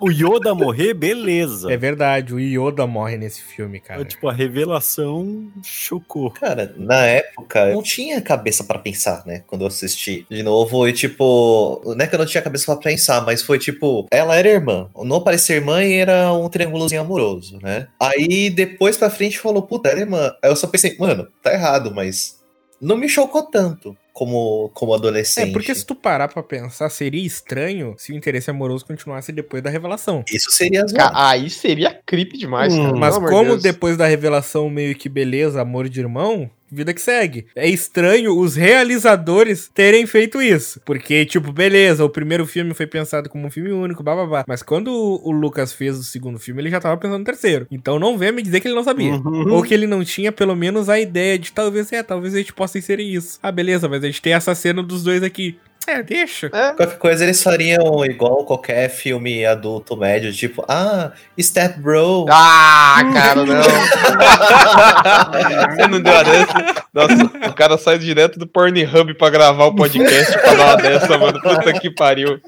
O 0.00 0.10
Yoda 0.10 0.54
morrer, 0.54 0.94
beleza. 0.94 1.70
É 1.70 1.76
verdade, 1.76 2.32
o 2.32 2.40
Yoda 2.40 2.86
morre 2.86 3.18
nesse 3.18 3.42
filme, 3.42 3.80
cara. 3.80 4.04
Tipo, 4.04 4.28
a 4.28 4.32
revelação 4.32 5.52
chocou. 5.62 6.30
Cara, 6.30 6.74
na 6.76 7.04
época 7.04 7.68
eu 7.68 7.74
não 7.74 7.82
tinha 7.82 8.20
cabeça 8.22 8.64
pra 8.64 8.78
pensar, 8.78 9.24
né? 9.26 9.42
Quando 9.46 9.60
eu 9.62 9.66
assisti. 9.66 10.26
De 10.30 10.42
novo, 10.42 10.88
e 10.88 10.92
tipo. 10.92 11.82
Não 11.84 12.04
é 12.04 12.06
que 12.06 12.14
eu 12.14 12.18
não 12.18 12.26
tinha 12.26 12.42
cabeça 12.42 12.64
pra 12.64 12.82
pensar, 12.82 13.24
mas 13.26 13.42
foi 13.42 13.58
tipo. 13.58 14.06
Ela 14.10 14.36
era 14.36 14.48
irmã. 14.48 14.88
Não 14.96 15.22
parecia 15.22 15.56
irmã 15.56 15.84
e 15.84 15.92
era 15.94 16.32
um 16.32 16.48
triângulozinho 16.48 17.02
amoroso, 17.02 17.58
né? 17.62 17.88
Aí 18.00 18.48
depois 18.48 18.96
pra 18.96 19.10
frente 19.10 19.38
falou, 19.38 19.62
puta, 19.62 19.90
era 19.90 20.00
irmã. 20.00 20.34
Aí 20.42 20.50
eu 20.50 20.56
só 20.56 20.66
pensei, 20.66 20.96
mano, 20.98 21.28
tá 21.42 21.52
errado, 21.52 21.92
mas. 21.94 22.42
Não 22.80 22.96
me 22.96 23.08
chocou 23.08 23.42
tanto. 23.42 23.96
Como, 24.14 24.70
como 24.72 24.94
adolescente. 24.94 25.50
É, 25.50 25.52
porque 25.52 25.74
se 25.74 25.84
tu 25.84 25.94
parar 25.94 26.28
pra 26.28 26.40
pensar, 26.40 26.88
seria 26.88 27.26
estranho 27.26 27.96
se 27.98 28.12
o 28.12 28.16
interesse 28.16 28.48
amoroso 28.48 28.86
continuasse 28.86 29.32
depois 29.32 29.60
da 29.60 29.68
revelação. 29.68 30.24
Isso 30.32 30.52
seria 30.52 30.86
zoado. 30.86 31.12
Aí 31.16 31.50
seria 31.50 32.00
creepy 32.06 32.38
demais, 32.38 32.72
Hum, 32.72 32.84
cara. 32.84 32.96
Mas 32.96 33.18
como 33.18 33.50
Deus. 33.50 33.62
depois 33.62 33.96
da 33.96 34.06
revelação 34.06 34.70
meio 34.70 34.94
que 34.94 35.08
beleza, 35.08 35.60
amor 35.60 35.88
de 35.88 35.98
irmão, 36.00 36.48
vida 36.74 36.92
que 36.92 37.00
segue. 37.00 37.46
É 37.54 37.68
estranho 37.68 38.38
os 38.38 38.56
realizadores 38.56 39.70
terem 39.72 40.06
feito 40.06 40.42
isso. 40.42 40.80
Porque, 40.84 41.24
tipo, 41.24 41.52
beleza, 41.52 42.04
o 42.04 42.10
primeiro 42.10 42.46
filme 42.46 42.74
foi 42.74 42.86
pensado 42.86 43.28
como 43.28 43.46
um 43.46 43.50
filme 43.50 43.72
único, 43.72 44.02
bababá. 44.02 44.44
Mas 44.46 44.62
quando 44.62 44.88
o 44.88 45.30
Lucas 45.30 45.72
fez 45.72 45.98
o 45.98 46.04
segundo 46.04 46.38
filme, 46.38 46.62
ele 46.62 46.70
já 46.70 46.80
tava 46.80 46.96
pensando 46.96 47.18
no 47.18 47.24
terceiro. 47.24 47.66
Então 47.70 47.98
não 47.98 48.18
venha 48.18 48.32
me 48.32 48.42
dizer 48.42 48.60
que 48.60 48.68
ele 48.68 48.74
não 48.74 48.84
sabia. 48.84 49.14
Uhum. 49.14 49.52
Ou 49.52 49.62
que 49.62 49.72
ele 49.72 49.86
não 49.86 50.04
tinha 50.04 50.32
pelo 50.32 50.54
menos 50.54 50.88
a 50.88 50.98
ideia 50.98 51.38
de 51.38 51.52
talvez, 51.52 51.92
é, 51.92 52.02
talvez 52.02 52.34
a 52.34 52.38
gente 52.38 52.52
possa 52.52 52.78
inserir 52.78 53.14
isso. 53.14 53.38
Ah, 53.42 53.52
beleza, 53.52 53.88
mas 53.88 54.02
a 54.02 54.06
gente 54.06 54.22
tem 54.22 54.32
essa 54.32 54.54
cena 54.54 54.82
dos 54.82 55.02
dois 55.02 55.22
aqui. 55.22 55.56
É, 55.86 56.02
deixa. 56.02 56.46
É, 56.46 56.72
Qualquer 56.72 56.98
coisa 56.98 57.24
eles 57.24 57.42
fariam 57.42 58.04
igual 58.04 58.44
qualquer 58.44 58.88
filme 58.88 59.44
adulto 59.44 59.96
médio, 59.96 60.32
tipo, 60.32 60.64
ah, 60.68 61.12
Step 61.40 61.78
Bro. 61.78 62.26
Ah, 62.30 63.00
cara, 63.12 63.44
não. 63.44 63.62
Você 65.76 65.88
não 65.88 66.00
deu 66.00 66.16
a 66.16 66.22
dessa? 66.22 66.84
Nossa, 66.92 67.48
o 67.48 67.52
cara 67.52 67.76
sai 67.76 67.98
direto 67.98 68.38
do 68.38 68.46
Pornhub 68.46 69.14
pra 69.14 69.30
gravar 69.30 69.64
o 69.66 69.74
podcast 69.74 70.32
pra 70.38 70.54
dar 70.54 70.64
uma 70.66 70.76
dessa, 70.76 71.18
mano. 71.18 71.40
Puta 71.42 71.72
que 71.78 71.90
pariu. 71.90 72.40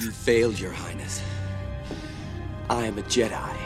You 0.00 0.12
failed, 0.24 0.60
Your 0.62 0.72
Highness. 0.72 1.22
I 2.68 2.86
am 2.88 2.98
a 2.98 3.02
Jedi, 3.02 3.56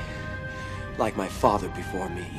like 0.99 1.17
my 1.17 1.29
father 1.29 1.69
before 1.77 2.09
me. 2.11 2.34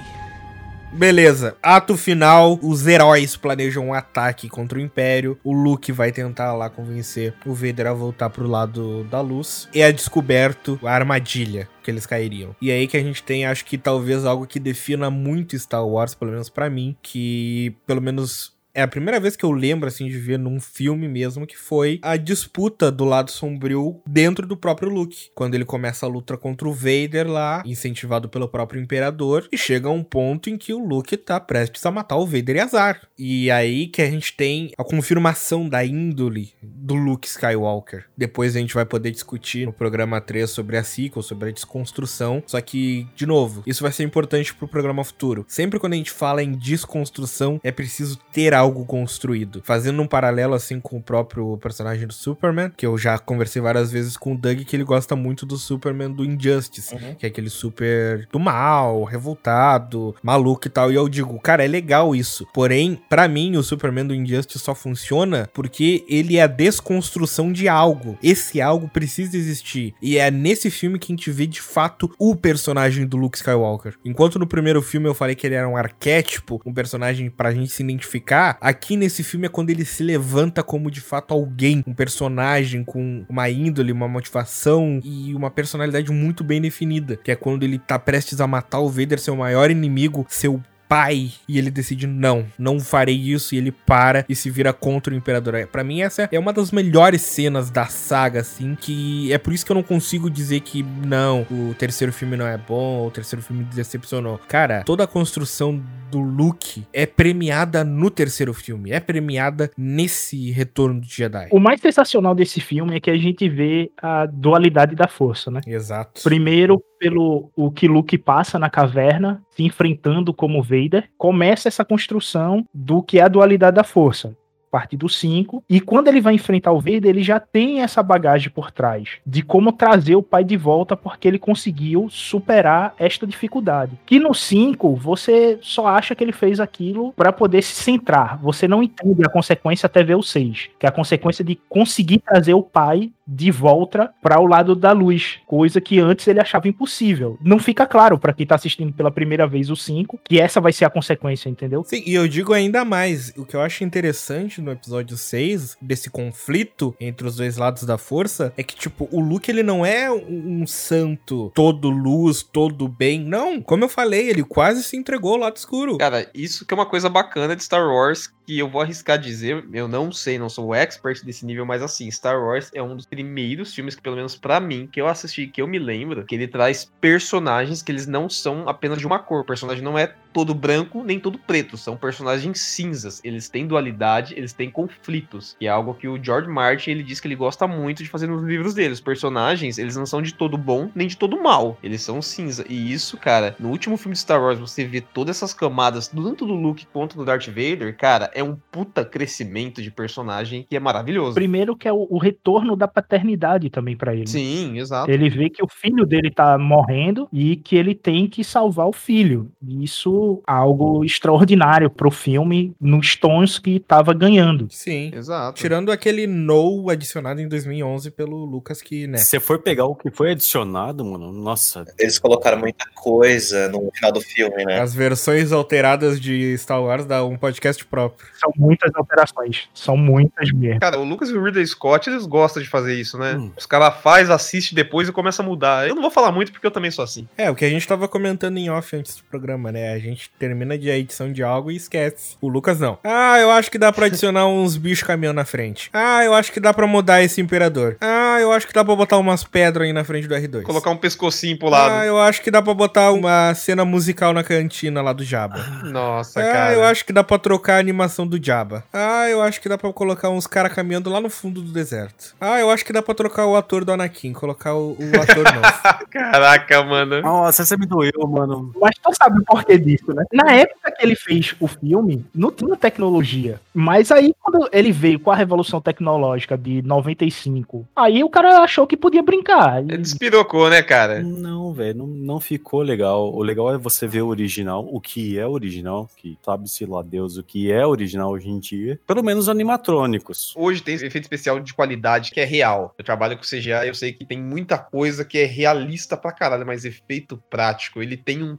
Beleza, 0.95 1.57
ato 1.61 1.97
final, 1.97 2.57
os 2.63 2.87
heróis 2.87 3.35
planejam 3.35 3.87
um 3.87 3.93
ataque 3.93 4.47
contra 4.47 4.79
o 4.79 4.81
Império. 4.81 5.37
O 5.43 5.51
Luke 5.51 5.91
vai 5.91 6.09
tentar 6.09 6.53
lá 6.53 6.69
convencer 6.69 7.33
o 7.45 7.53
Vader 7.53 7.87
a 7.87 7.93
voltar 7.93 8.29
pro 8.29 8.47
lado 8.47 9.03
da 9.03 9.19
luz. 9.19 9.67
E 9.73 9.81
é 9.81 9.91
descoberto 9.91 10.79
a 10.81 10.91
armadilha 10.91 11.67
que 11.83 11.91
eles 11.91 12.05
cairiam. 12.05 12.55
E 12.61 12.71
aí 12.71 12.87
que 12.87 12.95
a 12.95 13.03
gente 13.03 13.21
tem, 13.21 13.45
acho 13.45 13.65
que 13.65 13.77
talvez 13.77 14.25
algo 14.25 14.47
que 14.47 14.57
defina 14.57 15.09
muito 15.09 15.59
Star 15.59 15.85
Wars, 15.85 16.15
pelo 16.15 16.31
menos 16.31 16.49
pra 16.49 16.69
mim, 16.69 16.95
que 17.03 17.75
pelo 17.85 18.01
menos 18.01 18.54
é 18.75 18.81
a 18.81 18.87
primeira 18.87 19.19
vez 19.21 19.37
que 19.37 19.45
eu 19.45 19.51
lembro, 19.51 19.87
assim, 19.87 20.07
de 20.07 20.19
ver 20.19 20.37
num 20.37 20.59
filme 20.59 21.07
mesmo, 21.07 21.47
que 21.47 21.57
foi 21.57 21.97
a 22.01 22.17
disputa 22.17 22.91
do 22.91 23.05
lado 23.05 23.31
sombrio 23.31 24.01
dentro 24.05 24.45
do 24.45 24.57
próprio 24.57 24.89
Luke. 24.89 25.29
Quando 25.33 25.55
ele 25.55 25.63
começa 25.63 26.05
a 26.05 26.09
luta 26.09 26.37
contra 26.37 26.67
o 26.67 26.73
Vader 26.73 27.25
lá, 27.27 27.63
incentivado 27.65 28.27
pelo 28.27 28.49
próprio 28.49 28.81
Imperador, 28.81 29.47
e 29.51 29.57
chega 29.57 29.87
a 29.87 29.91
um 29.91 30.03
ponto 30.03 30.49
em 30.49 30.57
que 30.57 30.73
o 30.73 30.85
Luke 30.85 31.15
tá 31.15 31.39
prestes 31.39 31.85
a 31.85 31.91
matar 31.91 32.17
o 32.17 32.25
Vader 32.25 32.57
e 32.57 32.59
azar. 32.59 33.01
E 33.17 33.49
aí 33.49 33.87
que 33.87 34.01
a 34.01 34.11
gente 34.11 34.35
tem 34.35 34.71
a 34.77 34.83
confirmação 34.83 35.69
da 35.69 35.85
índole 35.85 36.51
do 36.61 36.95
Luke 36.95 37.27
Skywalker. 37.27 38.05
Depois 38.17 38.55
a 38.55 38.59
gente 38.59 38.73
vai 38.73 38.85
poder 38.85 39.11
discutir 39.11 39.65
no 39.65 39.71
programa 39.71 40.19
3 40.19 40.49
sobre 40.49 40.75
a 40.75 40.83
sequel, 40.83 41.23
sobre 41.23 41.49
a 41.49 41.51
desconstrução. 41.53 42.43
Só 42.45 42.59
que, 42.59 43.07
de 43.15 43.25
novo, 43.25 43.63
isso 43.65 43.83
vai 43.83 43.91
ser 43.93 44.03
importante 44.03 44.53
pro 44.53 44.67
programa 44.67 45.03
futuro. 45.03 45.45
Sempre 45.47 45.79
quando 45.79 45.93
a 45.93 45.97
gente 45.97 46.11
fala 46.11 46.43
em 46.43 46.51
desconstrução, 46.51 47.59
é 47.63 47.71
preciso 47.71 48.17
ter 48.33 48.53
algo 48.53 48.64
construído. 48.73 49.61
Fazendo 49.63 50.01
um 50.01 50.07
paralelo 50.07 50.53
assim 50.53 50.79
com 50.79 50.97
o 50.97 51.01
próprio 51.01 51.57
personagem 51.57 52.07
do 52.07 52.13
Superman, 52.13 52.71
que 52.75 52.85
eu 52.85 52.97
já 52.97 53.17
conversei 53.17 53.61
várias 53.61 53.91
vezes 53.91 54.17
com 54.17 54.33
o 54.33 54.37
Doug, 54.37 54.61
que 54.61 54.75
ele 54.75 54.83
gosta 54.83 55.15
muito 55.15 55.45
do 55.45 55.57
Superman 55.57 56.11
do 56.11 56.25
Injustice, 56.25 56.95
que 57.17 57.25
é 57.25 57.29
aquele 57.29 57.49
super 57.49 58.27
do 58.31 58.39
mal, 58.39 59.03
revoltado, 59.03 60.15
maluco 60.21 60.67
e 60.67 60.69
tal. 60.69 60.91
E 60.91 60.95
eu 60.95 61.07
digo, 61.07 61.39
cara, 61.39 61.63
é 61.63 61.67
legal 61.67 62.15
isso. 62.15 62.47
Porém, 62.53 62.99
pra 63.09 63.27
mim, 63.27 63.55
o 63.55 63.63
Superman 63.63 64.07
do 64.07 64.15
Injustice 64.15 64.59
só 64.59 64.73
funciona 64.73 65.49
porque 65.53 66.03
ele 66.07 66.37
é 66.37 66.43
a 66.43 66.47
desconstrução 66.47 67.51
de 67.51 67.67
algo. 67.67 68.17
Esse 68.21 68.61
algo 68.61 68.87
precisa 68.87 69.37
existir. 69.37 69.93
E 70.01 70.17
é 70.17 70.29
nesse 70.31 70.69
filme 70.69 70.99
que 70.99 71.11
a 71.11 71.15
gente 71.15 71.31
vê 71.31 71.47
de 71.47 71.61
fato 71.61 72.13
o 72.17 72.35
personagem 72.35 73.05
do 73.05 73.17
Luke 73.17 73.37
Skywalker. 73.37 73.95
Enquanto 74.03 74.39
no 74.39 74.47
primeiro 74.47 74.81
filme 74.81 75.07
eu 75.07 75.13
falei 75.13 75.35
que 75.35 75.45
ele 75.45 75.55
era 75.55 75.67
um 75.67 75.77
arquétipo, 75.77 76.61
um 76.65 76.73
personagem 76.73 77.29
pra 77.29 77.51
gente 77.51 77.71
se 77.71 77.83
identificar, 77.83 78.54
aqui 78.59 78.97
nesse 78.97 79.23
filme 79.23 79.45
é 79.45 79.49
quando 79.49 79.69
ele 79.69 79.85
se 79.85 80.03
levanta 80.03 80.63
como 80.63 80.91
de 80.91 81.01
fato 81.01 81.33
alguém, 81.33 81.83
um 81.85 81.93
personagem 81.93 82.83
com 82.83 83.25
uma 83.27 83.49
índole, 83.49 83.91
uma 83.91 84.07
motivação 84.07 84.99
e 85.03 85.33
uma 85.33 85.49
personalidade 85.51 86.11
muito 86.11 86.43
bem 86.43 86.61
definida, 86.61 87.17
que 87.17 87.31
é 87.31 87.35
quando 87.35 87.63
ele 87.63 87.79
tá 87.79 87.97
prestes 87.97 88.41
a 88.41 88.47
matar 88.47 88.79
o 88.79 88.89
Vader, 88.89 89.19
seu 89.19 89.35
maior 89.35 89.69
inimigo, 89.69 90.25
seu 90.29 90.61
pai 90.87 91.31
e 91.47 91.57
ele 91.57 91.71
decide 91.71 92.07
não, 92.07 92.45
não 92.57 92.79
farei 92.79 93.15
isso 93.15 93.55
e 93.55 93.57
ele 93.57 93.71
para 93.71 94.25
e 94.27 94.35
se 94.35 94.49
vira 94.49 94.73
contra 94.73 95.13
o 95.13 95.17
imperador. 95.17 95.67
Pra 95.67 95.83
mim 95.83 96.01
essa 96.01 96.27
é 96.31 96.39
uma 96.39 96.53
das 96.53 96.71
melhores 96.71 97.21
cenas 97.21 97.69
da 97.69 97.85
saga 97.85 98.41
assim, 98.41 98.75
que 98.75 99.31
é 99.31 99.37
por 99.37 99.53
isso 99.53 99.65
que 99.65 99.71
eu 99.71 99.75
não 99.75 99.83
consigo 99.83 100.29
dizer 100.29 100.61
que 100.61 100.83
não, 100.83 101.45
o 101.51 101.75
terceiro 101.77 102.11
filme 102.11 102.35
não 102.35 102.47
é 102.47 102.57
bom, 102.57 103.05
o 103.07 103.11
terceiro 103.11 103.43
filme 103.43 103.63
decepcionou. 103.63 104.39
Cara, 104.47 104.83
toda 104.83 105.03
a 105.03 105.07
construção 105.07 105.81
do 106.11 106.19
Luke 106.19 106.83
é 106.93 107.05
premiada 107.05 107.83
no 107.83 108.09
terceiro 108.09 108.53
filme, 108.53 108.91
é 108.91 108.99
premiada 108.99 109.71
nesse 109.77 110.51
retorno 110.51 111.01
de 111.01 111.13
Jedi. 111.13 111.49
O 111.51 111.59
mais 111.59 111.81
sensacional 111.81 112.35
desse 112.35 112.61
filme 112.61 112.95
é 112.95 112.99
que 112.99 113.09
a 113.09 113.17
gente 113.17 113.47
vê 113.49 113.91
a 114.01 114.25
dualidade 114.25 114.95
da 114.95 115.07
força, 115.07 115.51
né? 115.51 115.61
Exato. 115.65 116.21
Primeiro, 116.23 116.81
pelo 117.05 117.51
o 117.55 117.69
que 117.69 117.87
Luke 117.87 118.17
passa 118.17 118.57
na 118.57 118.67
caverna, 118.67 119.39
se 119.51 119.61
enfrentando 119.61 120.33
como 120.33 120.63
Vader, 120.63 121.07
começa 121.19 121.67
essa 121.67 121.85
construção 121.85 122.65
do 122.73 123.03
que 123.03 123.19
é 123.19 123.21
a 123.21 123.27
dualidade 123.27 123.75
da 123.75 123.83
força. 123.83 124.35
Parte 124.71 124.97
do 124.97 125.07
5. 125.07 125.63
E 125.69 125.79
quando 125.79 126.07
ele 126.07 126.19
vai 126.19 126.33
enfrentar 126.33 126.71
o 126.71 126.79
Vader, 126.79 127.05
ele 127.05 127.23
já 127.23 127.39
tem 127.39 127.81
essa 127.81 128.01
bagagem 128.01 128.49
por 128.49 128.71
trás 128.71 129.19
de 129.25 129.43
como 129.43 129.71
trazer 129.71 130.15
o 130.15 130.23
pai 130.23 130.43
de 130.43 130.57
volta 130.57 130.97
porque 130.97 131.27
ele 131.27 131.37
conseguiu 131.37 132.09
superar 132.09 132.95
esta 132.97 133.27
dificuldade. 133.27 133.97
Que 134.05 134.19
no 134.19 134.33
5 134.33 134.95
você 134.95 135.59
só 135.61 135.85
acha 135.85 136.15
que 136.15 136.23
ele 136.23 136.33
fez 136.33 136.59
aquilo 136.59 137.13
para 137.13 137.31
poder 137.31 137.61
se 137.61 137.75
centrar. 137.75 138.37
Você 138.41 138.67
não 138.67 138.81
entende 138.81 139.21
a 139.23 139.29
consequência 139.29 139.85
até 139.85 140.03
ver 140.03 140.15
o 140.15 140.23
6, 140.23 140.71
que 140.79 140.87
é 140.87 140.89
a 140.89 140.91
consequência 140.91 141.45
de 141.45 141.55
conseguir 141.69 142.17
trazer 142.17 142.55
o 142.55 142.63
pai 142.63 143.11
de 143.27 143.51
volta 143.51 144.13
para 144.21 144.39
o 144.39 144.45
lado 144.45 144.75
da 144.75 144.91
luz, 144.91 145.39
coisa 145.45 145.81
que 145.81 145.99
antes 145.99 146.27
ele 146.27 146.39
achava 146.39 146.67
impossível. 146.67 147.37
Não 147.41 147.59
fica 147.59 147.85
claro 147.85 148.17
para 148.19 148.33
quem 148.33 148.45
tá 148.45 148.55
assistindo 148.55 148.93
pela 148.93 149.11
primeira 149.11 149.47
vez 149.47 149.69
o 149.69 149.75
5 149.75 150.19
que 150.23 150.39
essa 150.39 150.61
vai 150.61 150.71
ser 150.71 150.85
a 150.85 150.89
consequência, 150.89 151.49
entendeu? 151.49 151.83
Sim, 151.83 152.03
e 152.05 152.13
eu 152.13 152.27
digo 152.27 152.53
ainda 152.53 152.85
mais, 152.85 153.33
o 153.37 153.45
que 153.45 153.55
eu 153.55 153.61
acho 153.61 153.83
interessante 153.83 154.61
no 154.61 154.71
episódio 154.71 155.17
6, 155.17 155.77
desse 155.81 156.09
conflito 156.09 156.95
entre 156.99 157.27
os 157.27 157.35
dois 157.35 157.57
lados 157.57 157.83
da 157.83 157.97
força, 157.97 158.53
é 158.57 158.63
que, 158.63 158.75
tipo, 158.75 159.07
o 159.11 159.19
Luke, 159.19 159.49
ele 159.49 159.63
não 159.63 159.85
é 159.85 160.11
um, 160.11 160.61
um 160.61 160.67
santo, 160.67 161.51
todo 161.55 161.89
luz, 161.89 162.43
todo 162.43 162.87
bem, 162.87 163.19
não. 163.19 163.61
Como 163.61 163.83
eu 163.83 163.89
falei, 163.89 164.29
ele 164.29 164.43
quase 164.43 164.83
se 164.83 164.97
entregou 164.97 165.33
ao 165.33 165.39
lado 165.39 165.57
escuro. 165.57 165.97
Cara, 165.97 166.29
isso 166.33 166.65
que 166.65 166.73
é 166.73 166.77
uma 166.77 166.85
coisa 166.85 167.09
bacana 167.09 167.55
de 167.55 167.63
Star 167.63 167.87
Wars, 167.87 168.29
que 168.45 168.57
eu 168.59 168.69
vou 168.69 168.81
arriscar 168.81 169.17
dizer, 169.17 169.65
eu 169.73 169.87
não 169.87 170.11
sei, 170.11 170.37
não 170.37 170.49
sou 170.49 170.67
o 170.67 170.75
expert 170.75 171.23
desse 171.23 171.45
nível, 171.45 171.65
mas 171.65 171.81
assim, 171.81 172.09
Star 172.11 172.39
Wars 172.39 172.69
é 172.73 172.81
um 172.81 172.95
dos 172.95 173.05
primeiros 173.05 173.73
filmes 173.73 173.95
que, 173.95 174.01
pelo 174.01 174.15
menos 174.15 174.35
pra 174.35 174.59
mim, 174.59 174.87
que 174.91 175.01
eu 175.01 175.07
assisti, 175.07 175.47
que 175.47 175.61
eu 175.61 175.67
me 175.67 175.79
lembro, 175.79 176.25
que 176.25 176.35
ele 176.35 176.47
traz 176.47 176.91
personagens 177.01 177.81
que 177.81 177.91
eles 177.91 178.05
não 178.07 178.29
são 178.29 178.67
apenas 178.69 178.99
de 178.99 179.07
uma 179.07 179.19
cor. 179.19 179.41
O 179.41 179.45
personagem 179.45 179.83
não 179.83 179.97
é 179.97 180.15
todo 180.35 180.53
branco 180.53 181.01
nem 181.01 181.17
todo 181.17 181.39
preto, 181.39 181.77
são 181.77 181.95
personagens 181.95 182.59
cinzas. 182.59 183.21
Eles 183.23 183.47
têm 183.47 183.65
dualidade, 183.65 184.33
eles 184.35 184.51
têm 184.51 184.69
conflitos, 184.69 185.55
que 185.57 185.65
é 185.65 185.69
algo 185.69 185.93
que 185.93 186.09
o 186.09 186.21
George 186.21 186.49
Martin 186.49 186.91
ele 186.91 187.03
diz 187.03 187.21
que 187.21 187.27
ele 187.29 187.37
gosta 187.37 187.65
muito 187.65 188.03
de 188.03 188.09
fazer 188.09 188.27
nos 188.27 188.43
livros 188.43 188.73
dele. 188.73 188.93
Os 188.93 188.99
personagens, 188.99 189.77
eles 189.77 189.95
não 189.95 190.05
são 190.05 190.21
de 190.21 190.33
todo 190.33 190.57
bom 190.57 190.89
nem 190.93 191.07
de 191.07 191.15
todo 191.15 191.41
mal, 191.41 191.77
eles 191.81 192.01
são 192.01 192.21
cinza. 192.21 192.65
E 192.67 192.91
isso, 192.91 193.17
cara, 193.17 193.55
no 193.57 193.69
último 193.69 193.95
filme 193.95 194.11
de 194.11 194.19
Star 194.19 194.41
Wars 194.41 194.59
você 194.59 194.83
vê 194.83 194.99
todas 194.99 195.37
essas 195.37 195.53
camadas, 195.53 196.09
tanto 196.09 196.45
do 196.45 196.53
Luke 196.53 196.85
quanto 196.91 197.15
do 197.15 197.23
Darth 197.23 197.47
Vader, 197.47 197.95
cara, 197.95 198.29
é 198.33 198.43
um 198.43 198.57
puta 198.69 199.05
crescimento 199.05 199.81
de 199.81 199.89
personagem 199.89 200.65
que 200.69 200.75
é 200.75 200.81
maravilhoso. 200.81 201.35
Primeiro 201.35 201.77
que 201.77 201.87
é 201.87 201.93
o, 201.93 202.07
o 202.09 202.17
retorno 202.17 202.75
da 202.75 202.89
paternidade 202.89 203.69
também 203.69 203.95
para 203.95 204.13
ele. 204.13 204.27
Sim, 204.27 204.77
exato. 204.79 205.09
Ele 205.09 205.29
vê 205.29 205.49
que 205.49 205.63
o 205.63 205.67
filho 205.69 206.05
dele 206.05 206.29
tá 206.29 206.57
morrendo 206.57 207.29
e 207.31 207.55
que 207.55 207.77
ele 207.77 207.95
tem 207.95 208.27
que 208.27 208.43
salvar 208.43 208.87
o 208.87 208.93
filho. 208.93 209.49
E 209.65 209.85
Isso 209.85 210.24
algo 210.45 211.03
extraordinário 211.03 211.89
pro 211.89 212.11
filme 212.11 212.75
nos 212.79 213.15
tons 213.15 213.59
que 213.59 213.79
tava 213.79 214.13
ganhando. 214.13 214.67
Sim. 214.69 215.11
Exato. 215.13 215.59
Tirando 215.59 215.91
aquele 215.91 216.27
no 216.27 216.89
adicionado 216.89 217.41
em 217.41 217.47
2011 217.47 218.11
pelo 218.11 218.45
Lucas, 218.45 218.81
que, 218.81 219.07
né? 219.07 219.17
Se 219.17 219.25
você 219.25 219.39
for 219.39 219.59
pegar 219.59 219.85
o 219.85 219.95
que 219.95 220.09
foi 220.11 220.31
adicionado, 220.31 221.03
mano, 221.03 221.31
nossa, 221.31 221.85
Eles 221.99 222.19
colocaram 222.19 222.57
muita 222.57 222.85
coisa 222.93 223.69
no 223.69 223.89
final 223.93 224.11
do 224.11 224.21
filme, 224.21 224.65
né? 224.65 224.79
As 224.79 224.93
versões 224.93 225.51
alteradas 225.51 226.19
de 226.19 226.57
Star 226.57 226.81
Wars 226.81 227.05
dá 227.05 227.23
um 227.23 227.37
podcast 227.37 227.85
próprio. 227.85 228.27
São 228.39 228.51
muitas 228.55 228.91
alterações. 228.95 229.69
São 229.73 229.97
muitas 229.97 230.51
mesmo. 230.51 230.79
Cara, 230.79 230.99
o 230.99 231.03
Lucas 231.03 231.29
e 231.29 231.33
o 231.33 231.43
Ridley 231.43 231.65
Scott, 231.65 232.09
eles 232.09 232.25
gostam 232.25 232.61
de 232.61 232.69
fazer 232.69 232.93
isso, 232.95 233.17
né? 233.17 233.35
Hum. 233.35 233.51
Os 233.57 233.65
caras 233.65 234.01
faz, 234.01 234.29
assiste 234.29 234.73
depois 234.75 235.07
e 235.07 235.11
começa 235.11 235.41
a 235.41 235.45
mudar. 235.45 235.87
Eu 235.87 235.95
não 235.95 236.01
vou 236.01 236.11
falar 236.11 236.31
muito 236.31 236.51
porque 236.51 236.65
eu 236.65 236.71
também 236.71 236.91
sou 236.91 237.03
assim. 237.03 237.27
É, 237.37 237.49
o 237.49 237.55
que 237.55 237.65
a 237.65 237.69
gente 237.69 237.87
tava 237.87 238.07
comentando 238.07 238.57
em 238.57 238.69
off 238.69 238.95
antes 238.95 239.17
do 239.17 239.23
programa, 239.23 239.71
né? 239.71 239.93
A 239.93 239.99
gente 239.99 240.14
gente 240.15 240.31
termina 240.39 240.77
de 240.77 240.89
a 240.89 240.97
edição 240.97 241.31
de 241.31 241.43
algo 241.43 241.69
e 241.71 241.75
esquece. 241.75 242.35
O 242.41 242.47
Lucas 242.47 242.79
não. 242.79 242.97
Ah, 243.03 243.37
eu 243.39 243.51
acho 243.51 243.69
que 243.69 243.77
dá 243.77 243.91
pra 243.91 244.05
adicionar 244.07 244.47
uns 244.47 244.77
bichos 244.77 245.05
caminhão 245.07 245.33
na 245.33 245.45
frente. 245.45 245.89
Ah, 245.93 246.23
eu 246.23 246.33
acho 246.33 246.51
que 246.51 246.59
dá 246.59 246.73
pra 246.73 246.87
mudar 246.87 247.21
esse 247.21 247.39
imperador. 247.41 247.97
Ah, 248.01 248.37
eu 248.41 248.51
acho 248.51 248.67
que 248.67 248.73
dá 248.73 248.83
pra 248.83 248.95
botar 248.95 249.17
umas 249.17 249.43
pedras 249.43 249.85
aí 249.87 249.93
na 249.93 250.03
frente 250.03 250.27
do 250.27 250.35
R2. 250.35 250.63
Colocar 250.63 250.89
um 250.89 250.97
pescocinho 250.97 251.57
pro 251.59 251.69
lado. 251.69 251.93
Ah, 251.93 252.05
eu 252.05 252.19
acho 252.19 252.41
que 252.41 252.49
dá 252.51 252.61
pra 252.61 252.73
botar 252.73 253.11
uma 253.11 253.53
cena 253.53 253.83
musical 253.85 254.33
na 254.33 254.43
cantina 254.43 255.01
lá 255.01 255.13
do 255.13 255.23
Jabba. 255.23 255.57
Nossa, 255.83 256.39
Ah, 256.39 256.51
cara. 256.51 256.73
eu 256.73 256.83
acho 256.83 257.05
que 257.05 257.13
dá 257.13 257.23
pra 257.23 257.37
trocar 257.37 257.75
a 257.75 257.79
animação 257.79 258.25
do 258.25 258.43
Jabba. 258.43 258.83
Ah, 258.93 259.29
eu 259.29 259.41
acho 259.41 259.61
que 259.61 259.69
dá 259.69 259.77
pra 259.77 259.91
colocar 259.93 260.29
uns 260.29 260.47
caras 260.47 260.73
caminhando 260.73 261.09
lá 261.09 261.19
no 261.21 261.29
fundo 261.29 261.61
do 261.61 261.71
deserto. 261.71 262.35
Ah, 262.39 262.59
eu 262.59 262.69
acho 262.71 262.83
que 262.85 262.93
dá 262.93 263.01
pra 263.01 263.13
trocar 263.13 263.45
o 263.45 263.55
ator 263.55 263.83
do 263.85 263.91
Anakin, 263.91 264.33
colocar 264.33 264.73
o, 264.75 264.91
o 264.99 265.21
ator 265.21 265.43
novo. 265.43 266.05
Caraca, 266.11 266.83
mano. 266.83 267.21
Nossa, 267.21 267.65
você 267.65 267.75
me 267.77 267.85
doeu, 267.85 268.11
mano. 268.27 268.71
Mas 268.79 268.95
tu 269.01 269.11
sabe 269.15 269.39
o 269.39 269.43
porquê 269.45 269.77
disso, 269.77 270.04
né? 270.13 270.23
Na 270.31 270.51
época 270.51 270.91
que 270.91 271.03
ele 271.05 271.15
fez 271.15 271.55
o 271.59 271.67
filme, 271.67 272.25
não 272.33 272.51
tinha 272.51 272.75
tecnologia. 272.75 273.59
Mas 273.73 274.11
aí, 274.11 274.33
quando 274.41 274.69
ele 274.71 274.91
veio 274.91 275.19
com 275.19 275.31
a 275.31 275.35
revolução 275.35 275.81
tecnológica 275.81 276.57
de 276.57 276.81
95, 276.81 277.87
aí 277.95 278.23
o 278.23 278.29
cara 278.29 278.59
achou 278.59 278.87
que 278.87 278.97
podia 278.97 279.21
brincar. 279.21 279.79
Ele 279.79 279.97
despirocou, 279.97 280.69
né, 280.69 280.81
cara? 280.81 281.21
Não, 281.21 281.73
velho, 281.73 281.99
não, 281.99 282.07
não 282.07 282.39
ficou 282.39 282.81
legal. 282.81 283.33
O 283.33 283.41
legal 283.41 283.73
é 283.73 283.77
você 283.77 284.07
ver 284.07 284.21
o 284.21 284.27
original, 284.27 284.87
o 284.89 284.99
que 284.99 285.37
é 285.37 285.47
original, 285.47 286.09
que 286.15 286.37
sabe-se 286.43 286.85
lá 286.85 287.01
Deus 287.01 287.37
o 287.37 287.43
que 287.43 287.71
é 287.71 287.85
original 287.85 288.31
hoje 288.31 288.49
em 288.49 288.59
dia. 288.59 288.99
Pelo 289.05 289.23
menos 289.23 289.49
animatrônicos. 289.49 290.53
Hoje 290.55 290.81
tem 290.81 290.95
esse 290.95 291.05
efeito 291.05 291.25
especial 291.25 291.59
de 291.59 291.73
qualidade 291.73 292.31
que 292.31 292.39
é 292.39 292.45
real. 292.45 292.93
Eu 292.97 293.03
trabalho 293.03 293.37
com 293.37 293.43
CGI, 293.43 293.87
eu 293.87 293.95
sei 293.95 294.13
que 294.13 294.25
tem 294.25 294.41
muita 294.41 294.77
coisa 294.77 295.25
que 295.25 295.37
é 295.37 295.45
realista 295.45 296.15
pra 296.15 296.31
caralho, 296.31 296.65
mas 296.65 296.85
efeito 296.85 297.41
prático, 297.49 298.01
ele 298.01 298.17
tem 298.17 298.43
um 298.43 298.55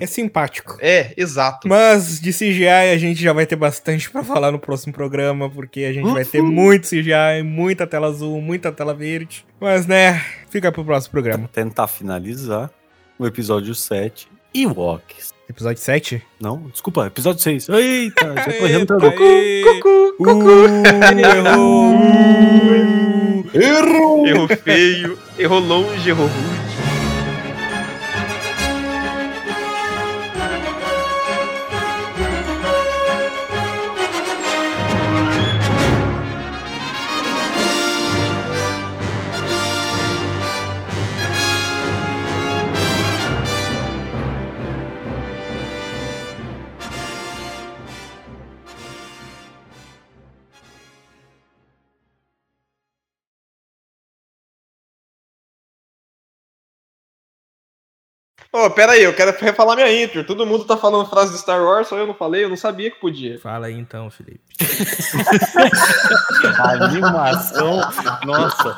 É 0.00 0.06
simpático. 0.06 0.76
É, 0.80 1.12
exato. 1.16 1.68
Mas 1.68 2.20
de 2.20 2.32
CGI 2.32 2.68
a 2.68 2.98
gente 2.98 3.22
já 3.22 3.32
vai 3.32 3.46
ter 3.46 3.56
bastante 3.56 4.10
pra 4.10 4.22
falar 4.22 4.50
no 4.50 4.58
próximo 4.58 4.92
programa, 4.92 5.48
porque 5.48 5.84
a 5.84 5.92
gente 5.92 6.10
vai 6.12 6.24
ter 6.24 6.42
muito 6.42 6.88
CGI, 6.88 7.42
muita 7.44 7.86
tela 7.86 8.08
azul, 8.08 8.40
muita 8.40 8.72
tela 8.72 8.94
verde. 8.94 9.44
Mas 9.60 9.86
né, 9.86 10.22
fica 10.50 10.70
pro 10.70 10.84
próximo 10.84 11.12
programa. 11.12 11.48
Tentar 11.52 11.86
finalizar 11.86 12.70
o 13.18 13.26
episódio 13.26 13.74
7. 13.74 14.28
Ewoks. 14.54 15.34
Episódio 15.48 15.82
7? 15.82 16.22
Não, 16.40 16.68
desculpa, 16.70 17.06
episódio 17.06 17.42
6. 17.42 17.68
Eita, 17.68 18.34
já 18.34 18.44
tô 18.44 18.66
errando 18.66 18.86
tudo. 18.86 19.12
Cucu, 19.12 20.16
cucu. 20.18 20.50
errou. 21.20 21.94
Errou! 23.54 24.26
Errou 24.26 24.48
feio, 24.48 25.18
errou 25.38 25.60
longe, 25.60 26.08
errou 26.08 26.26
rude. 26.26 26.63
Ô, 58.54 58.70
pera 58.70 58.92
aí, 58.92 59.02
eu 59.02 59.12
quero 59.12 59.36
refalar 59.36 59.74
minha 59.74 60.04
intro. 60.04 60.22
Todo 60.22 60.46
mundo 60.46 60.64
tá 60.64 60.76
falando 60.76 61.10
frase 61.10 61.32
de 61.32 61.38
Star 61.38 61.60
Wars, 61.60 61.88
só 61.88 61.98
eu 61.98 62.06
não 62.06 62.14
falei, 62.14 62.44
eu 62.44 62.48
não 62.48 62.56
sabia 62.56 62.88
que 62.88 63.00
podia. 63.00 63.36
Fala 63.40 63.66
aí 63.66 63.74
então, 63.74 64.08
Felipe. 64.08 64.38
Animação. 66.80 67.80
Nossa. 68.24 68.76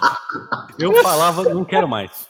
Eu 0.79 0.95
falava, 1.03 1.43
não 1.53 1.62
quero 1.62 1.87
mais. 1.87 2.27